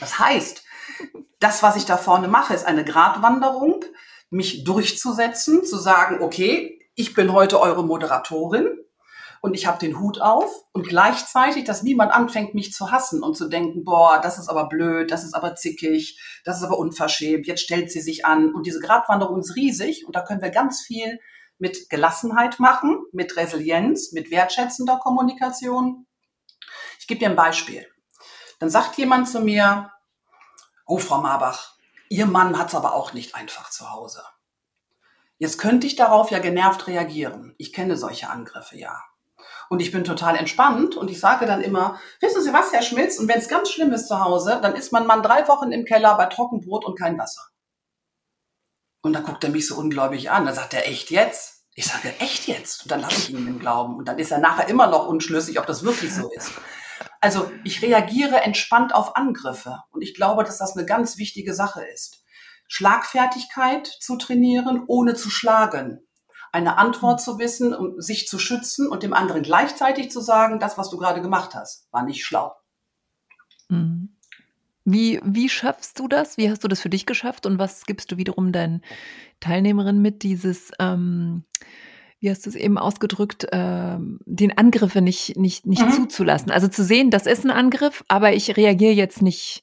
Das 0.00 0.18
heißt, 0.18 0.64
das, 1.40 1.62
was 1.62 1.76
ich 1.76 1.84
da 1.84 1.96
vorne 1.96 2.28
mache, 2.28 2.54
ist 2.54 2.66
eine 2.66 2.84
Gratwanderung, 2.84 3.84
mich 4.30 4.64
durchzusetzen, 4.64 5.64
zu 5.64 5.78
sagen, 5.78 6.22
okay, 6.22 6.78
ich 6.94 7.14
bin 7.14 7.32
heute 7.32 7.60
eure 7.60 7.84
Moderatorin 7.84 8.78
und 9.42 9.54
ich 9.54 9.66
habe 9.66 9.78
den 9.78 9.98
Hut 9.98 10.20
auf 10.20 10.64
und 10.72 10.86
gleichzeitig, 10.86 11.64
dass 11.64 11.82
niemand 11.82 12.12
anfängt, 12.12 12.54
mich 12.54 12.72
zu 12.72 12.92
hassen 12.92 13.24
und 13.24 13.36
zu 13.36 13.48
denken, 13.48 13.84
boah, 13.84 14.20
das 14.22 14.38
ist 14.38 14.48
aber 14.48 14.68
blöd, 14.68 15.10
das 15.10 15.24
ist 15.24 15.34
aber 15.34 15.56
zickig, 15.56 16.18
das 16.44 16.58
ist 16.58 16.62
aber 16.62 16.78
unverschämt, 16.78 17.48
jetzt 17.48 17.62
stellt 17.62 17.90
sie 17.90 18.00
sich 18.00 18.24
an. 18.24 18.54
Und 18.54 18.66
diese 18.66 18.78
Gratwanderung 18.78 19.40
ist 19.40 19.56
riesig 19.56 20.06
und 20.06 20.14
da 20.14 20.22
können 20.22 20.42
wir 20.42 20.50
ganz 20.50 20.82
viel 20.82 21.18
mit 21.58 21.90
Gelassenheit 21.90 22.60
machen, 22.60 23.02
mit 23.12 23.36
Resilienz, 23.36 24.12
mit 24.12 24.30
wertschätzender 24.30 25.00
Kommunikation. 25.02 26.06
Ich 27.00 27.08
gebe 27.08 27.18
dir 27.18 27.28
ein 27.28 27.36
Beispiel. 27.36 27.84
Dann 28.60 28.70
sagt 28.70 28.96
jemand 28.96 29.28
zu 29.28 29.40
mir, 29.40 29.90
oh 30.86 30.98
Frau 30.98 31.20
Marbach, 31.20 31.72
Ihr 32.10 32.26
Mann 32.26 32.58
hat 32.58 32.68
es 32.68 32.74
aber 32.76 32.94
auch 32.94 33.12
nicht 33.12 33.34
einfach 33.34 33.70
zu 33.70 33.90
Hause. 33.90 34.22
Jetzt 35.38 35.58
könnte 35.58 35.88
ich 35.88 35.96
darauf 35.96 36.30
ja 36.30 36.38
genervt 36.38 36.86
reagieren. 36.86 37.56
Ich 37.58 37.72
kenne 37.72 37.96
solche 37.96 38.30
Angriffe 38.30 38.76
ja. 38.76 39.02
Und 39.72 39.80
ich 39.80 39.90
bin 39.90 40.04
total 40.04 40.36
entspannt 40.36 40.96
und 40.96 41.10
ich 41.10 41.18
sage 41.18 41.46
dann 41.46 41.62
immer, 41.62 41.98
wissen 42.20 42.42
Sie 42.42 42.52
was, 42.52 42.74
Herr 42.74 42.82
Schmitz, 42.82 43.18
und 43.18 43.26
wenn 43.26 43.38
es 43.38 43.48
ganz 43.48 43.70
schlimm 43.70 43.90
ist 43.94 44.06
zu 44.06 44.22
Hause, 44.22 44.58
dann 44.60 44.74
ist 44.74 44.92
mein 44.92 45.06
Mann 45.06 45.22
drei 45.22 45.48
Wochen 45.48 45.72
im 45.72 45.86
Keller 45.86 46.14
bei 46.18 46.26
Trockenbrot 46.26 46.84
und 46.84 46.98
kein 46.98 47.18
Wasser. 47.18 47.40
Und 49.00 49.14
dann 49.14 49.22
guckt 49.22 49.42
er 49.44 49.48
mich 49.48 49.66
so 49.66 49.76
ungläubig 49.76 50.30
an. 50.30 50.44
Dann 50.44 50.54
sagt 50.54 50.74
er, 50.74 50.86
echt 50.86 51.10
jetzt? 51.10 51.64
Ich 51.74 51.86
sage, 51.86 52.12
echt 52.18 52.48
jetzt? 52.48 52.82
Und 52.82 52.90
dann 52.90 53.00
lasse 53.00 53.16
ich 53.16 53.30
ihn 53.30 53.46
im 53.46 53.58
Glauben. 53.60 53.96
Und 53.96 54.06
dann 54.08 54.18
ist 54.18 54.30
er 54.30 54.40
nachher 54.40 54.68
immer 54.68 54.88
noch 54.88 55.08
unschlüssig, 55.08 55.58
ob 55.58 55.66
das 55.66 55.82
wirklich 55.82 56.14
so 56.14 56.30
ist. 56.30 56.52
Also 57.22 57.50
ich 57.64 57.80
reagiere 57.80 58.42
entspannt 58.42 58.94
auf 58.94 59.16
Angriffe. 59.16 59.78
Und 59.90 60.02
ich 60.02 60.12
glaube, 60.12 60.44
dass 60.44 60.58
das 60.58 60.76
eine 60.76 60.84
ganz 60.84 61.16
wichtige 61.16 61.54
Sache 61.54 61.82
ist. 61.94 62.22
Schlagfertigkeit 62.68 63.86
zu 63.86 64.18
trainieren, 64.18 64.84
ohne 64.86 65.14
zu 65.14 65.30
schlagen 65.30 66.06
eine 66.52 66.76
Antwort 66.76 67.20
zu 67.20 67.38
wissen, 67.38 67.74
um 67.74 68.00
sich 68.00 68.28
zu 68.28 68.38
schützen 68.38 68.86
und 68.88 69.02
dem 69.02 69.14
anderen 69.14 69.42
gleichzeitig 69.42 70.10
zu 70.10 70.20
sagen, 70.20 70.58
das, 70.58 70.76
was 70.78 70.90
du 70.90 70.98
gerade 70.98 71.22
gemacht 71.22 71.54
hast, 71.54 71.88
war 71.90 72.04
nicht 72.04 72.24
schlau. 72.24 72.54
Mhm. 73.68 74.10
Wie, 74.84 75.20
wie 75.24 75.48
schaffst 75.48 75.98
du 75.98 76.08
das? 76.08 76.36
Wie 76.36 76.50
hast 76.50 76.62
du 76.62 76.68
das 76.68 76.80
für 76.80 76.90
dich 76.90 77.06
geschafft? 77.06 77.46
Und 77.46 77.58
was 77.58 77.86
gibst 77.86 78.12
du 78.12 78.16
wiederum 78.16 78.52
deinen 78.52 78.82
Teilnehmerinnen 79.40 80.02
mit, 80.02 80.22
dieses, 80.22 80.72
ähm, 80.78 81.44
wie 82.20 82.30
hast 82.30 82.44
du 82.44 82.50
es 82.50 82.56
eben 82.56 82.78
ausgedrückt, 82.78 83.44
äh, 83.50 83.96
den 83.98 84.58
Angriffe 84.58 85.00
nicht, 85.00 85.36
nicht, 85.36 85.66
nicht 85.66 85.86
mhm. 85.86 85.92
zuzulassen? 85.92 86.50
Also 86.50 86.68
zu 86.68 86.84
sehen, 86.84 87.10
das 87.10 87.26
ist 87.26 87.44
ein 87.44 87.50
Angriff, 87.50 88.04
aber 88.08 88.34
ich 88.34 88.56
reagiere 88.56 88.92
jetzt 88.92 89.22
nicht 89.22 89.62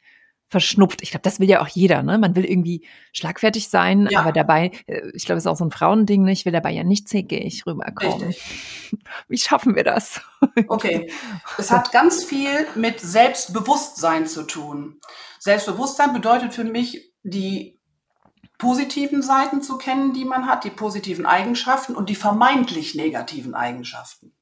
verschnupft. 0.50 1.02
Ich 1.02 1.12
glaube, 1.12 1.22
das 1.22 1.40
will 1.40 1.48
ja 1.48 1.62
auch 1.62 1.68
jeder, 1.68 2.02
ne? 2.04 2.18
Man 2.18 2.36
will 2.36 2.44
irgendwie 2.44 2.86
schlagfertig 3.14 3.70
sein, 3.70 4.08
ja. 4.10 4.20
aber 4.20 4.32
dabei, 4.32 4.72
äh, 4.88 5.02
ich 5.14 5.26
glaube, 5.26 5.38
es 5.38 5.44
ist 5.44 5.48
auch 5.48 5.56
so 5.56 5.64
ein 5.64 5.72
Frauending, 5.72 6.24
ne? 6.24 6.32
Ich 6.32 6.46
will 6.46 6.52
dabei 6.52 6.72
ja 6.72 6.84
nicht 6.84 7.08
zickig 7.08 7.66
rüberkommen. 7.66 8.24
Richtig. 8.24 8.92
Wie 9.28 9.38
schaffen 9.38 9.76
wir 9.76 9.84
das? 9.84 10.22
Okay. 10.68 11.12
Es 11.58 11.72
hat 11.72 11.92
ganz 11.92 12.24
viel 12.24 12.68
mit 12.76 13.00
Selbstbewusstsein 13.00 14.26
zu 14.26 14.44
tun. 14.44 15.00
Selbstbewusstsein 15.40 16.14
bedeutet 16.14 16.54
für 16.54 16.64
mich, 16.64 17.14
die 17.24 17.80
positiven 18.58 19.22
Seiten 19.22 19.62
zu 19.62 19.78
kennen, 19.78 20.14
die 20.14 20.26
man 20.26 20.48
hat, 20.48 20.64
die 20.64 20.70
positiven 20.70 21.26
Eigenschaften 21.26 21.96
und 21.96 22.10
die 22.10 22.16
vermeintlich 22.16 22.96
negativen 22.96 23.54
Eigenschaften. 23.54 24.34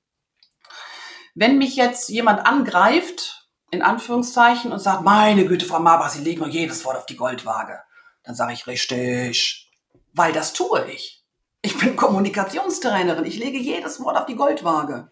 Wenn 1.33 1.57
mich 1.57 1.75
jetzt 1.75 2.09
jemand 2.09 2.45
angreift, 2.45 3.46
in 3.71 3.81
Anführungszeichen 3.81 4.71
und 4.71 4.79
sagt, 4.79 5.03
meine 5.03 5.45
Güte, 5.45 5.65
Frau 5.65 5.79
Marbach, 5.79 6.09
Sie 6.09 6.23
legen 6.23 6.39
nur 6.39 6.49
jedes 6.49 6.85
Wort 6.85 6.97
auf 6.97 7.05
die 7.05 7.17
Goldwaage. 7.17 7.81
Dann 8.23 8.35
sage 8.35 8.53
ich 8.53 8.67
richtig, 8.67 9.71
weil 10.13 10.33
das 10.33 10.53
tue 10.53 10.85
ich. 10.91 11.23
Ich 11.61 11.77
bin 11.77 11.95
Kommunikationstrainerin, 11.95 13.25
ich 13.25 13.37
lege 13.37 13.57
jedes 13.57 13.99
Wort 13.99 14.17
auf 14.17 14.25
die 14.25 14.35
Goldwaage. 14.35 15.11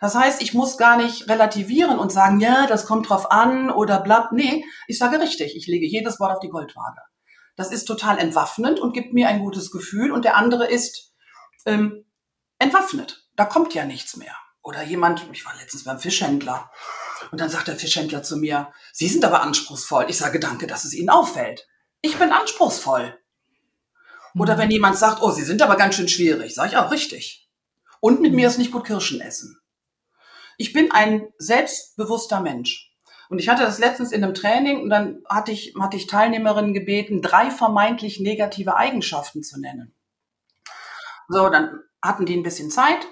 Das 0.00 0.14
heißt, 0.14 0.42
ich 0.42 0.52
muss 0.52 0.76
gar 0.76 0.96
nicht 0.96 1.28
relativieren 1.28 1.98
und 1.98 2.12
sagen, 2.12 2.40
ja, 2.40 2.66
das 2.66 2.84
kommt 2.84 3.08
drauf 3.08 3.30
an 3.30 3.70
oder 3.70 4.00
bla. 4.00 4.28
Nee, 4.32 4.64
ich 4.86 4.98
sage 4.98 5.20
richtig, 5.20 5.56
ich 5.56 5.66
lege 5.66 5.86
jedes 5.86 6.20
Wort 6.20 6.32
auf 6.32 6.40
die 6.40 6.50
Goldwaage. 6.50 7.00
Das 7.56 7.70
ist 7.70 7.84
total 7.86 8.18
entwaffnend 8.18 8.80
und 8.80 8.92
gibt 8.92 9.14
mir 9.14 9.28
ein 9.28 9.40
gutes 9.40 9.70
Gefühl 9.70 10.12
und 10.12 10.24
der 10.24 10.36
andere 10.36 10.66
ist 10.66 11.14
ähm, 11.64 12.04
entwaffnet. 12.58 13.26
Da 13.36 13.44
kommt 13.44 13.72
ja 13.72 13.84
nichts 13.84 14.16
mehr. 14.16 14.34
Oder 14.62 14.82
jemand, 14.82 15.26
ich 15.32 15.46
war 15.46 15.54
letztens 15.56 15.84
beim 15.84 15.98
Fischhändler 15.98 16.70
und 17.30 17.40
dann 17.40 17.48
sagt 17.50 17.68
der 17.68 17.76
Fischhändler 17.76 18.22
zu 18.22 18.36
mir, 18.36 18.72
Sie 18.92 19.08
sind 19.08 19.24
aber 19.24 19.42
anspruchsvoll. 19.42 20.06
Ich 20.08 20.18
sage, 20.18 20.40
danke, 20.40 20.66
dass 20.66 20.84
es 20.84 20.94
Ihnen 20.94 21.10
auffällt. 21.10 21.66
Ich 22.00 22.16
bin 22.18 22.32
anspruchsvoll. 22.32 23.18
Oder 24.38 24.58
wenn 24.58 24.70
jemand 24.70 24.96
sagt, 24.96 25.22
oh, 25.22 25.30
Sie 25.30 25.44
sind 25.44 25.62
aber 25.62 25.76
ganz 25.76 25.94
schön 25.94 26.08
schwierig, 26.08 26.54
sage 26.54 26.70
ich 26.70 26.76
auch 26.76 26.90
richtig. 26.90 27.48
Und 28.00 28.20
mit 28.20 28.32
mir 28.32 28.48
ist 28.48 28.58
nicht 28.58 28.72
gut 28.72 28.84
Kirschen 28.84 29.20
essen. 29.20 29.58
Ich 30.58 30.72
bin 30.72 30.90
ein 30.90 31.28
selbstbewusster 31.38 32.40
Mensch. 32.40 32.92
Und 33.30 33.38
ich 33.38 33.48
hatte 33.48 33.62
das 33.62 33.78
letztens 33.78 34.12
in 34.12 34.22
einem 34.22 34.34
Training 34.34 34.82
und 34.82 34.90
dann 34.90 35.22
hatte 35.28 35.50
ich, 35.50 35.74
hatte 35.80 35.96
ich 35.96 36.06
Teilnehmerinnen 36.06 36.74
gebeten, 36.74 37.22
drei 37.22 37.50
vermeintlich 37.50 38.20
negative 38.20 38.76
Eigenschaften 38.76 39.42
zu 39.42 39.58
nennen. 39.58 39.94
So, 41.28 41.48
dann 41.48 41.80
hatten 42.02 42.26
die 42.26 42.36
ein 42.36 42.42
bisschen 42.42 42.70
Zeit 42.70 43.06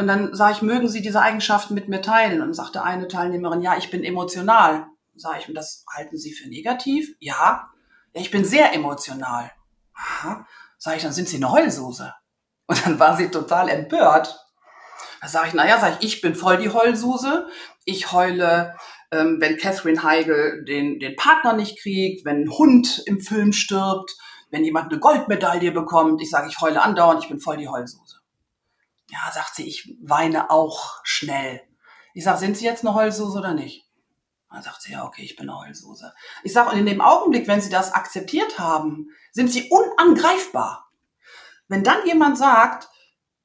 und 0.00 0.08
dann 0.08 0.34
sage 0.34 0.54
ich, 0.54 0.62
mögen 0.62 0.88
Sie 0.88 1.02
diese 1.02 1.22
Eigenschaften 1.22 1.74
mit 1.74 1.88
mir 1.88 2.02
teilen? 2.02 2.42
Und 2.42 2.54
sagte 2.54 2.82
eine 2.82 3.06
Teilnehmerin, 3.06 3.62
ja, 3.62 3.76
ich 3.76 3.90
bin 3.90 4.02
emotional. 4.02 4.86
Sage 5.14 5.38
ich, 5.40 5.48
und 5.48 5.54
das 5.54 5.84
halten 5.94 6.16
Sie 6.16 6.32
für 6.32 6.48
negativ? 6.48 7.14
Ja. 7.20 7.70
ja 8.14 8.20
ich 8.20 8.30
bin 8.30 8.44
sehr 8.44 8.74
emotional. 8.74 9.52
Aha. 9.94 10.46
Sage 10.78 10.96
ich, 10.96 11.02
dann 11.02 11.12
sind 11.12 11.28
Sie 11.28 11.36
eine 11.36 11.52
Heulsuse. 11.52 12.14
Und 12.70 12.86
dann 12.86 13.00
war 13.00 13.16
sie 13.16 13.28
total 13.28 13.68
empört. 13.68 14.38
Da 15.20 15.26
sage 15.26 15.48
ich, 15.48 15.54
naja, 15.54 15.80
sag 15.80 15.96
ich, 15.98 16.14
ich 16.14 16.20
bin 16.20 16.36
voll 16.36 16.56
die 16.56 16.70
Heulsuse. 16.70 17.48
Ich 17.84 18.12
heule, 18.12 18.76
ähm, 19.10 19.38
wenn 19.40 19.56
Catherine 19.56 20.02
Heigl 20.04 20.64
den, 20.64 21.00
den 21.00 21.16
Partner 21.16 21.52
nicht 21.52 21.80
kriegt, 21.80 22.24
wenn 22.24 22.44
ein 22.44 22.50
Hund 22.50 23.02
im 23.06 23.20
Film 23.20 23.52
stirbt, 23.52 24.16
wenn 24.52 24.64
jemand 24.64 24.92
eine 24.92 25.00
Goldmedaille 25.00 25.72
bekommt. 25.72 26.22
Ich 26.22 26.30
sage, 26.30 26.48
ich 26.48 26.60
heule 26.60 26.80
andauernd, 26.80 27.24
ich 27.24 27.28
bin 27.28 27.40
voll 27.40 27.56
die 27.56 27.68
Heulsuse. 27.68 28.19
Ja, 29.10 29.32
sagt 29.32 29.56
sie, 29.56 29.66
ich 29.66 29.96
weine 30.02 30.50
auch 30.50 31.00
schnell. 31.02 31.60
Ich 32.14 32.24
sage, 32.24 32.38
sind 32.38 32.56
Sie 32.56 32.64
jetzt 32.64 32.84
eine 32.84 32.94
Heulsuse 32.94 33.38
oder 33.38 33.54
nicht? 33.54 33.86
Dann 34.50 34.62
sagt 34.62 34.82
sie, 34.82 34.92
ja, 34.92 35.04
okay, 35.04 35.22
ich 35.22 35.36
bin 35.36 35.48
eine 35.48 35.58
Heulsuse. 35.58 36.12
Ich 36.42 36.52
sage, 36.52 36.70
und 36.70 36.78
in 36.78 36.86
dem 36.86 37.00
Augenblick, 37.00 37.46
wenn 37.46 37.60
Sie 37.60 37.70
das 37.70 37.92
akzeptiert 37.92 38.58
haben, 38.58 39.08
sind 39.32 39.50
Sie 39.50 39.70
unangreifbar. 39.70 40.90
Wenn 41.68 41.84
dann 41.84 42.04
jemand 42.04 42.36
sagt, 42.36 42.88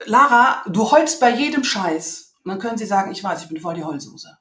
Lara, 0.06 0.64
du 0.68 0.90
heulst 0.92 1.20
bei 1.20 1.30
jedem 1.30 1.64
Scheiß, 1.64 2.34
dann 2.44 2.60
können 2.60 2.78
Sie 2.78 2.86
sagen, 2.86 3.12
ich 3.12 3.24
weiß, 3.24 3.44
ich 3.44 3.50
bin 3.50 3.60
voll 3.60 3.76
die 3.76 3.84
Heulsuse. 3.84 4.38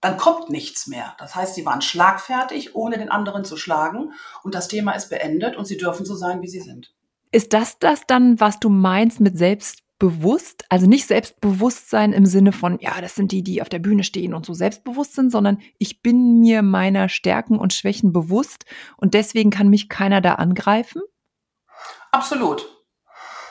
Dann 0.00 0.16
kommt 0.16 0.50
nichts 0.50 0.86
mehr. 0.86 1.14
Das 1.18 1.34
heißt, 1.34 1.54
Sie 1.54 1.64
waren 1.64 1.80
schlagfertig, 1.80 2.74
ohne 2.74 2.98
den 2.98 3.08
anderen 3.08 3.44
zu 3.44 3.56
schlagen 3.56 4.12
und 4.42 4.54
das 4.54 4.68
Thema 4.68 4.92
ist 4.92 5.08
beendet 5.10 5.56
und 5.56 5.64
Sie 5.64 5.76
dürfen 5.76 6.04
so 6.04 6.14
sein, 6.14 6.42
wie 6.42 6.48
Sie 6.48 6.60
sind. 6.60 6.94
Ist 7.30 7.52
das 7.54 7.78
das 7.78 8.02
dann, 8.06 8.38
was 8.40 8.60
du 8.60 8.68
meinst 8.68 9.20
mit 9.20 9.38
selbst 9.38 9.81
bewusst, 10.02 10.64
also 10.68 10.88
nicht 10.88 11.06
Selbstbewusstsein 11.06 12.12
im 12.12 12.26
Sinne 12.26 12.50
von, 12.50 12.80
ja, 12.80 13.00
das 13.00 13.14
sind 13.14 13.30
die, 13.30 13.44
die 13.44 13.62
auf 13.62 13.68
der 13.68 13.78
Bühne 13.78 14.02
stehen 14.02 14.34
und 14.34 14.44
so 14.44 14.52
selbstbewusst 14.52 15.14
sind, 15.14 15.30
sondern 15.30 15.62
ich 15.78 16.02
bin 16.02 16.40
mir 16.40 16.62
meiner 16.62 17.08
Stärken 17.08 17.56
und 17.56 17.72
Schwächen 17.72 18.12
bewusst 18.12 18.64
und 18.96 19.14
deswegen 19.14 19.50
kann 19.50 19.68
mich 19.68 19.88
keiner 19.88 20.20
da 20.20 20.34
angreifen? 20.34 21.02
Absolut. 22.10 22.66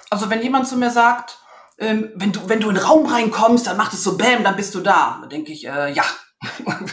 Also 0.10 0.30
wenn 0.30 0.42
jemand 0.42 0.68
zu 0.68 0.76
mir 0.76 0.90
sagt, 0.90 1.40
ähm, 1.78 2.12
wenn, 2.16 2.34
du, 2.34 2.50
wenn 2.50 2.60
du 2.60 2.68
in 2.68 2.76
den 2.76 2.84
Raum 2.84 3.06
reinkommst, 3.06 3.66
dann 3.66 3.78
macht 3.78 3.94
es 3.94 4.04
so 4.04 4.18
Bäm, 4.18 4.44
dann 4.44 4.58
bist 4.58 4.76
du 4.76 4.82
da. 4.82 5.20
Da 5.22 5.28
denke 5.30 5.54
ich, 5.54 5.66
äh, 5.66 5.94
ja. 5.94 6.04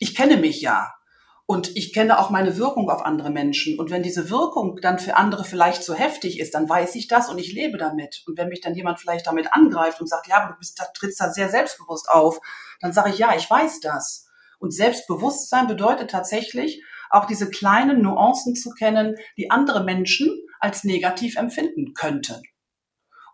ich 0.00 0.14
kenne 0.14 0.36
mich 0.36 0.60
ja. 0.60 0.92
Und 1.46 1.76
ich 1.76 1.92
kenne 1.92 2.18
auch 2.18 2.30
meine 2.30 2.56
Wirkung 2.56 2.88
auf 2.88 3.04
andere 3.04 3.30
Menschen. 3.30 3.78
Und 3.78 3.90
wenn 3.90 4.02
diese 4.02 4.30
Wirkung 4.30 4.78
dann 4.80 4.98
für 4.98 5.16
andere 5.16 5.44
vielleicht 5.44 5.84
so 5.84 5.92
heftig 5.92 6.40
ist, 6.40 6.54
dann 6.54 6.68
weiß 6.68 6.94
ich 6.94 7.06
das 7.06 7.28
und 7.28 7.38
ich 7.38 7.52
lebe 7.52 7.76
damit. 7.76 8.22
Und 8.26 8.38
wenn 8.38 8.48
mich 8.48 8.62
dann 8.62 8.74
jemand 8.74 8.98
vielleicht 8.98 9.26
damit 9.26 9.52
angreift 9.52 10.00
und 10.00 10.08
sagt, 10.08 10.26
ja, 10.26 10.38
aber 10.38 10.52
du 10.52 10.58
bist, 10.58 10.80
da, 10.80 10.86
trittst 10.94 11.20
da 11.20 11.30
sehr 11.30 11.50
selbstbewusst 11.50 12.08
auf, 12.08 12.40
dann 12.80 12.94
sage 12.94 13.10
ich, 13.10 13.18
ja, 13.18 13.34
ich 13.36 13.48
weiß 13.48 13.80
das. 13.80 14.26
Und 14.58 14.72
Selbstbewusstsein 14.72 15.66
bedeutet 15.66 16.10
tatsächlich, 16.10 16.82
auch 17.10 17.26
diese 17.26 17.50
kleinen 17.50 18.02
Nuancen 18.02 18.56
zu 18.56 18.70
kennen, 18.70 19.16
die 19.36 19.50
andere 19.50 19.84
Menschen 19.84 20.46
als 20.58 20.82
negativ 20.82 21.36
empfinden 21.36 21.92
könnten. 21.94 22.42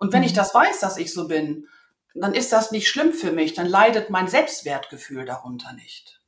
Und 0.00 0.12
wenn 0.12 0.24
ich 0.24 0.32
mhm. 0.32 0.36
das 0.36 0.54
weiß, 0.54 0.80
dass 0.80 0.96
ich 0.98 1.12
so 1.14 1.28
bin, 1.28 1.66
dann 2.14 2.34
ist 2.34 2.52
das 2.52 2.72
nicht 2.72 2.88
schlimm 2.88 3.12
für 3.12 3.30
mich, 3.30 3.54
dann 3.54 3.66
leidet 3.66 4.10
mein 4.10 4.26
Selbstwertgefühl 4.26 5.24
darunter 5.24 5.72
nicht. 5.74 6.19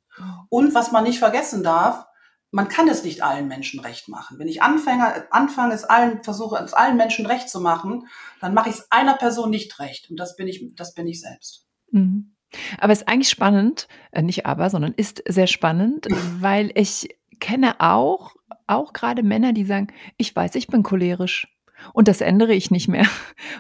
Und 0.49 0.75
was 0.75 0.93
man 0.93 1.05
nicht 1.05 1.19
vergessen 1.19 1.63
darf, 1.63 2.07
man 2.51 2.69
kann 2.69 2.87
es 2.87 3.03
nicht 3.03 3.23
allen 3.23 3.49
Menschen 3.49 3.81
recht 3.81 4.09
machen. 4.09 4.39
Wenn 4.39 4.47
ich 4.47 4.63
anfange, 4.63 5.27
anfange 5.33 5.73
es 5.73 5.85
allen, 5.85 6.23
versuche 6.23 6.63
es 6.63 6.75
allen 6.75 6.99
Menschen 6.99 7.25
recht 7.25 7.49
zu 7.49 7.61
machen, 7.61 8.07
dann 8.41 8.53
mache 8.53 8.69
ich 8.69 8.77
es 8.77 8.93
einer 8.93 9.15
Person 9.15 9.51
nicht 9.51 9.79
recht. 9.79 10.11
Und 10.11 10.21
das 10.21 10.37
bin 10.37 10.47
ich, 10.47 10.63
das 10.77 10.95
bin 10.95 11.07
ich 11.07 11.21
selbst. 11.21 11.67
Mhm. 11.91 12.37
Aber 12.79 12.93
es 12.93 13.01
ist 13.01 13.09
eigentlich 13.09 13.31
spannend, 13.31 13.89
äh, 14.11 14.23
nicht 14.23 14.45
aber, 14.45 14.69
sondern 14.69 14.93
ist 14.93 15.23
sehr 15.27 15.47
spannend, 15.47 16.07
weil 16.41 16.71
ich 16.75 17.09
kenne 17.41 17.81
auch, 17.81 18.35
auch 18.67 18.93
gerade 18.93 19.23
Männer, 19.23 19.55
die 19.55 19.65
sagen, 19.65 19.89
ich 20.19 20.37
weiß, 20.37 20.55
ich 20.55 20.67
bin 20.67 20.83
cholerisch. 20.83 21.49
Und 21.93 22.09
das 22.09 22.21
ändere 22.21 22.55
ich 22.55 22.71
nicht 22.71 22.89
mehr. 22.89 23.07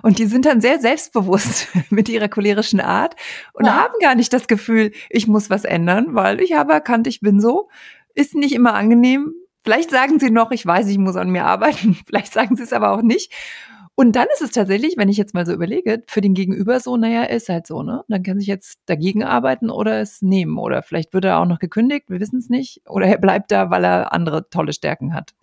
Und 0.02 0.18
die 0.18 0.26
sind 0.26 0.46
dann 0.46 0.60
sehr 0.60 0.78
selbstbewusst 0.78 1.68
mit 1.90 2.08
ihrer 2.08 2.28
cholerischen 2.28 2.80
Art 2.80 3.16
und 3.52 3.66
ja. 3.66 3.74
haben 3.74 3.94
gar 4.00 4.14
nicht 4.14 4.32
das 4.32 4.48
Gefühl, 4.48 4.92
ich 5.10 5.26
muss 5.26 5.50
was 5.50 5.64
ändern, 5.64 6.14
weil 6.14 6.40
ich 6.40 6.54
habe 6.54 6.72
erkannt, 6.72 7.06
ich 7.06 7.20
bin 7.20 7.40
so. 7.40 7.68
Ist 8.14 8.34
nicht 8.34 8.54
immer 8.54 8.74
angenehm. 8.74 9.32
Vielleicht 9.64 9.90
sagen 9.90 10.18
sie 10.18 10.30
noch, 10.30 10.50
ich 10.50 10.66
weiß, 10.66 10.88
ich 10.88 10.98
muss 10.98 11.16
an 11.16 11.30
mir 11.30 11.44
arbeiten. 11.44 11.94
Vielleicht 12.06 12.32
sagen 12.32 12.56
sie 12.56 12.62
es 12.62 12.72
aber 12.72 12.92
auch 12.92 13.02
nicht. 13.02 13.32
Und 13.94 14.16
dann 14.16 14.26
ist 14.32 14.40
es 14.40 14.50
tatsächlich, 14.50 14.94
wenn 14.96 15.10
ich 15.10 15.18
jetzt 15.18 15.34
mal 15.34 15.44
so 15.44 15.52
überlege, 15.52 16.02
für 16.06 16.22
den 16.22 16.32
Gegenüber 16.32 16.80
so, 16.80 16.96
naja, 16.96 17.24
ist 17.24 17.50
halt 17.50 17.66
so, 17.66 17.82
ne? 17.82 18.02
Dann 18.08 18.22
kann 18.22 18.38
sich 18.38 18.48
jetzt 18.48 18.78
dagegen 18.86 19.22
arbeiten 19.22 19.70
oder 19.70 20.00
es 20.00 20.22
nehmen. 20.22 20.58
Oder 20.58 20.82
vielleicht 20.82 21.12
wird 21.12 21.26
er 21.26 21.38
auch 21.38 21.46
noch 21.46 21.58
gekündigt, 21.58 22.08
wir 22.08 22.18
wissen 22.18 22.38
es 22.38 22.48
nicht. 22.48 22.80
Oder 22.88 23.06
er 23.06 23.18
bleibt 23.18 23.52
da, 23.52 23.70
weil 23.70 23.84
er 23.84 24.12
andere 24.12 24.48
tolle 24.48 24.72
Stärken 24.72 25.14
hat. 25.14 25.34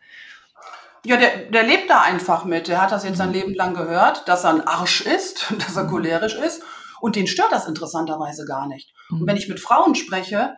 Ja, 1.05 1.17
der, 1.17 1.49
der 1.49 1.63
lebt 1.63 1.89
da 1.89 2.01
einfach 2.01 2.45
mit. 2.45 2.67
Der 2.67 2.81
hat 2.81 2.91
das 2.91 3.03
jetzt 3.03 3.17
sein 3.17 3.29
mhm. 3.29 3.35
Leben 3.35 3.53
lang 3.53 3.73
gehört, 3.73 4.27
dass 4.27 4.43
er 4.43 4.51
ein 4.51 4.67
Arsch 4.67 5.01
ist, 5.01 5.53
dass 5.59 5.75
er 5.75 5.85
mhm. 5.85 5.89
cholerisch 5.89 6.35
ist. 6.35 6.63
Und 7.01 7.15
den 7.15 7.27
stört 7.27 7.51
das 7.51 7.67
interessanterweise 7.67 8.45
gar 8.45 8.67
nicht. 8.67 8.93
Und 9.09 9.25
wenn 9.25 9.35
mhm. 9.35 9.41
ich 9.41 9.47
mit 9.47 9.59
Frauen 9.59 9.95
spreche, 9.95 10.57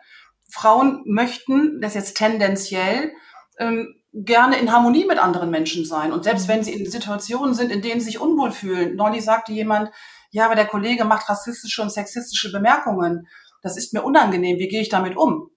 Frauen 0.50 1.02
möchten 1.06 1.80
das 1.80 1.94
jetzt 1.94 2.16
tendenziell 2.16 3.12
ähm, 3.58 3.94
gerne 4.12 4.58
in 4.58 4.72
Harmonie 4.72 5.06
mit 5.06 5.18
anderen 5.18 5.50
Menschen 5.50 5.84
sein. 5.84 6.12
Und 6.12 6.24
selbst 6.24 6.48
wenn 6.48 6.62
sie 6.62 6.72
in 6.72 6.90
Situationen 6.90 7.54
sind, 7.54 7.70
in 7.72 7.80
denen 7.80 8.00
sie 8.00 8.06
sich 8.06 8.20
unwohl 8.20 8.50
fühlen. 8.50 8.96
Neulich 8.96 9.24
sagte 9.24 9.52
jemand, 9.52 9.90
ja, 10.30 10.46
aber 10.46 10.54
der 10.54 10.66
Kollege 10.66 11.04
macht 11.04 11.28
rassistische 11.28 11.82
und 11.82 11.92
sexistische 11.92 12.52
Bemerkungen. 12.52 13.26
Das 13.62 13.76
ist 13.76 13.94
mir 13.94 14.02
unangenehm. 14.02 14.58
Wie 14.58 14.68
gehe 14.68 14.82
ich 14.82 14.88
damit 14.88 15.16
um? 15.16 15.48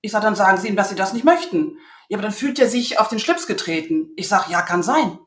Ich 0.00 0.12
sage, 0.12 0.24
dann 0.24 0.34
sagen 0.34 0.58
Sie 0.58 0.68
ihm, 0.68 0.76
dass 0.76 0.88
Sie 0.88 0.96
das 0.96 1.12
nicht 1.12 1.24
möchten. 1.24 1.78
Ja, 2.12 2.18
aber 2.18 2.24
dann 2.24 2.36
fühlt 2.36 2.58
er 2.58 2.68
sich 2.68 3.00
auf 3.00 3.08
den 3.08 3.18
Schlips 3.18 3.46
getreten. 3.46 4.10
Ich 4.16 4.28
sage, 4.28 4.52
ja, 4.52 4.60
kann 4.60 4.82
sein. 4.82 5.18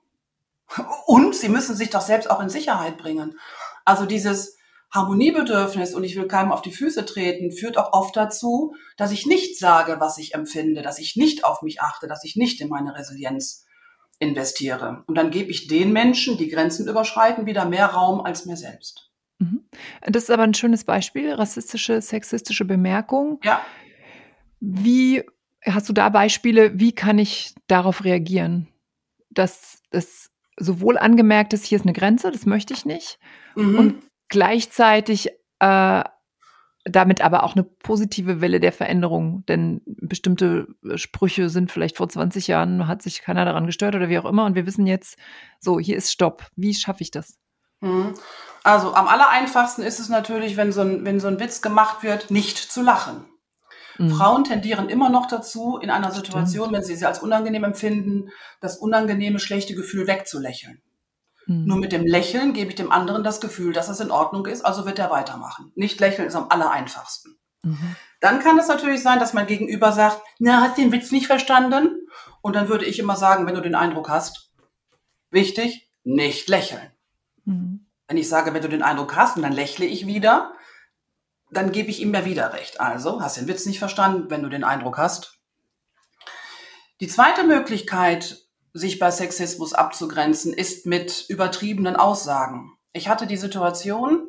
Und 1.08 1.34
Sie 1.34 1.50
müssen 1.50 1.76
sich 1.76 1.90
doch 1.90 2.02
selbst 2.02 2.30
auch 2.30 2.40
in 2.40 2.50
Sicherheit 2.50 3.00
bringen. 3.00 3.40
Also 3.86 4.06
dieses 4.06 4.56
Harmoniebedürfnis 4.92 5.96
und 5.96 6.04
ich 6.04 6.16
will 6.16 6.28
keinem 6.28 6.52
auf 6.52 6.62
die 6.62 6.72
Füße 6.72 7.08
treten, 7.08 7.52
führt 7.52 7.80
auch 7.80 7.92
oft 7.94 8.16
dazu, 8.16 8.76
dass 8.98 9.12
ich 9.12 9.26
nicht 9.26 9.58
sage, 9.58 9.96
was 10.00 10.20
ich 10.20 10.36
empfinde, 10.36 10.84
dass 10.84 11.00
ich 11.00 11.16
nicht 11.16 11.44
auf 11.44 11.64
mich 11.64 11.82
achte, 11.82 12.06
dass 12.06 12.24
ich 12.24 12.36
nicht 12.36 12.62
in 12.62 12.70
meine 12.70 12.94
Resilienz 12.94 13.66
investiere. 14.20 15.04
Und 15.08 15.16
dann 15.16 15.32
gebe 15.32 15.50
ich 15.50 15.66
den 15.66 15.92
Menschen, 15.92 16.38
die 16.38 16.50
Grenzen 16.50 16.88
überschreiten, 16.88 17.48
wieder 17.48 17.66
mehr 17.66 17.88
Raum 17.88 18.22
als 18.22 18.46
mir 18.46 18.58
selbst. 18.58 19.10
Mhm. 19.40 19.66
Das 20.04 20.26
ist 20.26 20.30
aber 20.30 20.44
ein 20.44 20.54
schönes 20.54 20.84
Beispiel, 20.84 21.34
rassistische, 21.34 22.00
sexistische 22.00 22.66
Bemerkung. 22.66 23.40
Ja. 23.44 23.66
Wie 24.60 25.24
hast 25.66 25.90
du 25.90 25.94
da 25.94 26.10
Beispiele, 26.10 26.80
wie 26.80 26.94
kann 26.94 27.18
ich 27.18 27.56
darauf 27.68 28.04
reagieren? 28.04 28.68
Dass 29.30 29.82
es 29.90 30.32
sowohl 30.58 30.98
angemerkt 30.98 31.54
ist, 31.54 31.66
hier 31.66 31.78
ist 31.78 31.86
eine 31.86 31.94
Grenze, 31.94 32.32
das 32.32 32.46
möchte 32.46 32.74
ich 32.74 32.86
nicht, 32.86 33.20
mhm. 33.56 33.78
und 33.78 34.04
gleichzeitig 34.30 35.30
äh, 35.60 36.04
damit 36.86 37.22
aber 37.22 37.44
auch 37.44 37.56
eine 37.56 37.64
positive 37.64 38.42
Welle 38.42 38.60
der 38.60 38.72
Veränderung, 38.72 39.44
denn 39.48 39.82
bestimmte 39.86 40.68
Sprüche 40.96 41.50
sind 41.50 41.72
vielleicht 41.72 41.98
vor 41.98 42.08
20 42.08 42.48
Jahren, 42.48 42.88
hat 42.88 43.02
sich 43.02 43.22
keiner 43.22 43.44
daran 43.44 43.66
gestört 43.66 43.96
oder 43.96 44.08
wie 44.08 44.20
auch 44.20 44.26
immer 44.26 44.46
und 44.46 44.56
wir 44.56 44.68
wissen 44.68 44.86
jetzt, 44.86 45.18
so, 45.60 45.80
hier 45.80 45.98
ist 45.98 46.12
Stopp. 46.12 46.48
Wie 46.56 46.76
schaffe 46.76 47.02
ich 47.02 47.10
das? 47.10 47.40
Mhm. 47.82 48.14
Also 48.64 48.94
am 48.94 49.08
allereinfachsten 49.08 49.84
ist 49.84 50.00
es 50.00 50.10
natürlich, 50.10 50.58
wenn 50.58 50.72
so 50.72 50.82
ein, 50.82 51.06
wenn 51.06 51.20
so 51.20 51.28
ein 51.28 51.40
Witz 51.40 51.62
gemacht 51.62 52.04
wird, 52.04 52.30
nicht 52.30 52.58
zu 52.58 52.82
lachen. 52.82 53.26
Mhm. 53.98 54.10
Frauen 54.10 54.44
tendieren 54.44 54.90
immer 54.90 55.10
noch 55.10 55.28
dazu, 55.28 55.78
in 55.78 55.90
einer 55.90 56.12
Situation, 56.12 56.66
Stimmt. 56.66 56.78
wenn 56.78 56.84
sie 56.84 56.96
sie 56.96 57.06
als 57.06 57.20
unangenehm 57.20 57.64
empfinden, 57.64 58.30
das 58.62 58.78
unangenehme, 58.78 59.40
schlechte 59.40 59.76
Gefühl 59.76 60.08
wegzulächeln. 60.08 60.82
Mhm. 61.48 61.66
Nur 61.66 61.78
mit 61.78 61.92
dem 61.92 62.06
Lächeln 62.06 62.54
gebe 62.54 62.70
ich 62.70 62.76
dem 62.76 62.92
anderen 62.92 63.24
das 63.24 63.42
Gefühl, 63.42 63.74
dass 63.74 63.90
es 63.90 64.00
in 64.00 64.12
Ordnung 64.12 64.46
ist, 64.46 64.66
also 64.66 64.86
wird 64.86 65.00
er 65.00 65.12
weitermachen. 65.12 65.72
Nicht 65.76 66.00
lächeln 66.00 66.28
ist 66.28 66.36
am 66.36 66.50
allereinfachsten. 66.50 67.38
Mhm. 67.64 67.96
Dann 68.20 68.40
kann 68.40 68.58
es 68.58 68.68
natürlich 68.68 69.02
sein, 69.02 69.20
dass 69.20 69.34
mein 69.34 69.48
Gegenüber 69.48 69.92
sagt, 69.92 70.22
na, 70.40 70.62
hast 70.62 70.78
den 70.78 70.92
Witz 70.92 71.12
nicht 71.12 71.28
verstanden? 71.28 72.08
Und 72.42 72.56
dann 72.56 72.70
würde 72.70 72.86
ich 72.86 73.00
immer 73.00 73.16
sagen, 73.16 73.46
wenn 73.46 73.56
du 73.56 73.62
den 73.62 73.76
Eindruck 73.76 74.10
hast, 74.10 74.52
wichtig, 75.32 75.90
nicht 76.04 76.48
lächeln. 76.50 76.92
Mhm. 77.46 77.86
Wenn 78.08 78.18
ich 78.18 78.30
sage, 78.30 78.54
wenn 78.54 78.62
du 78.62 78.70
den 78.70 78.84
Eindruck 78.84 79.16
hast, 79.16 79.36
und 79.36 79.44
dann 79.44 79.54
lächle 79.54 79.86
ich 79.86 80.06
wieder, 80.06 80.54
dann 81.52 81.72
gebe 81.72 81.90
ich 81.90 82.02
ihm 82.02 82.14
ja 82.14 82.26
wieder 82.26 82.54
recht. 82.54 82.80
Also, 82.80 83.22
hast 83.22 83.38
den 83.38 83.48
Witz 83.48 83.66
nicht 83.66 83.80
verstanden, 83.80 84.30
wenn 84.30 84.44
du 84.44 84.50
den 84.50 84.64
Eindruck 84.64 84.98
hast. 84.98 85.40
Die 87.00 87.08
zweite 87.08 87.44
Möglichkeit, 87.44 88.42
sich 88.74 89.00
bei 89.00 89.12
Sexismus 89.12 89.74
abzugrenzen, 89.74 90.54
ist 90.54 90.86
mit 90.86 91.26
übertriebenen 91.30 91.96
Aussagen. 91.96 92.78
Ich 92.94 93.08
hatte 93.10 93.28
die 93.28 93.38
Situation, 93.38 94.28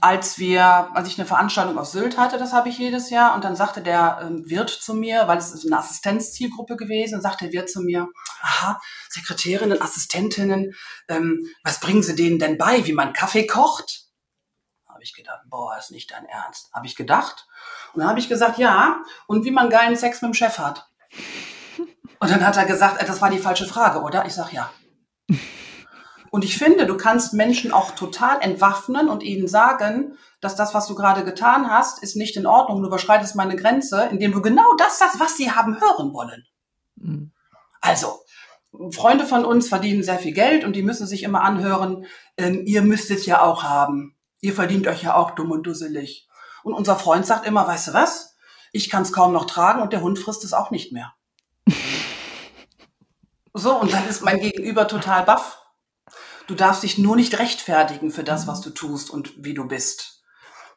als 0.00 0.38
wir, 0.38 0.64
als 0.94 1.08
ich 1.08 1.18
eine 1.18 1.26
Veranstaltung 1.26 1.78
auf 1.78 1.86
Sylt 1.86 2.18
hatte, 2.18 2.38
das 2.38 2.52
habe 2.52 2.68
ich 2.68 2.78
jedes 2.78 3.10
Jahr, 3.10 3.34
und 3.34 3.44
dann 3.44 3.56
sagte 3.56 3.80
der 3.82 4.20
ähm, 4.22 4.48
Wirt 4.48 4.70
zu 4.70 4.94
mir, 4.94 5.26
weil 5.26 5.38
es 5.38 5.52
ist 5.52 5.66
eine 5.66 5.78
Assistenzzielgruppe 5.78 6.76
gewesen, 6.76 7.20
sagte 7.20 7.46
der 7.46 7.52
Wirt 7.52 7.70
zu 7.70 7.80
mir, 7.80 8.08
aha, 8.42 8.80
Sekretärinnen, 9.08 9.80
Assistentinnen, 9.80 10.74
ähm, 11.08 11.46
was 11.64 11.80
bringen 11.80 12.02
Sie 12.02 12.14
denen 12.14 12.38
denn 12.38 12.58
bei, 12.58 12.86
wie 12.86 12.92
man 12.92 13.12
Kaffee 13.12 13.46
kocht? 13.46 14.09
Habe 15.00 15.06
ich 15.06 15.14
gedacht, 15.14 15.40
boah, 15.46 15.78
ist 15.78 15.92
nicht 15.92 16.10
dein 16.10 16.26
Ernst. 16.26 16.70
Habe 16.74 16.84
ich 16.84 16.94
gedacht. 16.94 17.48
Und 17.94 18.00
dann 18.00 18.10
habe 18.10 18.18
ich 18.18 18.28
gesagt, 18.28 18.58
ja, 18.58 19.02
und 19.26 19.46
wie 19.46 19.50
man 19.50 19.70
geilen 19.70 19.96
Sex 19.96 20.20
mit 20.20 20.28
dem 20.28 20.34
Chef 20.34 20.58
hat. 20.58 20.90
Und 22.18 22.30
dann 22.30 22.46
hat 22.46 22.58
er 22.58 22.66
gesagt, 22.66 23.00
äh, 23.00 23.06
das 23.06 23.22
war 23.22 23.30
die 23.30 23.38
falsche 23.38 23.64
Frage, 23.64 24.02
oder? 24.02 24.26
Ich 24.26 24.34
sage 24.34 24.56
ja. 24.56 24.70
Und 26.30 26.44
ich 26.44 26.58
finde, 26.58 26.84
du 26.84 26.98
kannst 26.98 27.32
Menschen 27.32 27.72
auch 27.72 27.92
total 27.92 28.42
entwaffnen 28.42 29.08
und 29.08 29.22
ihnen 29.22 29.48
sagen, 29.48 30.18
dass 30.42 30.54
das, 30.54 30.74
was 30.74 30.86
du 30.86 30.94
gerade 30.94 31.24
getan 31.24 31.70
hast, 31.70 32.02
ist 32.02 32.14
nicht 32.14 32.36
in 32.36 32.44
Ordnung. 32.44 32.82
Du 32.82 32.88
überschreitest 32.88 33.36
meine 33.36 33.56
Grenze, 33.56 34.06
indem 34.10 34.32
du 34.32 34.42
genau 34.42 34.74
das 34.76 34.98
sagst, 34.98 35.18
was 35.18 35.34
sie 35.34 35.50
haben 35.50 35.80
hören 35.80 36.12
wollen. 36.12 36.44
Mhm. 36.96 37.32
Also, 37.80 38.20
Freunde 38.92 39.24
von 39.24 39.46
uns 39.46 39.66
verdienen 39.66 40.02
sehr 40.02 40.18
viel 40.18 40.34
Geld 40.34 40.62
und 40.62 40.76
die 40.76 40.82
müssen 40.82 41.06
sich 41.06 41.22
immer 41.22 41.40
anhören, 41.40 42.04
ähm, 42.36 42.64
ihr 42.66 42.82
müsst 42.82 43.10
es 43.10 43.24
ja 43.24 43.40
auch 43.40 43.62
haben. 43.62 44.14
Ihr 44.40 44.54
verdient 44.54 44.86
euch 44.86 45.02
ja 45.02 45.14
auch 45.14 45.32
dumm 45.32 45.50
und 45.50 45.64
dusselig. 45.64 46.28
Und 46.62 46.74
unser 46.74 46.96
Freund 46.96 47.26
sagt 47.26 47.46
immer, 47.46 47.66
weißt 47.66 47.88
du 47.88 47.92
was? 47.92 48.36
Ich 48.72 48.90
kann 48.90 49.02
es 49.02 49.12
kaum 49.12 49.32
noch 49.32 49.46
tragen 49.46 49.82
und 49.82 49.92
der 49.92 50.00
Hund 50.00 50.18
frisst 50.18 50.44
es 50.44 50.52
auch 50.52 50.70
nicht 50.70 50.92
mehr. 50.92 51.12
so, 53.54 53.78
und 53.78 53.92
dann 53.92 54.08
ist 54.08 54.22
mein 54.22 54.40
Gegenüber 54.40 54.86
total 54.88 55.24
baff. 55.24 55.58
Du 56.46 56.54
darfst 56.54 56.82
dich 56.82 56.98
nur 56.98 57.16
nicht 57.16 57.38
rechtfertigen 57.38 58.10
für 58.10 58.24
das, 58.24 58.46
was 58.46 58.60
du 58.60 58.70
tust 58.70 59.10
und 59.10 59.44
wie 59.44 59.54
du 59.54 59.68
bist. 59.68 60.24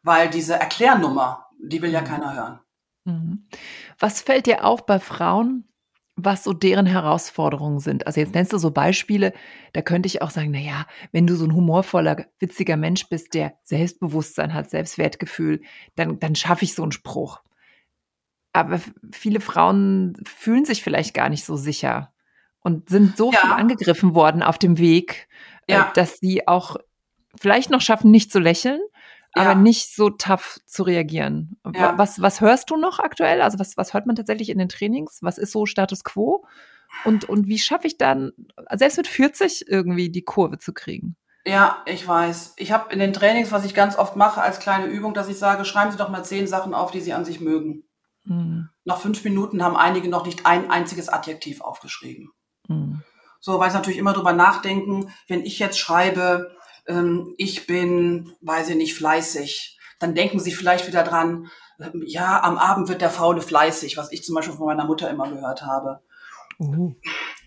Weil 0.04 0.30
diese 0.30 0.56
Erklärnummer, 0.56 1.48
die 1.60 1.82
will 1.82 1.92
ja 1.92 2.02
mhm. 2.02 2.06
keiner 2.06 2.36
hören. 2.36 2.60
Mhm. 3.06 3.48
Was 4.00 4.22
fällt 4.22 4.46
dir 4.46 4.66
auf 4.66 4.86
bei 4.86 5.00
Frauen, 5.00 5.68
was 6.16 6.43
so 6.43 6.53
deren 6.53 6.86
Herausforderungen 6.86 7.80
sind. 7.80 8.05
Also 8.05 8.20
jetzt 8.20 8.36
nennst 8.36 8.53
du 8.53 8.57
so 8.57 8.72
Beispiele, 8.72 9.34
da 9.74 9.82
könnte 9.82 10.07
ich 10.07 10.22
auch 10.22 10.30
sagen, 10.30 10.51
na 10.51 10.59
ja, 10.59 10.86
wenn 11.11 11.26
du 11.26 11.36
so 11.36 11.45
ein 11.45 11.55
humorvoller, 11.55 12.26
witziger 12.39 12.78
Mensch 12.78 13.09
bist, 13.09 13.34
der 13.34 13.53
Selbstbewusstsein 13.64 14.53
hat, 14.53 14.70
Selbstwertgefühl, 14.70 15.61
dann, 15.95 16.20
dann 16.20 16.36
schaffe 16.36 16.66
ich 16.66 16.76
so 16.76 16.84
einen 16.84 16.91
Spruch. 16.91 17.41
Aber 18.51 18.80
viele 19.11 19.39
Frauen 19.39 20.14
fühlen 20.24 20.66
sich 20.66 20.84
vielleicht 20.84 21.16
gar 21.16 21.30
nicht 21.30 21.45
so 21.45 21.55
sicher 21.55 22.14
und 22.59 22.89
sind 22.89 23.18
so 23.18 23.32
ja. 23.32 23.39
viel 23.39 23.51
angegriffen 23.51 24.14
worden 24.14 24.43
auf 24.43 24.59
dem 24.59 24.78
Weg, 24.78 25.28
äh, 25.66 25.74
ja. 25.74 25.91
dass 25.95 26.20
sie 26.20 26.47
auch 26.47 26.78
vielleicht 27.39 27.72
noch 27.72 27.82
schaffen, 27.82 28.11
nicht 28.11 28.32
zu 28.32 28.39
lächeln, 28.39 28.80
aber 29.34 29.50
Ja. 29.52 29.56
nicht 29.56 29.96
so 29.96 30.10
tough 30.10 30.60
zu 30.66 30.84
reagieren. 30.84 31.58
Ja. 31.76 31.98
Was, 31.98 32.22
was 32.22 32.42
hörst 32.42 32.70
du 32.70 32.78
noch 32.78 33.00
aktuell? 33.00 33.42
Also 33.42 33.60
was, 33.60 33.78
was 33.78 33.94
hört 33.94 34.06
man 34.06 34.16
tatsächlich 34.16 34.50
in 34.50 34.58
den 34.58 34.70
Trainings? 34.70 35.20
Was 35.22 35.38
ist 35.38 35.52
so 35.52 35.66
Status 35.66 36.04
quo? 36.04 36.46
Und, 37.06 37.26
und 37.26 37.48
wie 37.48 37.60
schaffe 37.60 37.88
ich 37.88 37.98
dann, 37.98 38.32
selbst 38.76 38.98
mit 38.98 39.08
40 39.08 39.68
irgendwie 39.68 40.10
die 40.10 40.24
Kurve 40.24 40.58
zu 40.60 40.74
kriegen? 40.74 41.16
Ja, 41.46 41.82
ich 41.86 42.08
weiß. 42.08 42.54
Ich 42.58 42.72
habe 42.72 42.94
in 42.94 43.00
den 43.00 43.12
Trainings, 43.12 43.52
was 43.52 43.66
ich 43.66 43.74
ganz 43.74 43.98
oft 43.98 44.16
mache 44.16 44.42
als 44.42 44.60
kleine 44.60 44.86
Übung, 44.86 45.14
dass 45.14 45.28
ich 45.28 45.38
sage, 45.38 45.66
schreiben 45.66 45.92
Sie 45.92 45.98
doch 45.98 46.08
mal 46.10 46.24
zehn 46.24 46.48
Sachen 46.48 46.74
auf, 46.74 46.92
die 46.92 47.02
Sie 47.02 47.12
an 47.14 47.26
sich 47.26 47.42
mögen. 47.42 47.84
Hm, 48.26 48.70
Nach 48.86 49.00
fünf 49.00 49.24
Minuten 49.26 49.62
haben 49.64 49.76
einige 49.76 50.08
noch 50.08 50.26
nicht 50.26 50.46
ein 50.46 50.70
einziges 50.72 51.10
Adjektiv 51.10 51.60
aufgeschrieben. 51.60 52.32
hm, 52.68 53.02
So, 53.42 53.60
weil 53.60 53.70
sie 53.70 53.76
natürlich 53.76 54.00
immer 54.00 54.14
drüber 54.14 54.32
nachdenken, 54.32 55.12
wenn 55.28 55.42
ich 55.44 55.60
jetzt 55.60 55.78
schreibe, 55.78 56.56
ähm, 56.88 57.34
ich 57.38 57.68
bin, 57.68 58.36
weiß 58.42 58.70
ich 58.70 58.76
nicht, 58.76 58.96
fleißig, 58.96 59.80
dann 60.00 60.16
denken 60.16 60.40
sie 60.40 60.52
vielleicht 60.52 60.88
wieder 60.88 61.04
dran, 61.04 61.50
ähm, 61.80 62.04
ja, 62.06 62.42
am 62.44 62.58
Abend 62.58 62.90
wird 62.90 63.02
der 63.02 63.10
Faule 63.10 63.42
fleißig, 63.42 63.98
was 63.98 64.12
ich 64.12 64.24
zum 64.24 64.36
Beispiel 64.36 64.56
von 64.56 64.66
meiner 64.66 64.86
Mutter 64.86 65.10
immer 65.10 65.30
gehört 65.30 65.64
habe. 65.64 66.02
uh, 66.60 66.94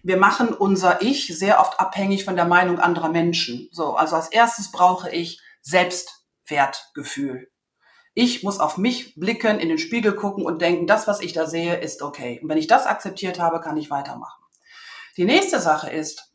Wir 0.02 0.16
machen 0.16 0.48
unser 0.48 1.02
Ich 1.02 1.36
sehr 1.38 1.60
oft 1.60 1.80
abhängig 1.80 2.24
von 2.24 2.36
der 2.36 2.46
Meinung 2.46 2.78
anderer 2.78 3.08
Menschen. 3.08 3.68
So, 3.72 3.94
also 3.94 4.16
als 4.16 4.28
erstes 4.28 4.70
brauche 4.72 5.10
ich 5.10 5.40
Selbstwertgefühl. 5.62 7.50
Ich 8.14 8.42
muss 8.42 8.60
auf 8.60 8.78
mich 8.78 9.14
blicken, 9.16 9.58
in 9.58 9.68
den 9.68 9.78
Spiegel 9.78 10.14
gucken 10.14 10.46
und 10.46 10.62
denken, 10.62 10.86
das, 10.86 11.06
was 11.06 11.20
ich 11.20 11.34
da 11.34 11.46
sehe, 11.46 11.76
ist 11.76 12.00
okay. 12.00 12.40
Und 12.42 12.48
wenn 12.48 12.56
ich 12.56 12.66
das 12.66 12.86
akzeptiert 12.86 13.38
habe, 13.38 13.60
kann 13.60 13.76
ich 13.76 13.90
weitermachen. 13.90 14.42
Die 15.18 15.26
nächste 15.26 15.60
Sache 15.60 15.90
ist, 15.90 16.32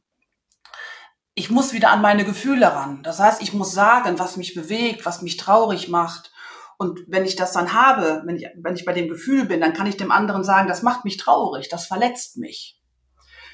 ich 1.34 1.50
muss 1.50 1.74
wieder 1.74 1.92
an 1.92 2.02
meine 2.02 2.26
Gefühle 2.26 2.68
ran. 2.68 3.04
Das 3.04 3.20
heißt, 3.20 3.42
ich 3.42 3.54
muss 3.54 3.74
sagen, 3.74 4.20
was 4.20 4.38
mich 4.38 4.54
bewegt, 4.54 5.06
was 5.06 5.22
mich 5.22 5.38
traurig 5.38 5.88
macht. 5.88 6.32
Und 6.78 7.00
wenn 7.08 7.26
ich 7.26 7.36
das 7.36 7.54
dann 7.54 7.74
habe, 7.74 8.24
wenn 8.26 8.38
ich, 8.38 8.48
wenn 8.62 8.76
ich 8.76 8.86
bei 8.86 8.94
dem 8.94 9.08
Gefühl 9.08 9.46
bin, 9.46 9.62
dann 9.62 9.74
kann 9.74 9.88
ich 9.88 9.98
dem 9.98 10.12
anderen 10.12 10.44
sagen, 10.44 10.68
das 10.68 10.82
macht 10.82 11.06
mich 11.06 11.18
traurig, 11.18 11.70
das 11.70 11.86
verletzt 11.86 12.38
mich. 12.38 12.80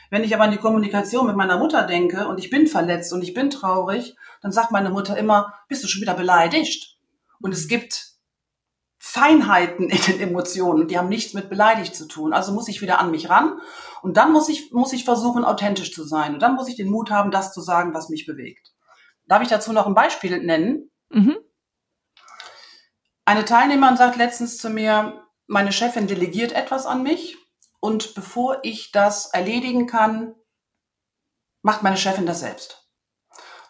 Wenn 0.10 0.24
ich 0.24 0.34
aber 0.34 0.46
an 0.46 0.52
die 0.52 0.58
Kommunikation 0.58 1.28
mit 1.28 1.36
meiner 1.36 1.58
Mutter 1.58 1.84
denke 1.86 2.28
und 2.28 2.40
ich 2.40 2.50
bin 2.50 2.68
verletzt 2.68 3.12
und 3.12 3.22
ich 3.22 3.34
bin 3.34 3.50
traurig, 3.50 4.16
dann 4.42 4.54
sagt 4.54 4.72
meine 4.72 4.90
Mutter 4.90 5.18
immer, 5.18 5.54
bist 5.68 5.84
du 5.84 5.88
schon 5.88 6.02
wieder 6.02 6.14
beleidigt? 6.14 6.98
Und 7.42 7.54
es 7.54 7.68
gibt 7.68 8.17
Feinheiten 9.08 9.90
in 9.90 10.02
den 10.02 10.20
Emotionen, 10.20 10.90
die 10.90 10.98
haben 10.98 11.08
nichts 11.08 11.34
mit 11.34 11.50
beleidigt 11.50 11.96
zu 11.96 12.08
tun. 12.08 12.34
Also 12.34 12.52
muss 12.52 12.68
ich 12.68 12.82
wieder 12.82 13.00
an 13.00 13.10
mich 13.10 13.30
ran 13.30 13.60
und 14.02 14.18
dann 14.18 14.34
muss 14.34 14.50
ich, 14.50 14.74
muss 14.74 14.92
ich 14.92 15.06
versuchen, 15.06 15.46
authentisch 15.46 15.94
zu 15.94 16.04
sein. 16.04 16.34
Und 16.34 16.42
dann 16.42 16.56
muss 16.56 16.68
ich 16.68 16.76
den 16.76 16.90
Mut 16.90 17.10
haben, 17.10 17.32
das 17.32 17.54
zu 17.54 17.62
sagen, 17.62 17.94
was 17.94 18.10
mich 18.10 18.26
bewegt. 18.26 18.74
Darf 19.26 19.42
ich 19.42 19.48
dazu 19.48 19.72
noch 19.72 19.88
ein 19.88 19.94
Beispiel 19.94 20.44
nennen? 20.44 20.92
mhm, 21.10 21.38
Eine 23.24 23.46
Teilnehmerin 23.46 23.96
sagt 23.96 24.18
letztens 24.18 24.58
zu 24.58 24.70
mir, 24.70 25.24
meine 25.48 25.72
Chefin 25.72 26.08
delegiert 26.08 26.52
etwas 26.52 26.86
an 26.86 27.02
mich 27.02 27.38
und 27.80 28.14
bevor 28.14 28.60
ich 28.64 28.92
das 28.92 29.28
erledigen 29.28 29.88
kann, 29.88 30.36
macht 31.62 31.82
meine 31.82 31.98
Chefin 31.98 32.26
das 32.26 32.42
selbst. 32.42 32.90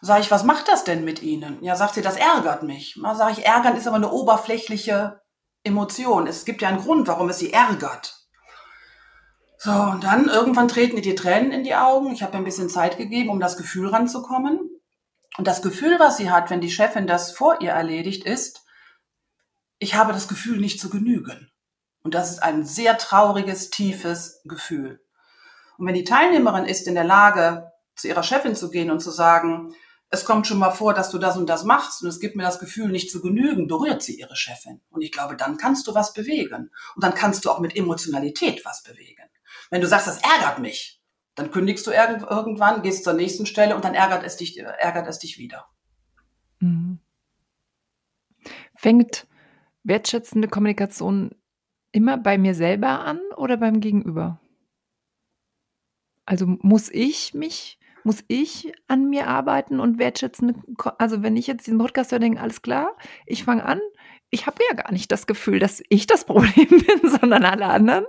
Sag 0.00 0.20
ich, 0.20 0.30
was 0.32 0.42
macht 0.42 0.66
das 0.66 0.82
denn 0.82 1.04
mit 1.04 1.22
Ihnen? 1.22 1.62
Ja, 1.62 1.76
sagt 1.76 1.94
sie, 1.94 2.02
das 2.02 2.16
ärgert 2.16 2.64
mich. 2.64 2.98
Sag 3.14 3.32
ich, 3.32 3.46
ärgern 3.46 3.76
ist 3.76 3.86
aber 3.86 3.96
eine 3.96 4.10
oberflächliche 4.10 5.20
Emotion. 5.64 6.26
Es 6.26 6.44
gibt 6.44 6.62
ja 6.62 6.68
einen 6.68 6.82
Grund, 6.82 7.08
warum 7.08 7.28
es 7.28 7.38
sie 7.38 7.52
ärgert. 7.52 8.18
So, 9.58 9.72
und 9.72 10.04
dann 10.04 10.28
irgendwann 10.28 10.68
treten 10.68 10.96
ihr 10.96 11.02
die 11.02 11.16
Tränen 11.16 11.50
in 11.50 11.64
die 11.64 11.74
Augen. 11.74 12.12
Ich 12.12 12.22
habe 12.22 12.36
ein 12.36 12.44
bisschen 12.44 12.68
Zeit 12.68 12.96
gegeben, 12.96 13.28
um 13.28 13.40
das 13.40 13.56
Gefühl 13.56 13.88
ranzukommen. 13.88 14.70
Und 15.36 15.46
das 15.46 15.62
Gefühl, 15.62 15.98
was 15.98 16.16
sie 16.16 16.30
hat, 16.30 16.50
wenn 16.50 16.60
die 16.60 16.70
Chefin 16.70 17.06
das 17.06 17.32
vor 17.32 17.60
ihr 17.60 17.72
erledigt, 17.72 18.24
ist, 18.24 18.64
ich 19.78 19.94
habe 19.94 20.12
das 20.12 20.28
Gefühl, 20.28 20.58
nicht 20.60 20.80
zu 20.80 20.90
genügen. 20.90 21.50
Und 22.02 22.14
das 22.14 22.30
ist 22.30 22.42
ein 22.42 22.64
sehr 22.64 22.98
trauriges, 22.98 23.70
tiefes 23.70 24.40
Gefühl. 24.44 25.00
Und 25.76 25.86
wenn 25.86 25.94
die 25.94 26.04
Teilnehmerin 26.04 26.64
ist 26.64 26.86
in 26.86 26.94
der 26.94 27.04
Lage, 27.04 27.70
zu 27.96 28.08
ihrer 28.08 28.22
Chefin 28.22 28.54
zu 28.54 28.70
gehen 28.70 28.90
und 28.90 29.00
zu 29.00 29.10
sagen, 29.10 29.74
es 30.10 30.24
kommt 30.24 30.46
schon 30.46 30.58
mal 30.58 30.70
vor, 30.70 30.94
dass 30.94 31.10
du 31.10 31.18
das 31.18 31.36
und 31.36 31.48
das 31.48 31.64
machst 31.64 32.02
und 32.02 32.08
es 32.08 32.20
gibt 32.20 32.34
mir 32.34 32.42
das 32.42 32.58
Gefühl, 32.58 32.88
nicht 32.88 33.10
zu 33.10 33.20
genügen, 33.20 33.66
berührt 33.66 34.02
sie 34.02 34.18
ihre 34.18 34.36
Chefin. 34.36 34.80
Und 34.90 35.02
ich 35.02 35.12
glaube, 35.12 35.36
dann 35.36 35.58
kannst 35.58 35.86
du 35.86 35.94
was 35.94 36.14
bewegen. 36.14 36.70
Und 36.94 37.04
dann 37.04 37.14
kannst 37.14 37.44
du 37.44 37.50
auch 37.50 37.60
mit 37.60 37.76
Emotionalität 37.76 38.64
was 38.64 38.82
bewegen. 38.82 39.24
Wenn 39.70 39.80
du 39.82 39.86
sagst, 39.86 40.06
das 40.06 40.22
ärgert 40.22 40.60
mich, 40.60 41.02
dann 41.34 41.50
kündigst 41.50 41.86
du 41.86 41.90
irgend- 41.90 42.22
irgendwann, 42.22 42.82
gehst 42.82 43.04
zur 43.04 43.12
nächsten 43.12 43.46
Stelle 43.46 43.76
und 43.76 43.84
dann 43.84 43.94
ärgert 43.94 44.24
es 44.24 44.36
dich, 44.36 44.58
ärgert 44.58 45.06
es 45.08 45.18
dich 45.18 45.38
wieder. 45.38 45.68
mhm. 46.60 47.00
Fängt 48.74 49.26
wertschätzende 49.82 50.48
Kommunikation 50.48 51.34
immer 51.92 52.16
bei 52.16 52.38
mir 52.38 52.54
selber 52.54 53.00
an 53.00 53.20
oder 53.36 53.56
beim 53.56 53.80
Gegenüber? 53.80 54.40
Also 56.24 56.46
muss 56.46 56.88
ich 56.90 57.34
mich, 57.34 57.78
muss 58.08 58.24
ich 58.26 58.72
an 58.86 59.10
mir 59.10 59.26
arbeiten 59.26 59.80
und 59.80 59.98
wertschätzende, 59.98 60.54
Ko- 60.78 60.92
also 60.98 61.22
wenn 61.22 61.36
ich 61.36 61.46
jetzt 61.46 61.66
diesen 61.66 61.78
Podcast 61.78 62.10
höre, 62.10 62.18
denke, 62.20 62.40
alles 62.40 62.62
klar, 62.62 62.96
ich 63.26 63.44
fange 63.44 63.64
an, 63.66 63.80
ich 64.30 64.46
habe 64.46 64.56
ja 64.70 64.76
gar 64.76 64.92
nicht 64.92 65.12
das 65.12 65.26
Gefühl, 65.26 65.58
dass 65.58 65.82
ich 65.90 66.06
das 66.06 66.24
Problem 66.32 66.66
bin, 66.68 67.10
sondern 67.20 67.44
alle 67.44 67.66
anderen. 67.66 68.06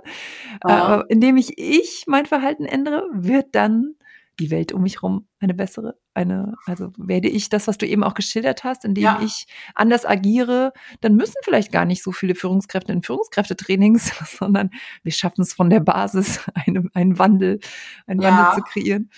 Aha. 0.62 1.00
Äh, 1.02 1.04
indem 1.08 1.36
ich 1.36 1.58
ich 1.58 2.04
mein 2.06 2.24
Verhalten 2.24 2.64
ändere, 2.64 3.06
wird 3.12 3.54
dann 3.54 3.94
die 4.38 4.50
Welt 4.50 4.72
um 4.72 4.80
mich 4.82 4.96
herum 5.02 5.26
eine 5.38 5.52
bessere, 5.52 5.98
eine, 6.14 6.54
also 6.64 6.92
werde 6.96 7.28
ich 7.28 7.50
das, 7.50 7.68
was 7.68 7.76
du 7.76 7.86
eben 7.86 8.02
auch 8.02 8.14
geschildert 8.14 8.64
hast, 8.64 8.86
indem 8.86 9.04
Ja. 9.04 9.20
ich 9.22 9.46
anders 9.74 10.06
agiere, 10.06 10.72
dann 11.02 11.14
müssen 11.14 11.34
vielleicht 11.42 11.72
gar 11.72 11.84
nicht 11.84 12.02
so 12.02 12.10
viele 12.10 12.34
Führungskräfte 12.34 12.90
in 12.90 13.02
Führungskräftetrainings, 13.02 14.12
sondern 14.38 14.70
wir 15.02 15.12
schaffen 15.12 15.42
es 15.42 15.52
von 15.52 15.68
der 15.68 15.80
Basis, 15.80 16.40
einen, 16.54 16.88
einen 16.94 17.18
Wandel, 17.18 17.60
einen 18.06 18.22
Ja. 18.22 18.30
Wandel 18.30 18.54
zu 18.54 18.62
kreieren. 18.70 19.10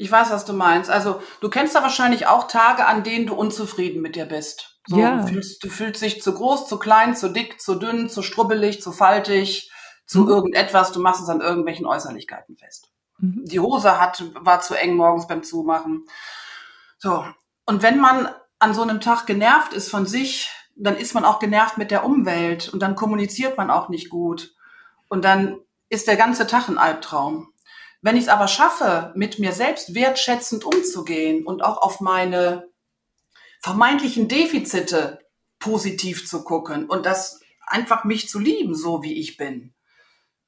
Ich 0.00 0.10
weiß, 0.10 0.30
was 0.30 0.46
du 0.46 0.54
meinst. 0.54 0.88
Also 0.90 1.20
du 1.42 1.50
kennst 1.50 1.74
da 1.74 1.82
wahrscheinlich 1.82 2.26
auch 2.26 2.46
Tage, 2.48 2.86
an 2.86 3.02
denen 3.04 3.26
du 3.26 3.34
unzufrieden 3.34 4.00
mit 4.00 4.16
dir 4.16 4.24
bist. 4.24 4.78
So, 4.86 4.98
Ja. 4.98 5.16
du, 5.18 5.26
fühlst, 5.28 5.62
du 5.62 5.68
fühlst 5.68 6.00
dich 6.00 6.22
zu 6.22 6.32
groß, 6.32 6.66
zu 6.68 6.78
klein, 6.78 7.14
zu 7.14 7.28
dick, 7.28 7.60
zu 7.60 7.74
dünn, 7.74 8.08
zu 8.08 8.22
strubbelig, 8.22 8.80
zu 8.80 8.92
faltig, 8.92 9.70
zu 10.06 10.20
Mhm. 10.22 10.28
irgendetwas. 10.28 10.92
Du 10.92 11.00
machst 11.00 11.20
es 11.22 11.28
an 11.28 11.42
irgendwelchen 11.42 11.84
Äußerlichkeiten 11.84 12.56
fest. 12.56 12.88
Mhm. 13.18 13.44
Die 13.44 13.60
Hose 13.60 14.00
hat, 14.00 14.24
war 14.36 14.62
zu 14.62 14.74
eng 14.74 14.96
morgens 14.96 15.26
beim 15.26 15.42
Zumachen. 15.42 16.06
So. 16.96 17.26
Und 17.66 17.82
wenn 17.82 18.00
man 18.00 18.30
an 18.58 18.72
so 18.72 18.80
einem 18.82 19.02
Tag 19.02 19.26
genervt 19.26 19.74
ist 19.74 19.90
von 19.90 20.06
sich, 20.06 20.50
dann 20.76 20.96
ist 20.96 21.12
man 21.12 21.26
auch 21.26 21.40
genervt 21.40 21.76
mit 21.76 21.90
der 21.90 22.06
Umwelt 22.06 22.70
und 22.70 22.80
dann 22.80 22.96
kommuniziert 22.96 23.58
man 23.58 23.70
auch 23.70 23.90
nicht 23.90 24.08
gut. 24.08 24.54
Und 25.08 25.26
dann 25.26 25.58
ist 25.90 26.06
der 26.08 26.16
ganze 26.16 26.46
Tag 26.46 26.68
ein 26.70 26.78
Albtraum. 26.78 27.52
Wenn 28.02 28.16
ich 28.16 28.24
es 28.24 28.28
aber 28.28 28.48
schaffe, 28.48 29.12
mit 29.14 29.38
mir 29.38 29.52
selbst 29.52 29.94
wertschätzend 29.94 30.64
umzugehen 30.64 31.46
und 31.46 31.62
auch 31.62 31.82
auf 31.82 32.00
meine 32.00 32.68
vermeintlichen 33.60 34.26
Defizite 34.26 35.20
positiv 35.58 36.26
zu 36.26 36.42
gucken 36.42 36.88
und 36.88 37.04
das 37.04 37.40
einfach 37.66 38.04
mich 38.04 38.28
zu 38.28 38.38
lieben, 38.38 38.74
so 38.74 39.02
wie 39.02 39.20
ich 39.20 39.36
bin, 39.36 39.74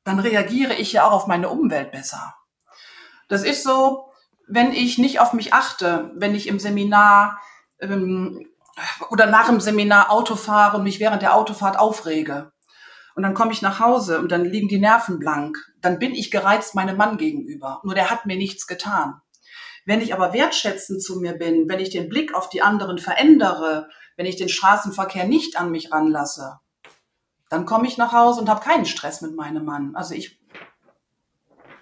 dann 0.05 0.18
reagiere 0.18 0.74
ich 0.74 0.92
ja 0.92 1.07
auch 1.07 1.12
auf 1.12 1.26
meine 1.26 1.50
Umwelt 1.50 1.92
besser. 1.92 2.34
Das 3.28 3.44
ist 3.44 3.62
so, 3.62 4.12
wenn 4.48 4.72
ich 4.72 4.98
nicht 4.98 5.20
auf 5.20 5.32
mich 5.32 5.53
achte, 5.53 6.11
wenn 6.14 6.34
ich 6.34 6.48
im 6.48 6.59
Seminar 6.59 7.40
ähm, 7.80 8.48
oder 9.11 9.26
nach 9.26 9.46
dem 9.46 9.61
Seminar 9.61 10.11
Auto 10.11 10.36
fahre 10.36 10.78
und 10.78 10.84
mich 10.84 11.00
während 11.00 11.22
der 11.22 11.36
Autofahrt 11.36 11.78
aufrege. 11.78 12.53
Und 13.14 13.22
dann 13.22 13.34
komme 13.34 13.53
ich 13.53 13.62
nach 13.62 13.78
Hause 13.78 14.18
und 14.18 14.32
dann 14.32 14.44
liegen 14.44 14.68
die 14.68 14.80
Nerven 14.80 15.18
blank. 15.18 15.59
Dann 15.82 15.98
bin 15.98 16.14
ich 16.14 16.30
gereizt 16.30 16.74
meinem 16.74 16.96
Mann 16.96 17.18
gegenüber. 17.18 17.80
Nur 17.84 17.94
der 17.94 18.10
hat 18.10 18.24
mir 18.24 18.36
nichts 18.36 18.66
getan. 18.66 19.20
Wenn 19.84 20.00
ich 20.00 20.14
aber 20.14 20.32
wertschätzend 20.32 21.02
zu 21.02 21.20
mir 21.20 21.32
bin, 21.32 21.68
wenn 21.68 21.80
ich 21.80 21.90
den 21.90 22.08
Blick 22.08 22.34
auf 22.34 22.48
die 22.48 22.62
anderen 22.62 22.98
verändere, 22.98 23.88
wenn 24.16 24.26
ich 24.26 24.36
den 24.36 24.48
Straßenverkehr 24.48 25.24
nicht 25.24 25.58
an 25.58 25.70
mich 25.70 25.92
ranlasse, 25.92 26.60
dann 27.50 27.66
komme 27.66 27.86
ich 27.86 27.98
nach 27.98 28.12
Hause 28.12 28.40
und 28.40 28.48
habe 28.48 28.64
keinen 28.64 28.86
Stress 28.86 29.20
mit 29.20 29.34
meinem 29.34 29.64
Mann. 29.64 29.94
Also 29.96 30.14
ich 30.14 30.40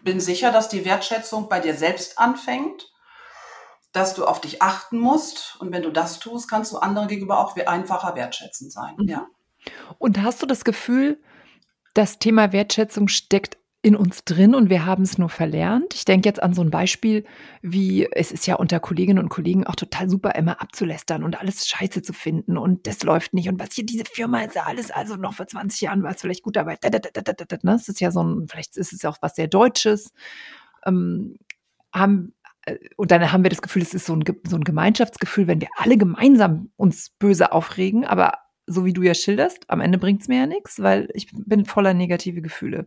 bin 0.02 0.18
sicher, 0.18 0.50
dass 0.50 0.68
die 0.68 0.84
Wertschätzung 0.84 1.48
bei 1.48 1.60
dir 1.60 1.74
selbst 1.74 2.18
anfängt, 2.18 2.90
dass 3.92 4.14
du 4.14 4.24
auf 4.24 4.40
dich 4.40 4.62
achten 4.62 4.98
musst 4.98 5.56
und 5.60 5.72
wenn 5.72 5.82
du 5.82 5.90
das 5.90 6.20
tust, 6.20 6.48
kannst 6.48 6.72
du 6.72 6.78
anderen 6.78 7.08
gegenüber 7.08 7.38
auch 7.38 7.56
einfacher 7.56 8.14
wertschätzend 8.14 8.72
sein. 8.72 8.94
Mhm. 8.96 9.08
Ja. 9.08 9.26
Und 9.98 10.22
hast 10.22 10.42
du 10.42 10.46
das 10.46 10.64
Gefühl, 10.64 11.20
das 11.94 12.18
Thema 12.18 12.52
Wertschätzung 12.52 13.08
steckt 13.08 13.58
in 13.82 13.96
uns 13.96 14.24
drin 14.24 14.54
und 14.54 14.68
wir 14.68 14.84
haben 14.84 15.04
es 15.04 15.16
nur 15.16 15.30
verlernt? 15.30 15.94
Ich 15.94 16.04
denke 16.04 16.28
jetzt 16.28 16.42
an 16.42 16.52
so 16.52 16.62
ein 16.62 16.70
Beispiel, 16.70 17.24
wie 17.62 18.06
es 18.12 18.30
ist 18.30 18.46
ja 18.46 18.56
unter 18.56 18.78
Kolleginnen 18.78 19.18
und 19.18 19.30
Kollegen 19.30 19.66
auch 19.66 19.74
total 19.74 20.10
super, 20.10 20.34
immer 20.34 20.60
abzulästern 20.60 21.24
und 21.24 21.40
alles 21.40 21.66
scheiße 21.66 22.02
zu 22.02 22.12
finden 22.12 22.58
und 22.58 22.86
das 22.86 23.02
läuft 23.02 23.32
nicht 23.32 23.48
und 23.48 23.58
was 23.58 23.72
hier 23.72 23.86
diese 23.86 24.04
Firma 24.04 24.42
ist 24.42 24.58
alles, 24.58 24.90
also 24.90 25.16
noch 25.16 25.34
vor 25.34 25.46
20 25.46 25.80
Jahren 25.80 26.02
war 26.02 26.10
es 26.10 26.20
vielleicht 26.20 26.42
gut, 26.42 26.58
aber 26.58 26.76
da, 26.80 26.90
da, 26.90 26.98
da, 26.98 27.10
da, 27.10 27.32
da, 27.32 27.44
da, 27.44 27.56
ne? 27.62 27.72
das 27.72 27.88
ist 27.88 28.00
ja 28.00 28.10
so 28.10 28.22
ein, 28.22 28.48
vielleicht 28.48 28.76
ist 28.76 28.92
es 28.92 29.02
ja 29.02 29.10
auch 29.10 29.18
was 29.20 29.34
sehr 29.36 29.48
Deutsches. 29.48 30.12
Ähm, 30.84 31.36
haben, 31.92 32.34
äh, 32.66 32.76
und 32.96 33.10
dann 33.10 33.32
haben 33.32 33.42
wir 33.42 33.50
das 33.50 33.62
Gefühl, 33.62 33.82
es 33.82 33.94
ist 33.94 34.06
so 34.06 34.14
ein, 34.14 34.24
so 34.46 34.56
ein 34.56 34.64
Gemeinschaftsgefühl, 34.64 35.46
wenn 35.46 35.60
wir 35.60 35.68
alle 35.76 35.96
gemeinsam 35.96 36.70
uns 36.76 37.10
böse 37.10 37.52
aufregen, 37.52 38.04
aber 38.04 38.34
so 38.66 38.84
wie 38.84 38.92
du 38.92 39.02
ja 39.02 39.14
schilderst, 39.14 39.64
am 39.68 39.80
Ende 39.80 39.98
bringt 39.98 40.22
es 40.22 40.28
mir 40.28 40.38
ja 40.38 40.46
nichts, 40.46 40.80
weil 40.80 41.08
ich 41.14 41.28
bin 41.32 41.64
voller 41.64 41.94
negative 41.94 42.40
Gefühle. 42.40 42.86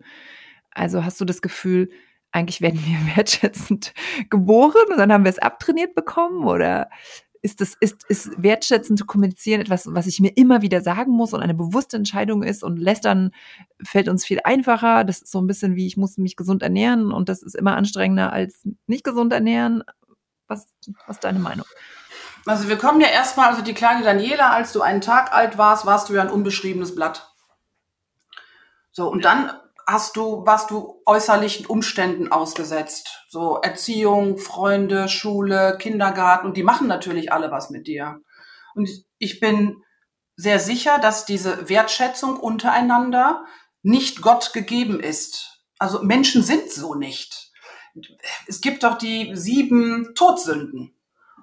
Also 0.73 1.03
hast 1.03 1.19
du 1.21 1.25
das 1.25 1.41
Gefühl, 1.41 1.89
eigentlich 2.31 2.61
werden 2.61 2.83
wir 2.85 3.15
wertschätzend 3.15 3.93
geboren 4.29 4.85
und 4.89 4.97
dann 4.97 5.11
haben 5.11 5.23
wir 5.23 5.31
es 5.31 5.39
abtrainiert 5.39 5.95
bekommen 5.95 6.45
oder 6.45 6.89
ist 7.43 7.59
das, 7.59 7.75
ist, 7.81 8.05
ist 8.07 8.41
wertschätzend 8.41 8.97
zu 8.97 9.05
kommunizieren 9.05 9.59
etwas, 9.59 9.85
was 9.91 10.07
ich 10.07 10.21
mir 10.21 10.29
immer 10.37 10.61
wieder 10.61 10.79
sagen 10.79 11.11
muss 11.11 11.33
und 11.33 11.41
eine 11.41 11.53
bewusste 11.53 11.97
Entscheidung 11.97 12.41
ist 12.41 12.63
und 12.63 12.77
lästern 12.77 13.31
fällt 13.83 14.07
uns 14.07 14.25
viel 14.25 14.39
einfacher. 14.45 15.03
Das 15.03 15.21
ist 15.21 15.31
so 15.31 15.41
ein 15.41 15.47
bisschen 15.47 15.75
wie, 15.75 15.85
ich 15.85 15.97
muss 15.97 16.17
mich 16.17 16.37
gesund 16.37 16.63
ernähren 16.63 17.11
und 17.11 17.27
das 17.27 17.43
ist 17.43 17.55
immer 17.55 17.75
anstrengender 17.75 18.31
als 18.31 18.61
nicht 18.87 19.03
gesund 19.03 19.33
ernähren. 19.33 19.83
Was, 20.47 20.67
was 21.05 21.17
ist 21.17 21.23
deine 21.25 21.39
Meinung? 21.39 21.65
Also 22.45 22.69
wir 22.69 22.77
kommen 22.77 23.01
ja 23.01 23.07
erstmal, 23.07 23.49
also 23.49 23.61
die 23.61 23.73
kleine 23.73 24.05
Daniela, 24.05 24.51
als 24.51 24.71
du 24.71 24.81
einen 24.81 25.01
Tag 25.01 25.33
alt 25.33 25.57
warst, 25.57 25.85
warst 25.85 26.07
du 26.07 26.13
ja 26.13 26.21
ein 26.21 26.29
unbeschriebenes 26.29 26.95
Blatt. 26.95 27.29
So, 28.91 29.09
und 29.09 29.25
dann 29.25 29.51
hast 29.87 30.15
du, 30.15 30.45
warst 30.45 30.71
du 30.71 31.01
äußerlichen 31.05 31.65
Umständen 31.65 32.31
ausgesetzt. 32.31 33.25
So 33.29 33.57
Erziehung, 33.61 34.37
Freunde, 34.37 35.09
Schule, 35.09 35.77
Kindergarten 35.79 36.47
und 36.47 36.57
die 36.57 36.63
machen 36.63 36.87
natürlich 36.87 37.31
alle 37.31 37.51
was 37.51 37.69
mit 37.69 37.87
dir. 37.87 38.21
Und 38.75 38.89
ich 39.17 39.39
bin 39.39 39.83
sehr 40.35 40.59
sicher, 40.59 40.99
dass 40.99 41.25
diese 41.25 41.69
Wertschätzung 41.69 42.39
untereinander 42.39 43.45
nicht 43.81 44.21
Gott 44.21 44.53
gegeben 44.53 44.99
ist. 44.99 45.61
Also 45.77 46.01
Menschen 46.01 46.43
sind 46.43 46.71
so 46.71 46.95
nicht. 46.95 47.51
Es 48.47 48.61
gibt 48.61 48.83
doch 48.83 48.97
die 48.97 49.31
sieben 49.35 50.15
Todsünden. 50.15 50.95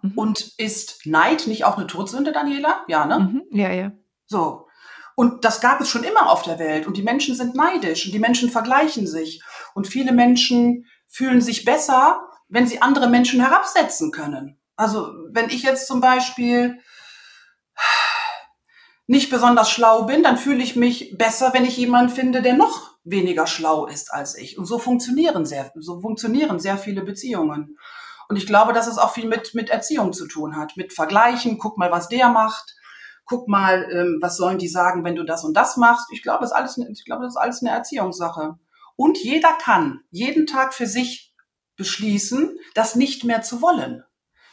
Mhm. 0.02 0.12
Und 0.16 0.54
ist 0.58 1.06
Neid 1.06 1.46
nicht 1.46 1.64
auch 1.64 1.76
eine 1.76 1.86
Todsünde, 1.86 2.32
Daniela? 2.32 2.84
Ja, 2.88 3.04
ne? 3.06 3.20
Mhm. 3.20 3.42
Ja, 3.50 3.70
ja. 3.70 3.92
So. 4.26 4.66
Und 5.20 5.44
das 5.44 5.60
gab 5.60 5.82
es 5.82 5.90
schon 5.90 6.02
immer 6.02 6.30
auf 6.30 6.44
der 6.44 6.58
Welt. 6.58 6.86
Und 6.86 6.96
die 6.96 7.02
Menschen 7.02 7.34
sind 7.34 7.54
neidisch 7.54 8.06
und 8.06 8.12
die 8.12 8.18
Menschen 8.18 8.48
vergleichen 8.48 9.06
sich. 9.06 9.42
Und 9.74 9.86
viele 9.86 10.12
Menschen 10.12 10.86
fühlen 11.08 11.42
sich 11.42 11.66
besser, 11.66 12.22
wenn 12.48 12.66
sie 12.66 12.80
andere 12.80 13.06
Menschen 13.06 13.38
herabsetzen 13.38 14.12
können. 14.12 14.58
Also 14.76 15.12
wenn 15.30 15.50
ich 15.50 15.62
jetzt 15.62 15.88
zum 15.88 16.00
Beispiel 16.00 16.80
nicht 19.08 19.28
besonders 19.28 19.70
schlau 19.70 20.04
bin, 20.04 20.22
dann 20.22 20.38
fühle 20.38 20.62
ich 20.62 20.74
mich 20.74 21.14
besser, 21.18 21.52
wenn 21.52 21.66
ich 21.66 21.76
jemanden 21.76 22.14
finde, 22.14 22.40
der 22.40 22.54
noch 22.54 22.96
weniger 23.04 23.46
schlau 23.46 23.84
ist 23.84 24.14
als 24.14 24.38
ich. 24.38 24.56
Und 24.56 24.64
so 24.64 24.78
funktionieren 24.78 25.44
sehr, 25.44 25.70
so 25.74 26.00
funktionieren 26.00 26.58
sehr 26.60 26.78
viele 26.78 27.02
Beziehungen. 27.02 27.76
Und 28.30 28.36
ich 28.36 28.46
glaube, 28.46 28.72
dass 28.72 28.86
es 28.86 28.96
auch 28.96 29.12
viel 29.12 29.28
mit, 29.28 29.54
mit 29.54 29.68
Erziehung 29.68 30.14
zu 30.14 30.26
tun 30.26 30.56
hat, 30.56 30.78
mit 30.78 30.94
Vergleichen. 30.94 31.58
Guck 31.58 31.76
mal, 31.76 31.90
was 31.90 32.08
der 32.08 32.30
macht 32.30 32.79
guck 33.30 33.46
mal, 33.46 33.88
ähm, 33.92 34.18
was 34.20 34.36
sollen 34.36 34.58
die 34.58 34.66
sagen, 34.66 35.04
wenn 35.04 35.14
du 35.14 35.22
das 35.24 35.44
und 35.44 35.54
das 35.54 35.76
machst. 35.76 36.08
Ich 36.12 36.24
glaube, 36.24 36.40
das 36.40 36.50
ist 36.50 36.56
alles, 36.56 36.74
das 36.74 37.28
ist 37.28 37.36
alles 37.36 37.62
eine 37.62 37.70
Erziehungssache. 37.70 38.58
Und 38.96 39.18
jeder 39.18 39.52
kann 39.52 40.00
jeden 40.10 40.48
Tag 40.48 40.74
für 40.74 40.86
sich 40.86 41.32
beschließen, 41.76 42.58
das 42.74 42.96
nicht 42.96 43.22
mehr 43.22 43.40
zu 43.40 43.62
wollen. 43.62 44.02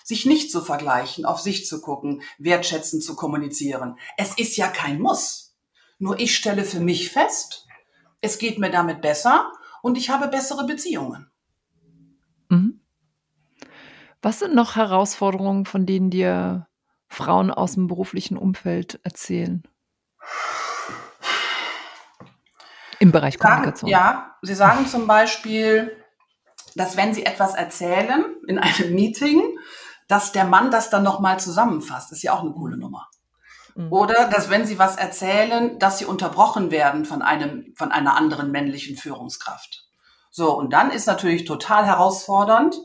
Sich 0.03 0.27
nicht 0.27 0.51
zu 0.51 0.61
vergleichen, 0.61 1.25
auf 1.25 1.39
sich 1.39 1.65
zu 1.65 1.81
gucken, 1.81 2.21
wertschätzend 2.37 3.03
zu 3.03 3.15
kommunizieren. 3.15 3.97
Es 4.15 4.37
ist 4.37 4.55
ja 4.57 4.67
kein 4.67 5.01
Muss. 5.01 5.55
Nur 5.97 6.19
ich 6.19 6.35
stelle 6.35 6.63
für 6.63 6.79
mich 6.79 7.11
fest, 7.11 7.65
es 8.21 8.37
geht 8.37 8.59
mir 8.59 8.69
damit 8.69 9.01
besser 9.01 9.51
und 9.81 9.97
ich 9.97 10.11
habe 10.11 10.27
bessere 10.27 10.67
Beziehungen. 10.67 11.31
Mhm. 12.49 12.79
Was 14.21 14.37
sind 14.37 14.53
noch 14.53 14.75
Herausforderungen, 14.75 15.65
von 15.65 15.87
denen 15.87 16.11
dir 16.11 16.67
Frauen 17.07 17.51
aus 17.51 17.73
dem 17.73 17.87
beruflichen 17.87 18.37
Umfeld 18.37 18.99
erzählen? 19.03 19.63
Im 22.99 23.11
Bereich 23.11 23.37
Kommunikation. 23.37 23.89
ja, 23.89 24.35
Sie 24.41 24.55
sagen 24.55 24.87
zum 24.87 25.07
Beispiel, 25.07 25.95
dass 26.75 26.97
wenn 26.97 27.13
Sie 27.13 27.25
etwas 27.25 27.53
erzählen 27.53 28.25
in 28.47 28.59
einem 28.59 28.93
Meeting, 28.93 29.41
dass 30.07 30.31
der 30.31 30.45
Mann 30.45 30.71
das 30.71 30.89
dann 30.89 31.03
nochmal 31.03 31.39
zusammenfasst. 31.39 32.11
Das 32.11 32.19
ist 32.19 32.23
ja 32.23 32.33
auch 32.33 32.41
eine 32.41 32.51
coole 32.51 32.77
Nummer. 32.77 33.07
Mhm. 33.75 33.91
Oder 33.91 34.27
dass 34.29 34.49
wenn 34.49 34.65
Sie 34.65 34.79
was 34.79 34.95
erzählen, 34.95 35.77
dass 35.79 35.99
Sie 35.99 36.05
unterbrochen 36.05 36.71
werden 36.71 37.05
von 37.05 37.21
einem, 37.21 37.73
von 37.75 37.91
einer 37.91 38.15
anderen 38.15 38.51
männlichen 38.51 38.97
Führungskraft. 38.97 39.85
So. 40.31 40.57
Und 40.57 40.73
dann 40.73 40.91
ist 40.91 41.07
natürlich 41.07 41.45
total 41.45 41.85
herausfordernd, 41.85 42.75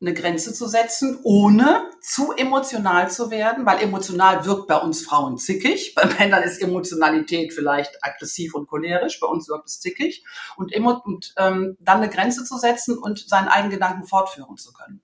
eine 0.00 0.12
Grenze 0.12 0.52
zu 0.52 0.66
setzen, 0.66 1.18
ohne 1.22 1.90
zu 2.02 2.32
emotional 2.32 3.10
zu 3.10 3.30
werden, 3.30 3.64
weil 3.64 3.80
emotional 3.80 4.44
wirkt 4.44 4.68
bei 4.68 4.76
uns 4.76 5.02
Frauen 5.02 5.38
zickig. 5.38 5.94
Bei 5.96 6.04
Männern 6.04 6.42
ist 6.42 6.60
Emotionalität 6.60 7.52
vielleicht 7.54 8.04
aggressiv 8.04 8.54
und 8.54 8.68
cholerisch, 8.68 9.20
bei 9.20 9.26
uns 9.26 9.48
wirkt 9.48 9.68
es 9.68 9.80
zickig. 9.80 10.24
Und, 10.56 10.74
und 10.76 11.34
ähm, 11.38 11.76
dann 11.80 11.98
eine 11.98 12.10
Grenze 12.10 12.44
zu 12.44 12.58
setzen 12.58 12.98
und 12.98 13.26
seinen 13.26 13.48
eigenen 13.48 13.72
Gedanken 13.72 14.06
fortführen 14.06 14.58
zu 14.58 14.72
können. 14.74 15.00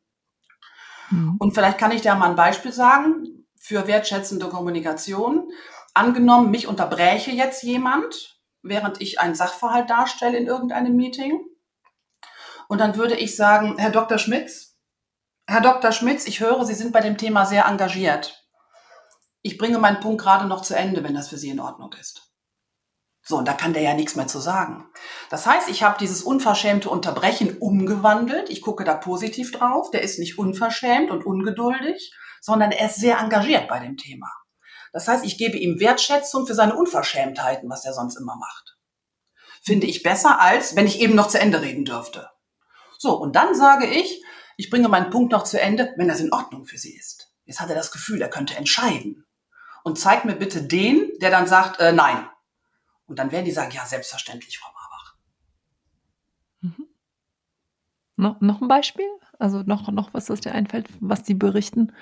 Mhm. 1.10 1.36
Und 1.38 1.54
vielleicht 1.54 1.78
kann 1.78 1.92
ich 1.92 2.02
dir 2.02 2.14
mal 2.14 2.28
ein 2.28 2.36
Beispiel 2.36 2.72
sagen 2.72 3.46
für 3.58 3.86
wertschätzende 3.86 4.48
Kommunikation. 4.48 5.50
Angenommen, 5.94 6.50
mich 6.50 6.66
unterbräche 6.66 7.30
jetzt 7.30 7.62
jemand, 7.62 8.40
während 8.62 9.00
ich 9.00 9.20
einen 9.20 9.34
Sachverhalt 9.34 9.88
darstelle 9.88 10.36
in 10.36 10.46
irgendeinem 10.46 10.96
Meeting. 10.96 11.40
Und 12.68 12.80
dann 12.80 12.96
würde 12.96 13.16
ich 13.16 13.36
sagen, 13.36 13.76
Herr 13.78 13.90
Dr. 13.90 14.18
Schmitz, 14.18 14.71
Herr 15.52 15.60
Dr. 15.60 15.92
Schmitz, 15.92 16.26
ich 16.26 16.40
höre, 16.40 16.64
Sie 16.64 16.72
sind 16.72 16.92
bei 16.92 17.02
dem 17.02 17.18
Thema 17.18 17.44
sehr 17.44 17.66
engagiert. 17.66 18.48
Ich 19.42 19.58
bringe 19.58 19.78
meinen 19.78 20.00
Punkt 20.00 20.22
gerade 20.22 20.46
noch 20.46 20.62
zu 20.62 20.74
Ende, 20.74 21.04
wenn 21.04 21.12
das 21.12 21.28
für 21.28 21.36
Sie 21.36 21.50
in 21.50 21.60
Ordnung 21.60 21.92
ist. 22.00 22.32
So, 23.22 23.36
und 23.36 23.46
da 23.46 23.52
kann 23.52 23.74
der 23.74 23.82
ja 23.82 23.92
nichts 23.92 24.16
mehr 24.16 24.26
zu 24.26 24.38
sagen. 24.38 24.88
Das 25.28 25.46
heißt, 25.46 25.68
ich 25.68 25.82
habe 25.82 25.98
dieses 26.00 26.22
unverschämte 26.22 26.88
Unterbrechen 26.88 27.58
umgewandelt. 27.58 28.48
Ich 28.48 28.62
gucke 28.62 28.84
da 28.84 28.94
positiv 28.94 29.52
drauf. 29.52 29.90
Der 29.90 30.00
ist 30.00 30.18
nicht 30.18 30.38
unverschämt 30.38 31.10
und 31.10 31.26
ungeduldig, 31.26 32.14
sondern 32.40 32.72
er 32.72 32.86
ist 32.86 32.96
sehr 32.96 33.18
engagiert 33.18 33.68
bei 33.68 33.78
dem 33.78 33.98
Thema. 33.98 34.32
Das 34.94 35.06
heißt, 35.06 35.22
ich 35.22 35.36
gebe 35.36 35.58
ihm 35.58 35.78
Wertschätzung 35.78 36.46
für 36.46 36.54
seine 36.54 36.76
Unverschämtheiten, 36.76 37.68
was 37.68 37.84
er 37.84 37.92
sonst 37.92 38.16
immer 38.16 38.36
macht. 38.36 38.78
Finde 39.62 39.86
ich 39.86 40.02
besser, 40.02 40.40
als 40.40 40.76
wenn 40.76 40.86
ich 40.86 40.98
eben 41.00 41.14
noch 41.14 41.28
zu 41.28 41.38
Ende 41.38 41.60
reden 41.60 41.84
dürfte. 41.84 42.30
So, 42.96 43.20
und 43.20 43.36
dann 43.36 43.54
sage 43.54 43.86
ich, 43.86 44.22
ich 44.56 44.70
bringe 44.70 44.88
meinen 44.88 45.10
Punkt 45.10 45.32
noch 45.32 45.44
zu 45.44 45.60
Ende, 45.60 45.92
wenn 45.96 46.08
das 46.08 46.20
in 46.20 46.32
Ordnung 46.32 46.64
für 46.64 46.78
Sie 46.78 46.94
ist. 46.94 47.32
Jetzt 47.44 47.60
hat 47.60 47.68
er 47.68 47.74
das 47.74 47.92
Gefühl, 47.92 48.22
er 48.22 48.30
könnte 48.30 48.56
entscheiden. 48.56 49.24
Und 49.84 49.98
zeigt 49.98 50.24
mir 50.24 50.36
bitte 50.36 50.62
den, 50.62 51.10
der 51.20 51.30
dann 51.30 51.46
sagt, 51.46 51.80
äh, 51.80 51.92
nein. 51.92 52.28
Und 53.06 53.18
dann 53.18 53.32
werden 53.32 53.44
die 53.44 53.50
sagen, 53.50 53.72
ja, 53.72 53.84
selbstverständlich, 53.84 54.58
Frau 54.58 54.70
Marbach. 54.72 55.14
Mhm. 56.60 56.86
No, 58.16 58.36
noch 58.40 58.60
ein 58.60 58.68
Beispiel? 58.68 59.08
Also 59.38 59.62
noch, 59.62 59.88
noch 59.88 60.14
was, 60.14 60.30
was 60.30 60.40
dir 60.40 60.52
einfällt, 60.52 60.88
was 61.00 61.24
die 61.24 61.34
berichten, 61.34 61.92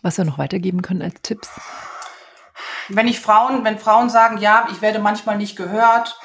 was 0.00 0.16
wir 0.16 0.24
noch 0.24 0.38
weitergeben 0.38 0.80
können 0.80 1.02
als 1.02 1.20
Tipps? 1.20 1.50
Wenn 2.88 3.06
ich 3.06 3.20
Frauen, 3.20 3.64
wenn 3.64 3.78
Frauen 3.78 4.08
sagen, 4.08 4.38
ja, 4.38 4.66
ich 4.72 4.80
werde 4.80 4.98
manchmal 4.98 5.36
nicht 5.36 5.56
gehört, 5.56 6.18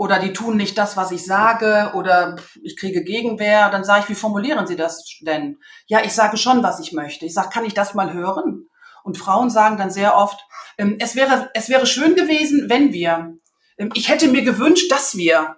oder 0.00 0.18
die 0.18 0.32
tun 0.32 0.56
nicht 0.56 0.78
das, 0.78 0.96
was 0.96 1.10
ich 1.10 1.26
sage 1.26 1.92
oder 1.94 2.36
ich 2.62 2.78
kriege 2.78 3.04
Gegenwehr, 3.04 3.68
dann 3.68 3.84
sage 3.84 4.04
ich, 4.04 4.08
wie 4.08 4.14
formulieren 4.14 4.66
Sie 4.66 4.74
das 4.74 5.04
denn? 5.20 5.58
Ja, 5.88 6.02
ich 6.02 6.14
sage 6.14 6.38
schon, 6.38 6.62
was 6.62 6.80
ich 6.80 6.94
möchte. 6.94 7.26
Ich 7.26 7.34
sage, 7.34 7.50
kann 7.50 7.66
ich 7.66 7.74
das 7.74 7.92
mal 7.92 8.14
hören? 8.14 8.70
Und 9.04 9.18
Frauen 9.18 9.50
sagen 9.50 9.76
dann 9.76 9.90
sehr 9.90 10.16
oft, 10.16 10.42
ähm, 10.78 10.96
es 11.00 11.16
wäre, 11.16 11.50
es 11.52 11.68
wäre 11.68 11.84
schön 11.84 12.14
gewesen, 12.14 12.70
wenn 12.70 12.94
wir. 12.94 13.34
Ähm, 13.76 13.90
ich 13.92 14.08
hätte 14.08 14.28
mir 14.28 14.40
gewünscht, 14.40 14.90
dass 14.90 15.18
wir. 15.18 15.56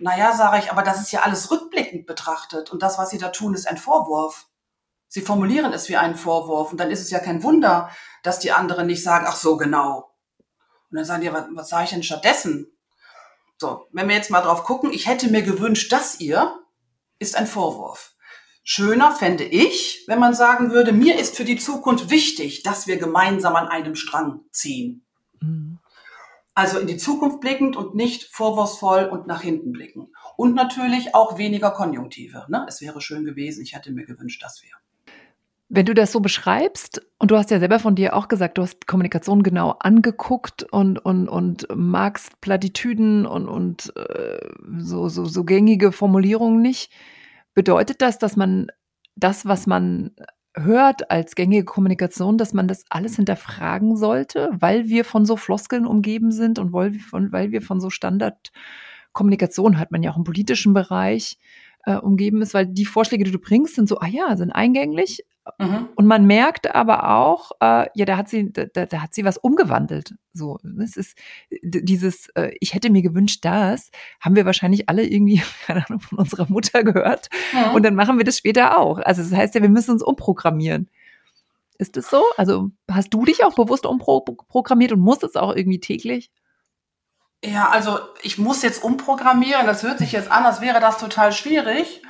Naja, 0.00 0.32
sage 0.32 0.58
ich, 0.58 0.72
aber 0.72 0.82
das 0.82 1.00
ist 1.00 1.12
ja 1.12 1.20
alles 1.20 1.52
rückblickend 1.52 2.06
betrachtet 2.06 2.70
und 2.70 2.82
das, 2.82 2.98
was 2.98 3.10
Sie 3.10 3.18
da 3.18 3.28
tun, 3.28 3.54
ist 3.54 3.68
ein 3.68 3.78
Vorwurf. 3.78 4.48
Sie 5.06 5.20
formulieren 5.20 5.72
es 5.72 5.88
wie 5.88 5.96
einen 5.96 6.16
Vorwurf 6.16 6.72
und 6.72 6.80
dann 6.80 6.90
ist 6.90 7.02
es 7.02 7.10
ja 7.12 7.20
kein 7.20 7.44
Wunder, 7.44 7.88
dass 8.24 8.40
die 8.40 8.50
anderen 8.50 8.88
nicht 8.88 9.04
sagen, 9.04 9.26
ach 9.28 9.36
so, 9.36 9.56
genau. 9.56 10.10
Und 10.90 10.96
dann 10.96 11.04
sagen 11.04 11.22
die, 11.22 11.32
was, 11.32 11.44
was 11.54 11.68
sage 11.68 11.84
ich 11.84 11.90
denn 11.90 12.02
stattdessen? 12.02 12.76
So, 13.60 13.86
wenn 13.92 14.08
wir 14.08 14.16
jetzt 14.16 14.30
mal 14.30 14.40
drauf 14.40 14.64
gucken, 14.64 14.90
ich 14.90 15.06
hätte 15.06 15.30
mir 15.30 15.42
gewünscht, 15.42 15.92
dass 15.92 16.18
ihr, 16.18 16.58
ist 17.18 17.36
ein 17.36 17.46
Vorwurf. 17.46 18.14
Schöner 18.64 19.12
fände 19.12 19.44
ich, 19.44 20.04
wenn 20.06 20.18
man 20.18 20.32
sagen 20.32 20.70
würde, 20.70 20.94
mir 20.94 21.18
ist 21.18 21.36
für 21.36 21.44
die 21.44 21.58
Zukunft 21.58 22.08
wichtig, 22.08 22.62
dass 22.62 22.86
wir 22.86 22.96
gemeinsam 22.96 23.56
an 23.56 23.68
einem 23.68 23.96
Strang 23.96 24.40
ziehen. 24.50 25.04
Mhm. 25.40 25.78
Also 26.54 26.78
in 26.78 26.86
die 26.86 26.96
Zukunft 26.96 27.40
blickend 27.40 27.76
und 27.76 27.94
nicht 27.94 28.24
vorwurfsvoll 28.24 29.04
und 29.04 29.26
nach 29.26 29.42
hinten 29.42 29.72
blicken. 29.72 30.08
Und 30.38 30.54
natürlich 30.54 31.14
auch 31.14 31.36
weniger 31.36 31.70
Konjunktive. 31.70 32.46
Ne? 32.48 32.64
Es 32.66 32.80
wäre 32.80 33.02
schön 33.02 33.26
gewesen, 33.26 33.62
ich 33.62 33.74
hätte 33.74 33.92
mir 33.92 34.06
gewünscht, 34.06 34.42
dass 34.42 34.62
wir. 34.62 34.72
Wenn 35.72 35.86
du 35.86 35.94
das 35.94 36.10
so 36.10 36.18
beschreibst, 36.18 37.00
und 37.18 37.30
du 37.30 37.36
hast 37.36 37.52
ja 37.52 37.60
selber 37.60 37.78
von 37.78 37.94
dir 37.94 38.16
auch 38.16 38.26
gesagt, 38.26 38.58
du 38.58 38.62
hast 38.62 38.88
Kommunikation 38.88 39.44
genau 39.44 39.76
angeguckt 39.78 40.64
und, 40.64 40.98
und, 40.98 41.28
und 41.28 41.68
magst 41.72 42.40
Plattitüden 42.40 43.24
und, 43.24 43.46
und 43.46 43.92
äh, 43.96 44.40
so, 44.78 45.08
so, 45.08 45.26
so 45.26 45.44
gängige 45.44 45.92
Formulierungen 45.92 46.60
nicht, 46.60 46.90
bedeutet 47.54 48.02
das, 48.02 48.18
dass 48.18 48.34
man 48.34 48.66
das, 49.14 49.46
was 49.46 49.68
man 49.68 50.10
hört 50.56 51.10
als 51.10 51.36
gängige 51.36 51.64
Kommunikation, 51.64 52.36
dass 52.36 52.52
man 52.52 52.66
das 52.66 52.84
alles 52.90 53.14
hinterfragen 53.16 53.96
sollte, 53.96 54.50
weil 54.52 54.88
wir 54.88 55.04
von 55.04 55.24
so 55.24 55.36
Floskeln 55.36 55.86
umgeben 55.86 56.32
sind 56.32 56.58
und 56.58 56.72
weil 56.72 56.94
wir 56.94 57.00
von, 57.00 57.30
weil 57.30 57.52
wir 57.52 57.62
von 57.62 57.80
so 57.80 57.90
Standardkommunikation, 57.90 59.78
hat 59.78 59.92
man 59.92 60.02
ja 60.02 60.10
auch 60.10 60.16
im 60.16 60.24
politischen 60.24 60.74
Bereich, 60.74 61.38
äh, 61.84 61.96
umgeben 61.96 62.42
ist, 62.42 62.54
weil 62.54 62.66
die 62.66 62.84
Vorschläge, 62.84 63.24
die 63.24 63.30
du 63.30 63.38
bringst, 63.38 63.74
sind 63.74 63.88
so, 63.88 63.98
ah 63.98 64.06
ja, 64.06 64.36
sind 64.36 64.52
eingänglich. 64.52 65.24
Mhm. 65.58 65.88
Und 65.94 66.06
man 66.06 66.26
merkt 66.26 66.74
aber 66.74 67.10
auch, 67.10 67.52
äh, 67.60 67.86
ja, 67.94 68.04
da 68.04 68.16
hat 68.16 68.28
sie, 68.28 68.52
da, 68.52 68.66
da 68.66 69.02
hat 69.02 69.14
sie 69.14 69.24
was 69.24 69.38
umgewandelt. 69.38 70.14
So, 70.32 70.58
es 70.82 70.96
ist 70.96 71.16
dieses, 71.62 72.28
äh, 72.34 72.52
ich 72.60 72.74
hätte 72.74 72.90
mir 72.90 73.02
gewünscht, 73.02 73.44
das 73.44 73.90
haben 74.20 74.36
wir 74.36 74.46
wahrscheinlich 74.46 74.88
alle 74.88 75.06
irgendwie, 75.06 75.42
keine 75.66 75.86
Ahnung, 75.86 76.00
von 76.00 76.18
unserer 76.18 76.46
Mutter 76.48 76.84
gehört. 76.84 77.28
Mhm. 77.52 77.74
Und 77.74 77.84
dann 77.84 77.94
machen 77.94 78.18
wir 78.18 78.24
das 78.24 78.38
später 78.38 78.78
auch. 78.78 78.98
Also 78.98 79.22
das 79.22 79.32
heißt 79.32 79.54
ja, 79.54 79.62
wir 79.62 79.68
müssen 79.68 79.92
uns 79.92 80.02
umprogrammieren. 80.02 80.88
Ist 81.78 81.96
es 81.96 82.10
so? 82.10 82.22
Also 82.36 82.70
hast 82.90 83.14
du 83.14 83.24
dich 83.24 83.42
auch 83.42 83.54
bewusst 83.54 83.86
umprogrammiert 83.86 84.92
und 84.92 85.00
musst 85.00 85.24
es 85.24 85.36
auch 85.36 85.56
irgendwie 85.56 85.80
täglich? 85.80 86.30
Ja, 87.42 87.70
also 87.70 87.98
ich 88.22 88.38
muss 88.38 88.62
jetzt 88.62 88.82
umprogrammieren. 88.84 89.66
Das 89.66 89.82
hört 89.82 89.98
sich 89.98 90.12
jetzt 90.12 90.30
an, 90.30 90.44
als 90.44 90.60
wäre 90.60 90.80
das 90.80 90.98
total 90.98 91.32
schwierig. 91.32 92.02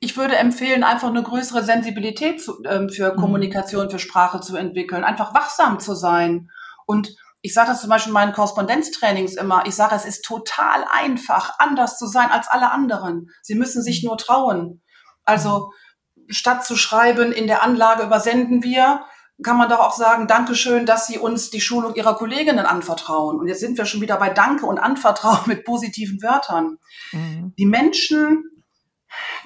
Ich 0.00 0.16
würde 0.16 0.36
empfehlen, 0.36 0.82
einfach 0.82 1.08
eine 1.08 1.22
größere 1.22 1.62
Sensibilität 1.62 2.42
zu, 2.42 2.62
ähm, 2.64 2.88
für 2.88 3.12
mhm. 3.12 3.20
Kommunikation, 3.20 3.90
für 3.90 4.00
Sprache 4.00 4.40
zu 4.40 4.56
entwickeln, 4.56 5.04
einfach 5.04 5.34
wachsam 5.34 5.78
zu 5.78 5.94
sein. 5.94 6.50
Und 6.86 7.14
ich 7.42 7.54
sage 7.54 7.68
das 7.68 7.80
zum 7.80 7.90
Beispiel 7.90 8.10
in 8.10 8.14
meinen 8.14 8.32
Korrespondenztrainings 8.32 9.34
immer. 9.34 9.64
Ich 9.66 9.76
sage, 9.76 9.94
es 9.94 10.04
ist 10.04 10.24
total 10.24 10.84
einfach, 10.92 11.58
anders 11.58 11.98
zu 11.98 12.06
sein 12.06 12.30
als 12.30 12.48
alle 12.48 12.72
anderen. 12.72 13.30
Sie 13.42 13.54
müssen 13.54 13.82
sich 13.82 14.02
nur 14.02 14.18
trauen. 14.18 14.82
Also 15.24 15.70
statt 16.28 16.64
zu 16.64 16.76
schreiben, 16.76 17.30
in 17.30 17.46
der 17.46 17.62
Anlage 17.62 18.02
übersenden 18.02 18.64
wir, 18.64 19.04
kann 19.42 19.56
man 19.56 19.68
doch 19.68 19.80
auch 19.80 19.94
sagen, 19.94 20.26
Dankeschön, 20.26 20.86
dass 20.86 21.06
Sie 21.06 21.18
uns 21.18 21.50
die 21.50 21.60
Schulung 21.60 21.94
Ihrer 21.94 22.14
Kolleginnen 22.14 22.66
anvertrauen. 22.66 23.38
Und 23.38 23.48
jetzt 23.48 23.60
sind 23.60 23.78
wir 23.78 23.86
schon 23.86 24.00
wieder 24.00 24.16
bei 24.16 24.30
Danke 24.30 24.66
und 24.66 24.78
Anvertrauen 24.78 25.40
mit 25.46 25.64
positiven 25.64 26.22
Wörtern. 26.22 26.78
Mhm. 27.12 27.54
Die 27.58 27.66
Menschen 27.66 28.44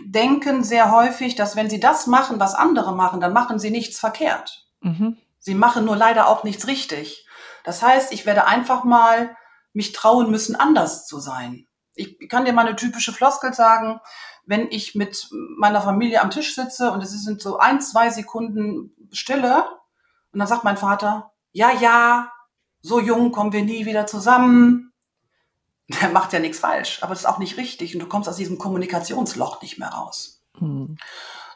denken 0.00 0.62
sehr 0.62 0.92
häufig, 0.92 1.34
dass 1.34 1.56
wenn 1.56 1.70
sie 1.70 1.80
das 1.80 2.06
machen, 2.06 2.38
was 2.38 2.54
andere 2.54 2.94
machen, 2.94 3.20
dann 3.20 3.32
machen 3.32 3.58
sie 3.58 3.70
nichts 3.70 3.98
verkehrt. 3.98 4.66
Mhm. 4.80 5.16
Sie 5.38 5.54
machen 5.54 5.84
nur 5.84 5.96
leider 5.96 6.28
auch 6.28 6.44
nichts 6.44 6.66
richtig. 6.66 7.26
Das 7.64 7.82
heißt, 7.82 8.12
ich 8.12 8.26
werde 8.26 8.46
einfach 8.46 8.84
mal 8.84 9.36
mich 9.72 9.92
trauen 9.92 10.30
müssen, 10.30 10.56
anders 10.56 11.06
zu 11.06 11.18
sein. 11.18 11.66
Ich 11.94 12.28
kann 12.28 12.44
dir 12.44 12.52
mal 12.52 12.66
eine 12.66 12.76
typische 12.76 13.12
Floskel 13.12 13.52
sagen, 13.54 14.00
wenn 14.44 14.70
ich 14.70 14.94
mit 14.94 15.28
meiner 15.58 15.80
Familie 15.80 16.20
am 16.20 16.30
Tisch 16.30 16.54
sitze 16.54 16.92
und 16.92 17.02
es 17.02 17.10
sind 17.10 17.40
so 17.40 17.58
ein, 17.58 17.80
zwei 17.80 18.10
Sekunden 18.10 18.94
Stille 19.10 19.64
und 20.36 20.40
dann 20.40 20.48
sagt 20.48 20.64
mein 20.64 20.76
Vater, 20.76 21.32
ja, 21.52 21.70
ja, 21.72 22.30
so 22.82 23.00
jung 23.00 23.32
kommen 23.32 23.54
wir 23.54 23.64
nie 23.64 23.86
wieder 23.86 24.06
zusammen. 24.06 24.92
Der 25.88 26.10
macht 26.10 26.34
ja 26.34 26.40
nichts 26.40 26.58
falsch, 26.58 27.02
aber 27.02 27.14
das 27.14 27.20
ist 27.20 27.24
auch 27.26 27.38
nicht 27.38 27.56
richtig 27.56 27.94
und 27.94 28.00
du 28.00 28.06
kommst 28.06 28.28
aus 28.28 28.36
diesem 28.36 28.58
Kommunikationsloch 28.58 29.62
nicht 29.62 29.78
mehr 29.78 29.88
raus. 29.88 30.42
Mhm. 30.60 30.98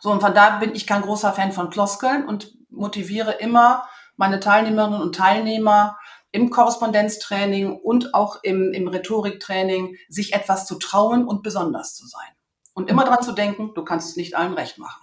So, 0.01 0.11
und 0.11 0.22
von 0.22 0.33
da 0.33 0.57
bin 0.61 0.74
ich 0.74 0.87
kein 0.87 1.03
großer 1.03 1.35
Fan 1.35 1.53
von 1.53 1.70
Floskeln 1.70 2.26
und 2.26 2.57
motiviere 2.70 3.33
immer 3.33 3.87
meine 4.16 4.41
Teilnehmerinnen 4.41 5.03
und 5.03 5.14
Teilnehmer 5.14 5.99
im 6.31 6.49
Korrespondenztraining 6.49 7.78
und 7.81 8.14
auch 8.14 8.43
im, 8.43 8.72
im 8.72 8.89
Rhetoriktraining, 8.89 9.99
sich 10.09 10.33
etwas 10.33 10.64
zu 10.64 10.76
trauen 10.76 11.26
und 11.26 11.43
besonders 11.43 11.95
zu 11.95 12.07
sein. 12.07 12.31
Und 12.72 12.89
immer 12.89 13.05
dran 13.05 13.22
zu 13.22 13.33
denken, 13.33 13.74
du 13.74 13.85
kannst 13.85 14.09
es 14.09 14.16
nicht 14.16 14.37
allen 14.37 14.55
recht 14.55 14.78
machen. 14.78 15.03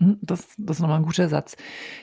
Hm, 0.00 0.18
das, 0.22 0.48
das 0.58 0.76
ist 0.76 0.80
nochmal 0.80 0.98
ein 0.98 1.04
guter 1.04 1.28
Satz. 1.28 1.56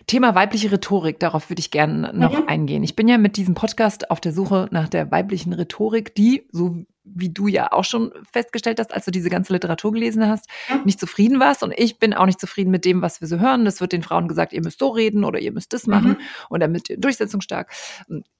Thema 0.08 0.34
weibliche 0.34 0.72
Rhetorik, 0.72 1.20
darauf 1.20 1.50
würde 1.50 1.60
ich 1.60 1.72
gerne 1.72 2.12
noch 2.14 2.40
mhm. 2.40 2.48
eingehen. 2.48 2.84
Ich 2.84 2.96
bin 2.96 3.08
ja 3.08 3.18
mit 3.18 3.38
diesem 3.38 3.54
Podcast 3.54 4.10
auf 4.12 4.22
der 4.22 4.32
Suche 4.32 4.70
nach 4.72 4.88
der 4.88 5.12
weiblichen 5.12 5.54
Rhetorik, 5.54 6.16
die, 6.16 6.48
so 6.52 6.86
wie 7.04 7.30
du 7.30 7.48
ja 7.48 7.72
auch 7.72 7.84
schon 7.84 8.12
festgestellt 8.32 8.80
hast, 8.80 8.94
als 8.94 9.06
du 9.06 9.12
diese 9.12 9.30
ganze 9.30 9.54
Literatur 9.54 9.92
gelesen 9.92 10.28
hast, 10.28 10.48
mhm. 10.70 10.82
nicht 10.86 11.00
zufrieden 11.00 11.40
warst. 11.40 11.64
Und 11.64 11.74
ich 11.76 12.00
bin 12.00 12.14
auch 12.14 12.26
nicht 12.26 12.40
zufrieden 12.40 12.72
mit 12.72 12.86
dem, 12.86 13.02
was 13.02 13.22
wir 13.22 13.28
so 13.28 13.40
hören. 13.40 13.66
Es 13.66 13.82
wird 13.82 13.92
den 13.92 14.04
Frauen 14.04 14.28
gesagt, 14.28 14.54
ihr 14.54 14.62
müsst 14.62 14.80
so 14.80 14.90
reden 14.90 15.24
oder 15.26 15.40
ihr 15.40 15.52
müsst 15.52 15.74
das 15.74 15.88
machen 15.88 16.12
mhm. 16.12 16.18
und 16.50 16.60
damit 16.60 16.94
durchsetzungsstark. 16.98 17.72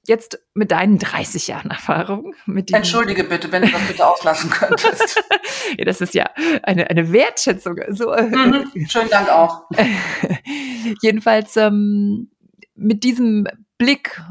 Jetzt 0.06 0.40
mit 0.54 0.70
deinen 0.70 0.98
30 0.98 1.48
Jahren 1.48 1.70
Erfahrung. 1.70 2.34
Mit 2.46 2.72
Entschuldige 2.72 3.24
bitte, 3.24 3.50
wenn 3.52 3.62
du 3.62 3.70
das 3.70 3.82
bitte 3.86 4.06
auslassen 4.06 4.50
könntest. 4.50 5.22
ja, 5.78 5.84
das 5.84 6.00
ist 6.00 6.14
ja 6.14 6.30
eine, 6.62 6.88
eine 6.90 7.12
Wertschätzung. 7.12 7.80
So. 7.90 8.12
Äh, 8.12 8.24
mhm. 8.24 8.86
Schönen 8.88 9.10
Dank 9.10 9.28
auch. 9.28 9.64
Jedenfalls 11.02 11.56
ähm, 11.56 12.30
mit 12.74 13.04
diesem 13.04 13.46
Blick 13.78 14.22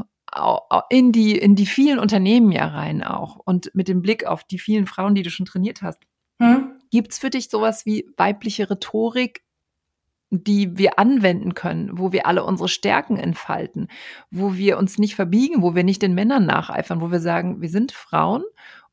in 0.90 1.12
die, 1.12 1.38
in 1.38 1.56
die 1.56 1.66
vielen 1.66 2.00
Unternehmen 2.00 2.52
ja 2.52 2.68
rein 2.68 3.04
auch 3.04 3.38
und 3.44 3.72
mit 3.74 3.88
dem 3.88 4.02
Blick 4.02 4.26
auf 4.26 4.44
die 4.44 4.60
vielen 4.60 4.88
Frauen, 4.88 5.14
die 5.14 5.24
du 5.24 5.30
schon 5.30 5.46
trainiert 5.46 5.82
hast. 5.82 6.00
Hm? 6.42 6.80
Gibt 6.90 7.12
es 7.12 7.20
für 7.20 7.30
dich 7.30 7.50
sowas 7.50 7.86
wie 7.86 8.10
weibliche 8.18 8.70
Rhetorik, 8.70 9.44
die 10.30 10.78
wir 10.78 10.98
anwenden 10.98 11.54
können, 11.54 11.98
wo 11.98 12.14
wir 12.14 12.26
alle 12.26 12.46
unsere 12.46 12.70
Stärken 12.70 13.18
entfalten, 13.18 13.90
wo 14.30 14.56
wir 14.56 14.78
uns 14.78 14.98
nicht 14.98 15.16
verbiegen, 15.16 15.62
wo 15.62 15.76
wir 15.76 15.84
nicht 15.84 16.02
den 16.02 16.16
Männern 16.16 16.46
nacheifern, 16.46 17.02
wo 17.02 17.12
wir 17.12 17.20
sagen, 17.20 17.62
wir 17.62 17.70
sind 17.70 17.92
Frauen 17.92 18.44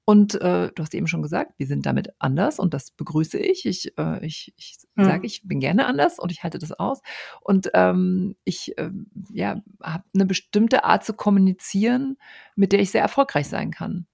und 0.09 0.41
äh, 0.41 0.73
du 0.75 0.83
hast 0.83 0.95
eben 0.95 1.07
schon 1.07 1.21
gesagt, 1.21 1.53
wir 1.59 1.67
sind 1.67 1.85
damit 1.85 2.15
anders 2.19 2.59
und 2.59 2.73
das 2.73 2.93
begrüße 2.93 3.37
ich. 3.37 3.67
Ich, 3.67 3.93
äh, 3.99 4.25
ich, 4.25 4.55
ich 4.57 4.79
mhm. 4.95 5.05
sage, 5.05 5.27
ich 5.27 5.47
bin 5.47 5.61
gerne 5.61 5.85
anders 5.85 6.19
und 6.19 6.33
ich 6.33 6.43
halte 6.43 6.57
das 6.57 6.73
aus. 6.73 7.03
Und 7.43 7.71
ähm, 7.75 8.35
ich 8.45 8.79
äh, 8.79 8.89
ja, 9.31 9.61
habe 9.83 10.05
eine 10.15 10.25
bestimmte 10.25 10.85
Art 10.85 11.05
zu 11.05 11.13
kommunizieren, 11.13 12.17
mit 12.57 12.73
der 12.73 12.81
ich 12.81 12.91
sehr 12.91 13.03
erfolgreich 13.03 13.51
sein 13.51 13.71
kann. 13.71 14.07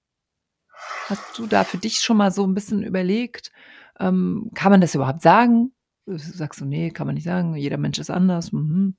Hast 1.05 1.39
du 1.39 1.47
da 1.47 1.63
für 1.63 1.77
dich 1.77 2.01
schon 2.01 2.17
mal 2.17 2.31
so 2.31 2.45
ein 2.45 2.53
bisschen 2.53 2.83
überlegt, 2.83 3.53
ähm, 3.97 4.51
kann 4.53 4.73
man 4.73 4.81
das 4.81 4.95
überhaupt 4.95 5.21
sagen? 5.21 5.71
Sagst 6.07 6.59
du, 6.59 6.65
nee, 6.65 6.91
kann 6.91 7.07
man 7.07 7.15
nicht 7.15 7.23
sagen, 7.23 7.55
jeder 7.55 7.77
Mensch 7.77 7.99
ist 7.99 8.09
anders. 8.09 8.51
Mhm. 8.51 8.97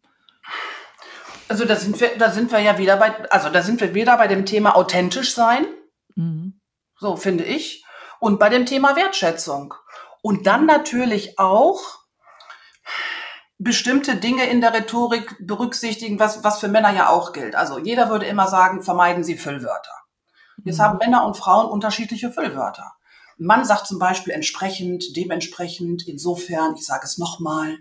Also 1.49 1.67
da 1.67 1.77
sind 1.77 2.01
wir, 2.01 2.17
da 2.17 2.31
sind 2.31 2.51
wir 2.51 2.61
ja 2.61 2.79
wieder 2.79 2.97
bei, 2.97 3.31
also 3.31 3.51
da 3.51 3.61
sind 3.61 3.83
wir 3.83 3.93
wieder 3.93 4.17
bei 4.17 4.29
dem 4.29 4.47
Thema 4.47 4.75
authentisch 4.75 5.35
sein. 5.35 5.67
Mhm. 6.15 6.56
So 6.99 7.17
finde 7.17 7.45
ich. 7.45 7.85
Und 8.21 8.39
bei 8.39 8.49
dem 8.49 8.67
Thema 8.67 8.97
Wertschätzung. 8.97 9.75
Und 10.23 10.47
dann 10.47 10.67
natürlich 10.67 11.39
auch 11.39 11.81
bestimmte 13.59 14.17
Dinge 14.17 14.49
in 14.49 14.61
der 14.61 14.75
Rhetorik 14.75 15.37
berücksichtigen, 15.41 16.19
was, 16.19 16.45
was 16.45 16.59
für 16.59 16.69
Männer 16.69 16.93
ja 16.93 17.09
auch 17.09 17.33
gilt. 17.33 17.55
Also 17.55 17.79
jeder 17.79 18.11
würde 18.11 18.27
immer 18.27 18.49
sagen, 18.49 18.83
vermeiden 18.83 19.25
Sie 19.25 19.37
Füllwörter. 19.37 19.93
Jetzt 20.65 20.79
mhm. 20.79 20.83
haben 20.83 20.99
Männer 20.99 21.25
und 21.27 21.37
Frauen 21.37 21.71
unterschiedliche 21.71 22.31
Füllwörter. 22.31 22.93
Ein 23.39 23.47
Mann 23.47 23.65
sagt 23.65 23.87
zum 23.87 23.99
Beispiel 23.99 24.33
entsprechend, 24.33 25.17
dementsprechend, 25.17 26.07
insofern, 26.07 26.75
ich 26.75 26.85
sage 26.85 27.05
es 27.05 27.19
nochmal. 27.19 27.79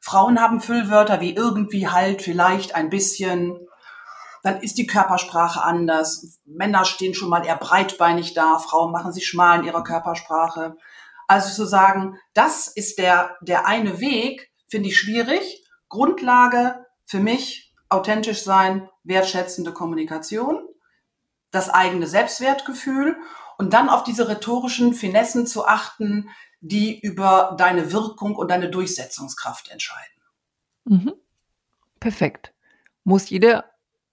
Frauen 0.00 0.40
haben 0.40 0.60
Füllwörter 0.60 1.20
wie 1.20 1.34
irgendwie 1.34 1.88
halt, 1.88 2.22
vielleicht, 2.22 2.74
ein 2.74 2.88
bisschen, 2.88 3.67
dann 4.42 4.60
ist 4.60 4.78
die 4.78 4.86
Körpersprache 4.86 5.62
anders. 5.62 6.38
Männer 6.44 6.84
stehen 6.84 7.14
schon 7.14 7.28
mal 7.28 7.44
eher 7.44 7.56
breitbeinig 7.56 8.34
da, 8.34 8.58
Frauen 8.58 8.92
machen 8.92 9.12
sich 9.12 9.26
schmal 9.26 9.60
in 9.60 9.64
ihrer 9.64 9.84
Körpersprache. 9.84 10.76
Also 11.26 11.54
zu 11.54 11.66
sagen, 11.66 12.18
das 12.34 12.68
ist 12.68 12.98
der, 12.98 13.36
der 13.40 13.66
eine 13.66 14.00
Weg, 14.00 14.50
finde 14.68 14.88
ich 14.88 14.98
schwierig. 14.98 15.64
Grundlage 15.88 16.86
für 17.04 17.20
mich, 17.20 17.74
authentisch 17.88 18.42
sein, 18.42 18.88
wertschätzende 19.04 19.72
Kommunikation, 19.72 20.66
das 21.50 21.70
eigene 21.70 22.06
Selbstwertgefühl 22.06 23.16
und 23.56 23.72
dann 23.72 23.88
auf 23.88 24.04
diese 24.04 24.28
rhetorischen 24.28 24.94
Finessen 24.94 25.46
zu 25.46 25.66
achten, 25.66 26.30
die 26.60 27.00
über 27.00 27.54
deine 27.58 27.92
Wirkung 27.92 28.36
und 28.36 28.50
deine 28.50 28.70
Durchsetzungskraft 28.70 29.70
entscheiden. 29.70 30.22
Mhm. 30.84 31.14
Perfekt. 32.00 32.52
Muss 33.04 33.30
jede 33.30 33.64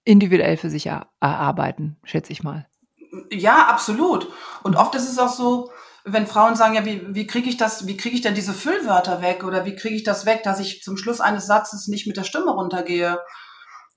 individuell 0.06 0.56
für 0.56 0.70
sich 0.70 0.88
erarbeiten, 0.88 1.98
schätze 2.04 2.32
ich 2.32 2.44
mal. 2.44 2.68
Ja, 3.32 3.68
absolut. 3.68 4.32
Und 4.64 4.76
oft 4.76 4.96
ist 4.96 5.10
es 5.10 5.20
auch 5.20 5.30
so, 5.30 5.72
wenn 6.06 6.28
Frauen 6.28 6.56
sagen, 6.56 6.76
ja, 6.76 6.86
wie, 6.86 7.02
wie 7.14 7.28
kriege 7.28 7.50
ich 7.50 7.58
das, 7.58 7.88
wie 7.88 7.98
kriege 7.98 8.16
ich 8.16 8.22
denn 8.22 8.36
diese 8.36 8.54
Füllwörter 8.54 9.22
weg 9.22 9.44
oder 9.44 9.66
wie 9.66 9.76
kriege 9.76 9.96
ich 9.96 10.04
das 10.04 10.26
weg, 10.26 10.44
dass 10.44 10.60
ich 10.60 10.84
zum 10.84 10.98
Schluss 10.98 11.20
eines 11.20 11.48
Satzes 11.48 11.88
nicht 11.88 12.08
mit 12.08 12.16
der 12.16 12.24
Stimme 12.24 12.52
runtergehe? 12.52 13.20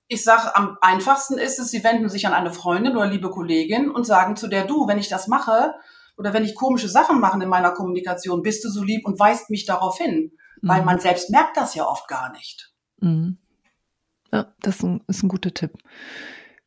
Ich 0.07 0.23
sage, 0.23 0.55
am 0.55 0.77
einfachsten 0.81 1.37
ist 1.37 1.59
es, 1.59 1.69
sie 1.69 1.83
wenden 1.83 2.09
sich 2.09 2.25
an 2.25 2.33
eine 2.33 2.51
Freundin 2.51 2.97
oder 2.97 3.05
liebe 3.05 3.29
Kollegin 3.29 3.91
und 3.91 4.05
sagen 4.05 4.35
zu 4.35 4.47
der, 4.47 4.65
du, 4.65 4.87
wenn 4.87 4.97
ich 4.97 5.07
das 5.07 5.27
mache 5.27 5.75
oder 6.17 6.33
wenn 6.33 6.43
ich 6.43 6.55
komische 6.55 6.89
Sachen 6.89 7.19
mache 7.19 7.41
in 7.41 7.47
meiner 7.47 7.71
Kommunikation, 7.71 8.41
bist 8.41 8.65
du 8.65 8.69
so 8.69 8.83
lieb 8.83 9.05
und 9.05 9.19
weist 9.19 9.51
mich 9.51 9.65
darauf 9.67 9.99
hin. 9.99 10.31
Mhm. 10.61 10.67
Weil 10.67 10.83
man 10.83 10.99
selbst 10.99 11.29
merkt 11.29 11.57
das 11.57 11.75
ja 11.75 11.85
oft 11.85 12.07
gar 12.07 12.31
nicht. 12.31 12.71
Mhm. 12.97 13.37
Ja, 14.31 14.53
das 14.61 14.77
ist 14.77 14.83
ein, 14.83 15.01
ist 15.07 15.23
ein 15.23 15.29
guter 15.29 15.53
Tipp. 15.53 15.73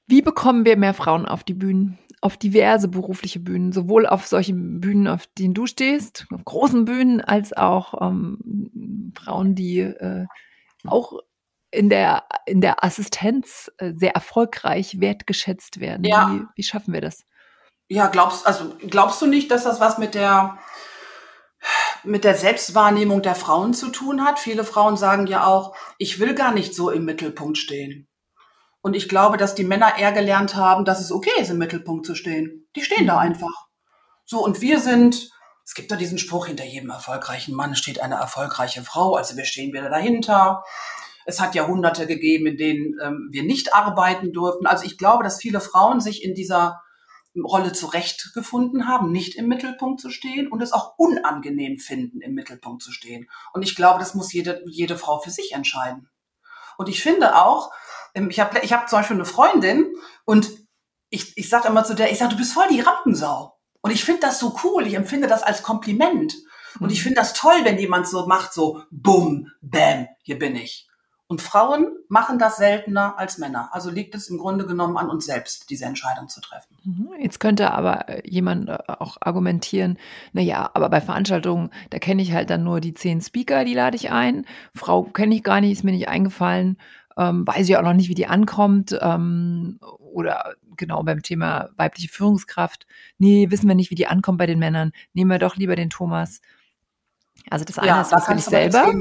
Wie 0.06 0.22
bekommen 0.22 0.64
wir 0.64 0.76
mehr 0.76 0.94
Frauen 0.94 1.26
auf 1.26 1.44
die 1.44 1.54
Bühnen? 1.54 1.98
Auf 2.20 2.36
diverse 2.36 2.88
berufliche 2.88 3.40
Bühnen, 3.40 3.72
sowohl 3.72 4.06
auf 4.06 4.26
solchen 4.26 4.80
Bühnen, 4.80 5.08
auf 5.08 5.26
denen 5.26 5.54
du 5.54 5.66
stehst, 5.66 6.26
auf 6.32 6.44
großen 6.44 6.84
Bühnen, 6.84 7.20
als 7.20 7.52
auch 7.52 8.00
ähm, 8.00 9.12
Frauen, 9.16 9.54
die 9.54 9.80
äh, 9.80 10.26
auch 10.84 11.18
in 11.72 11.88
der, 11.88 12.24
in 12.46 12.60
der 12.60 12.84
Assistenz 12.84 13.72
äh, 13.78 13.92
sehr 13.96 14.14
erfolgreich 14.14 15.00
wertgeschätzt 15.00 15.80
werden. 15.80 16.04
Ja. 16.04 16.30
Wie, 16.30 16.44
wie 16.54 16.62
schaffen 16.62 16.92
wir 16.92 17.00
das? 17.00 17.24
Ja, 17.88 18.06
glaubst, 18.06 18.46
also 18.46 18.74
glaubst 18.78 19.20
du 19.20 19.26
nicht, 19.26 19.50
dass 19.50 19.64
das 19.64 19.80
was 19.80 19.98
mit 19.98 20.14
der 20.14 20.58
mit 22.04 22.24
der 22.24 22.34
Selbstwahrnehmung 22.34 23.22
der 23.22 23.34
Frauen 23.34 23.74
zu 23.74 23.88
tun 23.88 24.24
hat? 24.24 24.38
Viele 24.38 24.64
Frauen 24.64 24.96
sagen 24.96 25.26
ja 25.26 25.46
auch, 25.46 25.74
ich 25.98 26.18
will 26.18 26.34
gar 26.34 26.52
nicht 26.52 26.74
so 26.74 26.90
im 26.90 27.04
Mittelpunkt 27.04 27.58
stehen. 27.58 28.08
Und 28.82 28.94
ich 28.94 29.08
glaube, 29.08 29.36
dass 29.36 29.54
die 29.54 29.64
Männer 29.64 29.96
eher 29.96 30.12
gelernt 30.12 30.56
haben, 30.56 30.84
dass 30.84 31.00
es 31.00 31.12
okay 31.12 31.30
ist, 31.40 31.50
im 31.50 31.58
Mittelpunkt 31.58 32.04
zu 32.04 32.14
stehen. 32.14 32.68
Die 32.74 32.82
stehen 32.82 33.06
da 33.06 33.14
mhm. 33.14 33.20
einfach. 33.20 33.68
So, 34.24 34.44
und 34.44 34.60
wir 34.60 34.80
sind, 34.80 35.30
es 35.64 35.74
gibt 35.74 35.90
da 35.90 35.96
diesen 35.96 36.18
Spruch, 36.18 36.46
hinter 36.46 36.64
jedem 36.64 36.90
erfolgreichen 36.90 37.54
Mann 37.54 37.76
steht 37.76 38.00
eine 38.00 38.16
erfolgreiche 38.16 38.82
Frau, 38.82 39.14
also 39.14 39.36
wir 39.36 39.44
stehen 39.44 39.72
wieder 39.72 39.88
dahinter. 39.88 40.64
Es 41.24 41.40
hat 41.40 41.54
Jahrhunderte 41.54 42.08
gegeben, 42.08 42.46
in 42.46 42.56
denen 42.56 42.98
ähm, 43.00 43.28
wir 43.30 43.44
nicht 43.44 43.74
arbeiten 43.74 44.32
durften. 44.32 44.66
Also 44.66 44.84
ich 44.84 44.98
glaube, 44.98 45.22
dass 45.22 45.40
viele 45.40 45.60
Frauen 45.60 46.00
sich 46.00 46.24
in 46.24 46.34
dieser 46.34 46.82
Rolle 47.36 47.72
zurechtgefunden 47.72 48.86
haben, 48.86 49.10
nicht 49.10 49.36
im 49.36 49.48
Mittelpunkt 49.48 50.00
zu 50.00 50.10
stehen 50.10 50.48
und 50.48 50.62
es 50.62 50.72
auch 50.72 50.98
unangenehm 50.98 51.78
finden, 51.78 52.20
im 52.20 52.34
Mittelpunkt 52.34 52.82
zu 52.82 52.92
stehen. 52.92 53.30
Und 53.52 53.62
ich 53.62 53.74
glaube, 53.74 53.98
das 53.98 54.14
muss 54.14 54.32
jede, 54.32 54.62
jede 54.66 54.98
Frau 54.98 55.18
für 55.18 55.30
sich 55.30 55.52
entscheiden. 55.52 56.08
Und 56.76 56.88
ich 56.88 57.02
finde 57.02 57.36
auch, 57.36 57.72
ähm, 58.14 58.28
ich 58.30 58.40
habe 58.40 58.58
ich 58.60 58.72
hab 58.72 58.88
zum 58.88 58.98
Beispiel 58.98 59.16
eine 59.16 59.24
Freundin 59.24 59.94
und 60.24 60.50
ich, 61.08 61.36
ich 61.36 61.48
sage 61.48 61.68
immer 61.68 61.84
zu 61.84 61.94
der, 61.94 62.10
ich 62.10 62.18
sage, 62.18 62.32
du 62.32 62.36
bist 62.36 62.52
voll 62.52 62.68
die 62.70 62.80
Rampensau. 62.80 63.58
Und 63.80 63.90
ich 63.90 64.04
finde 64.04 64.20
das 64.20 64.38
so 64.38 64.56
cool, 64.64 64.86
ich 64.86 64.94
empfinde 64.94 65.26
das 65.26 65.42
als 65.42 65.62
Kompliment. 65.62 66.34
Und 66.80 66.90
ich 66.90 67.00
mhm. 67.00 67.04
finde 67.04 67.20
das 67.20 67.34
toll, 67.34 67.64
wenn 67.64 67.78
jemand 67.78 68.08
so 68.08 68.26
macht, 68.26 68.52
so, 68.52 68.82
bumm, 68.90 69.48
bam, 69.60 70.08
hier 70.22 70.38
bin 70.38 70.56
ich. 70.56 70.88
Und 71.32 71.40
Frauen 71.40 71.96
machen 72.08 72.38
das 72.38 72.58
seltener 72.58 73.18
als 73.18 73.38
Männer. 73.38 73.70
Also 73.72 73.90
liegt 73.90 74.14
es 74.14 74.28
im 74.28 74.36
Grunde 74.36 74.66
genommen 74.66 74.98
an 74.98 75.08
uns 75.08 75.24
selbst, 75.24 75.70
diese 75.70 75.86
Entscheidung 75.86 76.28
zu 76.28 76.42
treffen. 76.42 76.76
Mhm. 76.84 77.08
Jetzt 77.22 77.40
könnte 77.40 77.70
aber 77.70 78.06
äh, 78.10 78.28
jemand 78.28 78.68
äh, 78.68 78.76
auch 78.86 79.16
argumentieren, 79.22 79.96
na 80.34 80.42
ja, 80.42 80.68
aber 80.74 80.90
bei 80.90 81.00
Veranstaltungen, 81.00 81.70
da 81.88 81.98
kenne 81.98 82.20
ich 82.20 82.34
halt 82.34 82.50
dann 82.50 82.64
nur 82.64 82.80
die 82.80 82.92
zehn 82.92 83.22
Speaker, 83.22 83.64
die 83.64 83.72
lade 83.72 83.96
ich 83.96 84.10
ein. 84.10 84.44
Frau 84.74 85.04
kenne 85.04 85.34
ich 85.34 85.42
gar 85.42 85.62
nicht, 85.62 85.72
ist 85.72 85.84
mir 85.84 85.92
nicht 85.92 86.08
eingefallen 86.08 86.76
ähm, 87.16 87.46
weiß 87.46 87.66
ich 87.66 87.76
auch 87.78 87.82
noch 87.82 87.94
nicht, 87.94 88.10
wie 88.10 88.14
die 88.14 88.26
ankommt. 88.26 88.94
Ähm, 89.00 89.78
oder 89.98 90.54
genau 90.76 91.02
beim 91.02 91.22
Thema 91.22 91.70
weibliche 91.78 92.08
Führungskraft. 92.08 92.86
Nee, 93.16 93.50
wissen 93.50 93.68
wir 93.68 93.74
nicht, 93.74 93.90
wie 93.90 93.94
die 93.94 94.06
ankommt 94.06 94.36
bei 94.36 94.46
den 94.46 94.58
Männern. 94.58 94.92
Nehmen 95.14 95.30
wir 95.30 95.38
doch 95.38 95.56
lieber 95.56 95.76
den 95.76 95.88
Thomas. 95.88 96.42
Also 97.50 97.64
das 97.64 97.78
eine 97.78 97.88
ja, 97.88 98.00
ist 98.02 98.12
was 98.12 98.26
für 98.26 98.34
dich 98.34 98.44
selber. 98.44 98.92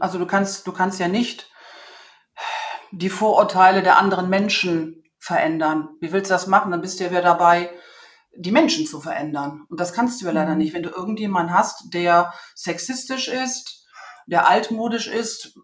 Also 0.00 0.18
du 0.18 0.26
kannst, 0.26 0.66
du 0.66 0.72
kannst 0.72 1.00
ja 1.00 1.08
nicht 1.08 1.49
die 2.92 3.10
Vorurteile 3.10 3.82
der 3.82 3.98
anderen 3.98 4.28
Menschen 4.28 5.04
verändern. 5.18 5.90
Wie 6.00 6.12
willst 6.12 6.30
du 6.30 6.34
das 6.34 6.46
machen? 6.46 6.70
Dann 6.70 6.80
bist 6.80 6.98
du 6.98 7.04
ja 7.04 7.10
wieder 7.10 7.22
dabei, 7.22 7.70
die 8.34 8.52
Menschen 8.52 8.86
zu 8.86 9.00
verändern. 9.00 9.66
Und 9.68 9.80
das 9.80 9.92
kannst 9.92 10.20
du 10.20 10.26
ja 10.26 10.32
leider 10.32 10.52
mhm. 10.52 10.58
nicht. 10.58 10.74
Wenn 10.74 10.82
du 10.82 10.90
irgendjemanden 10.90 11.54
hast, 11.54 11.92
der 11.92 12.32
sexistisch 12.54 13.28
ist, 13.28 13.86
der 14.26 14.48
altmodisch 14.48 15.08
ist, 15.08 15.58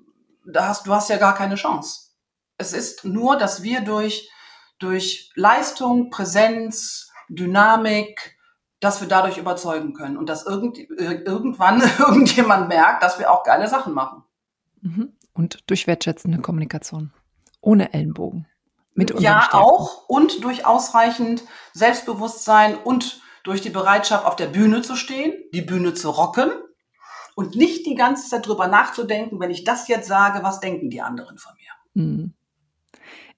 da 0.45 0.69
hast, 0.69 0.87
du 0.87 0.95
hast 0.95 1.09
ja 1.09 1.17
gar 1.17 1.35
keine 1.35 1.55
Chance. 1.57 2.11
Es 2.59 2.73
ist 2.73 3.05
nur, 3.05 3.37
dass 3.37 3.63
wir 3.63 3.81
durch, 3.81 4.31
durch 4.79 5.31
Leistung, 5.35 6.11
Präsenz, 6.11 7.11
Dynamik, 7.29 8.37
dass 8.81 9.01
wir 9.01 9.09
dadurch 9.09 9.39
überzeugen 9.39 9.95
können 9.95 10.17
und 10.17 10.29
dass 10.29 10.47
irgend, 10.47 10.79
irgendwann 10.79 11.83
irgendjemand 11.99 12.69
merkt, 12.69 13.03
dass 13.03 13.19
wir 13.19 13.31
auch 13.31 13.43
geile 13.43 13.69
Sachen 13.69 13.95
machen. 13.95 14.23
Mhm. 14.83 15.13
Und 15.33 15.59
durch 15.67 15.87
wertschätzende 15.87 16.39
Kommunikation. 16.39 17.13
Ohne 17.67 17.93
Ellenbogen. 17.93 18.47
Mit 18.95 19.11
ja, 19.21 19.43
Stärken. 19.43 19.57
auch. 19.57 20.09
Und 20.09 20.45
durch 20.45 20.65
ausreichend 20.65 21.43
Selbstbewusstsein 21.73 22.77
und 22.77 23.21
durch 23.43 23.61
die 23.61 23.71
Bereitschaft, 23.71 24.25
auf 24.25 24.37
der 24.37 24.47
Bühne 24.47 24.83
zu 24.83 24.95
stehen, 24.95 25.35
die 25.53 25.63
Bühne 25.63 25.93
zu 25.93 26.11
rocken 26.11 26.51
und 27.35 27.57
nicht 27.57 27.85
die 27.85 27.97
ganze 27.97 28.29
Zeit 28.29 28.47
drüber 28.47 28.69
nachzudenken, 28.69 29.41
wenn 29.41 29.51
ich 29.51 29.65
das 29.65 29.89
jetzt 29.89 30.07
sage, 30.07 30.45
was 30.45 30.61
denken 30.61 30.91
die 30.91 31.03
anderen 31.03 31.39
von 31.39 31.53
mir. 31.57 32.05
Mhm. 32.05 32.35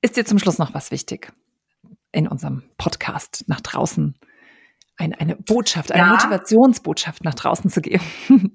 Ist 0.02 0.16
dir 0.16 0.26
zum 0.26 0.38
Schluss 0.38 0.58
noch 0.58 0.74
was 0.74 0.90
wichtig 0.90 1.32
in 2.12 2.28
unserem 2.28 2.62
Podcast 2.76 3.44
nach 3.48 3.62
draußen? 3.62 4.14
Ein, 4.98 5.14
eine 5.14 5.36
Botschaft, 5.36 5.90
eine 5.90 6.02
ja. 6.02 6.12
Motivationsbotschaft 6.12 7.24
nach 7.24 7.34
draußen 7.34 7.70
zu 7.70 7.80
geben. 7.80 8.04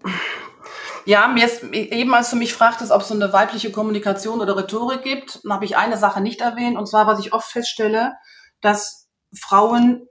Ja, 1.05 1.27
mir 1.27 1.45
ist 1.45 1.63
eben, 1.63 2.13
als 2.13 2.29
du 2.29 2.35
mich 2.35 2.53
fragtest, 2.53 2.91
ob 2.91 3.01
es 3.01 3.09
so 3.09 3.13
eine 3.13 3.33
weibliche 3.33 3.71
Kommunikation 3.71 4.41
oder 4.41 4.55
Rhetorik 4.55 5.01
gibt, 5.01 5.41
habe 5.49 5.65
ich 5.65 5.75
eine 5.75 5.97
Sache 5.97 6.21
nicht 6.21 6.41
erwähnt, 6.41 6.77
und 6.77 6.87
zwar, 6.87 7.07
was 7.07 7.19
ich 7.19 7.33
oft 7.33 7.51
feststelle, 7.51 8.13
dass 8.61 9.09
Frauen 9.37 10.07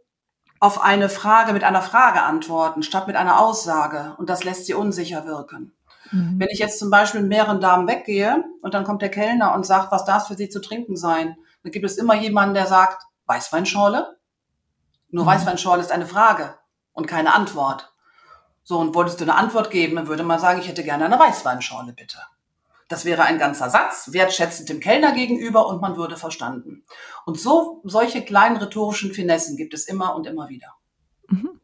auf 0.61 0.80
eine 0.80 1.09
Frage 1.09 1.53
mit 1.53 1.64
einer 1.64 1.82
Frage 1.82 2.22
antworten, 2.22 2.82
statt 2.82 3.09
mit 3.09 3.16
einer 3.16 3.40
Aussage. 3.40 4.14
Und 4.18 4.30
das 4.30 4.45
lässt 4.45 4.66
sie 4.66 4.74
unsicher 4.74 5.26
wirken. 5.26 5.74
Mhm. 6.12 6.38
Wenn 6.38 6.49
ich 6.51 6.61
jetzt 6.61 6.78
zum 6.78 6.88
Beispiel 6.88 7.20
mit 7.20 7.30
mehreren 7.30 7.61
Damen 7.61 7.88
weggehe 7.88 8.45
und 8.61 8.72
dann 8.72 8.84
kommt 8.84 9.03
der 9.03 9.11
Kellner 9.11 9.55
und 9.55 9.66
sagt, 9.66 9.90
was 9.90 10.05
darf 10.05 10.28
für 10.28 10.34
sie 10.34 10.49
zu 10.49 10.61
trinken 10.61 10.97
sein, 10.97 11.36
dann 11.62 11.72
gibt 11.72 11.84
es 11.84 11.99
immer 11.99 12.14
jemanden, 12.14 12.55
der 12.55 12.66
sagt, 12.66 13.03
Weißweinschorle? 13.26 14.16
Nur 15.11 15.24
mhm. 15.24 15.28
Weißweinschorle 15.28 15.82
ist 15.82 15.90
eine 15.90 16.07
Frage 16.07 16.55
und 16.93 17.07
keine 17.07 17.34
Antwort. 17.34 17.91
So, 18.64 18.78
und 18.78 18.94
wolltest 18.94 19.20
du 19.20 19.24
eine 19.24 19.34
Antwort 19.34 19.70
geben, 19.70 19.96
dann 19.96 20.06
würde 20.08 20.22
man 20.22 20.38
sagen, 20.38 20.60
ich 20.60 20.68
hätte 20.68 20.84
gerne 20.84 21.06
eine 21.06 21.18
Weißweinschorle, 21.18 21.92
bitte. 21.92 22.18
Das 22.88 23.04
wäre 23.04 23.22
ein 23.22 23.38
ganzer 23.38 23.70
Satz, 23.70 24.10
wertschätzend 24.12 24.68
dem 24.68 24.78
Kellner 24.78 25.12
gegenüber 25.12 25.66
und 25.66 25.80
man 25.80 25.96
würde 25.96 26.16
verstanden. 26.16 26.84
Und 27.24 27.40
so, 27.40 27.80
solche 27.84 28.22
kleinen 28.22 28.58
rhetorischen 28.58 29.12
Finessen 29.12 29.56
gibt 29.56 29.72
es 29.72 29.88
immer 29.88 30.14
und 30.14 30.26
immer 30.26 30.48
wieder. 30.50 30.74
Mhm. 31.28 31.58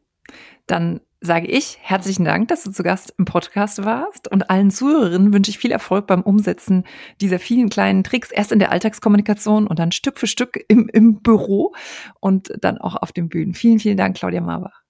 Dann 0.65 1.01
sage 1.21 1.47
ich 1.47 1.77
herzlichen 1.81 2.25
Dank, 2.25 2.47
dass 2.47 2.63
du 2.63 2.71
zu 2.71 2.81
Gast 2.81 3.13
im 3.17 3.25
Podcast 3.25 3.83
warst 3.83 4.27
und 4.31 4.49
allen 4.49 4.71
Zuhörerinnen 4.71 5.33
wünsche 5.33 5.51
ich 5.51 5.59
viel 5.59 5.71
Erfolg 5.71 6.07
beim 6.07 6.21
Umsetzen 6.21 6.85
dieser 7.21 7.39
vielen 7.39 7.69
kleinen 7.69 8.03
Tricks, 8.03 8.31
erst 8.31 8.51
in 8.51 8.59
der 8.59 8.71
Alltagskommunikation 8.71 9.67
und 9.67 9.79
dann 9.79 9.91
Stück 9.91 10.17
für 10.17 10.27
Stück 10.27 10.63
im, 10.67 10.89
im 10.89 11.21
Büro 11.21 11.75
und 12.19 12.51
dann 12.61 12.77
auch 12.77 12.95
auf 12.95 13.11
den 13.11 13.29
Bühnen. 13.29 13.53
Vielen, 13.53 13.79
vielen 13.79 13.97
Dank, 13.97 14.17
Claudia 14.17 14.41
Marbach. 14.41 14.81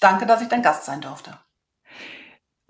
Danke, 0.00 0.26
dass 0.26 0.42
ich 0.42 0.48
dein 0.48 0.62
Gast 0.62 0.84
sein 0.84 1.00
durfte. 1.00 1.36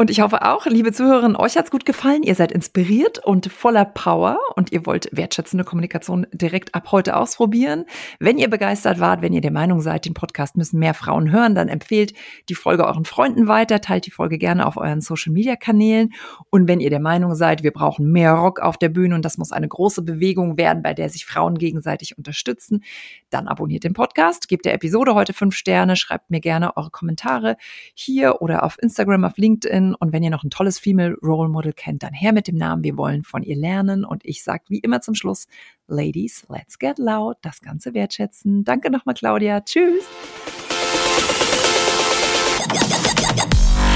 Und 0.00 0.08
ich 0.08 0.22
hoffe 0.22 0.46
auch, 0.46 0.64
liebe 0.64 0.92
Zuhörerinnen, 0.92 1.36
euch 1.36 1.58
hat's 1.58 1.70
gut 1.70 1.84
gefallen. 1.84 2.22
Ihr 2.22 2.34
seid 2.34 2.52
inspiriert 2.52 3.18
und 3.18 3.52
voller 3.52 3.84
Power 3.84 4.38
und 4.56 4.72
ihr 4.72 4.86
wollt 4.86 5.10
wertschätzende 5.12 5.62
Kommunikation 5.62 6.26
direkt 6.32 6.74
ab 6.74 6.90
heute 6.90 7.16
ausprobieren. 7.18 7.84
Wenn 8.18 8.38
ihr 8.38 8.48
begeistert 8.48 8.98
wart, 8.98 9.20
wenn 9.20 9.34
ihr 9.34 9.42
der 9.42 9.50
Meinung 9.50 9.82
seid, 9.82 10.06
den 10.06 10.14
Podcast 10.14 10.56
müssen 10.56 10.78
mehr 10.78 10.94
Frauen 10.94 11.30
hören, 11.30 11.54
dann 11.54 11.68
empfehlt 11.68 12.14
die 12.48 12.54
Folge 12.54 12.86
euren 12.86 13.04
Freunden 13.04 13.46
weiter, 13.46 13.82
teilt 13.82 14.06
die 14.06 14.10
Folge 14.10 14.38
gerne 14.38 14.66
auf 14.66 14.78
euren 14.78 15.02
Social 15.02 15.34
Media 15.34 15.54
Kanälen. 15.54 16.14
Und 16.48 16.66
wenn 16.66 16.80
ihr 16.80 16.88
der 16.88 16.98
Meinung 16.98 17.34
seid, 17.34 17.62
wir 17.62 17.70
brauchen 17.70 18.10
mehr 18.10 18.32
Rock 18.32 18.60
auf 18.60 18.78
der 18.78 18.88
Bühne 18.88 19.14
und 19.14 19.22
das 19.26 19.36
muss 19.36 19.52
eine 19.52 19.68
große 19.68 20.00
Bewegung 20.00 20.56
werden, 20.56 20.82
bei 20.82 20.94
der 20.94 21.10
sich 21.10 21.26
Frauen 21.26 21.58
gegenseitig 21.58 22.16
unterstützen, 22.16 22.84
dann 23.28 23.48
abonniert 23.48 23.84
den 23.84 23.92
Podcast, 23.92 24.48
gebt 24.48 24.64
der 24.64 24.72
Episode 24.72 25.14
heute 25.14 25.34
fünf 25.34 25.54
Sterne, 25.54 25.94
schreibt 25.94 26.30
mir 26.30 26.40
gerne 26.40 26.74
eure 26.78 26.88
Kommentare 26.88 27.58
hier 27.92 28.40
oder 28.40 28.62
auf 28.62 28.78
Instagram, 28.80 29.24
auf 29.24 29.36
LinkedIn 29.36 29.89
und 29.94 30.12
wenn 30.12 30.22
ihr 30.22 30.30
noch 30.30 30.44
ein 30.44 30.50
tolles 30.50 30.78
Female 30.78 31.16
Role 31.22 31.48
Model 31.48 31.72
kennt, 31.72 32.02
dann 32.02 32.12
her 32.12 32.32
mit 32.32 32.48
dem 32.48 32.56
Namen. 32.56 32.84
Wir 32.84 32.96
wollen 32.96 33.22
von 33.22 33.42
ihr 33.42 33.56
lernen. 33.56 34.04
Und 34.04 34.24
ich 34.24 34.42
sage 34.42 34.64
wie 34.68 34.78
immer 34.78 35.00
zum 35.00 35.14
Schluss, 35.14 35.46
Ladies, 35.86 36.46
let's 36.48 36.78
get 36.78 36.98
loud. 36.98 37.36
Das 37.42 37.60
Ganze 37.60 37.94
wertschätzen. 37.94 38.64
Danke 38.64 38.90
nochmal, 38.90 39.14
Claudia. 39.14 39.60
Tschüss. 39.60 40.04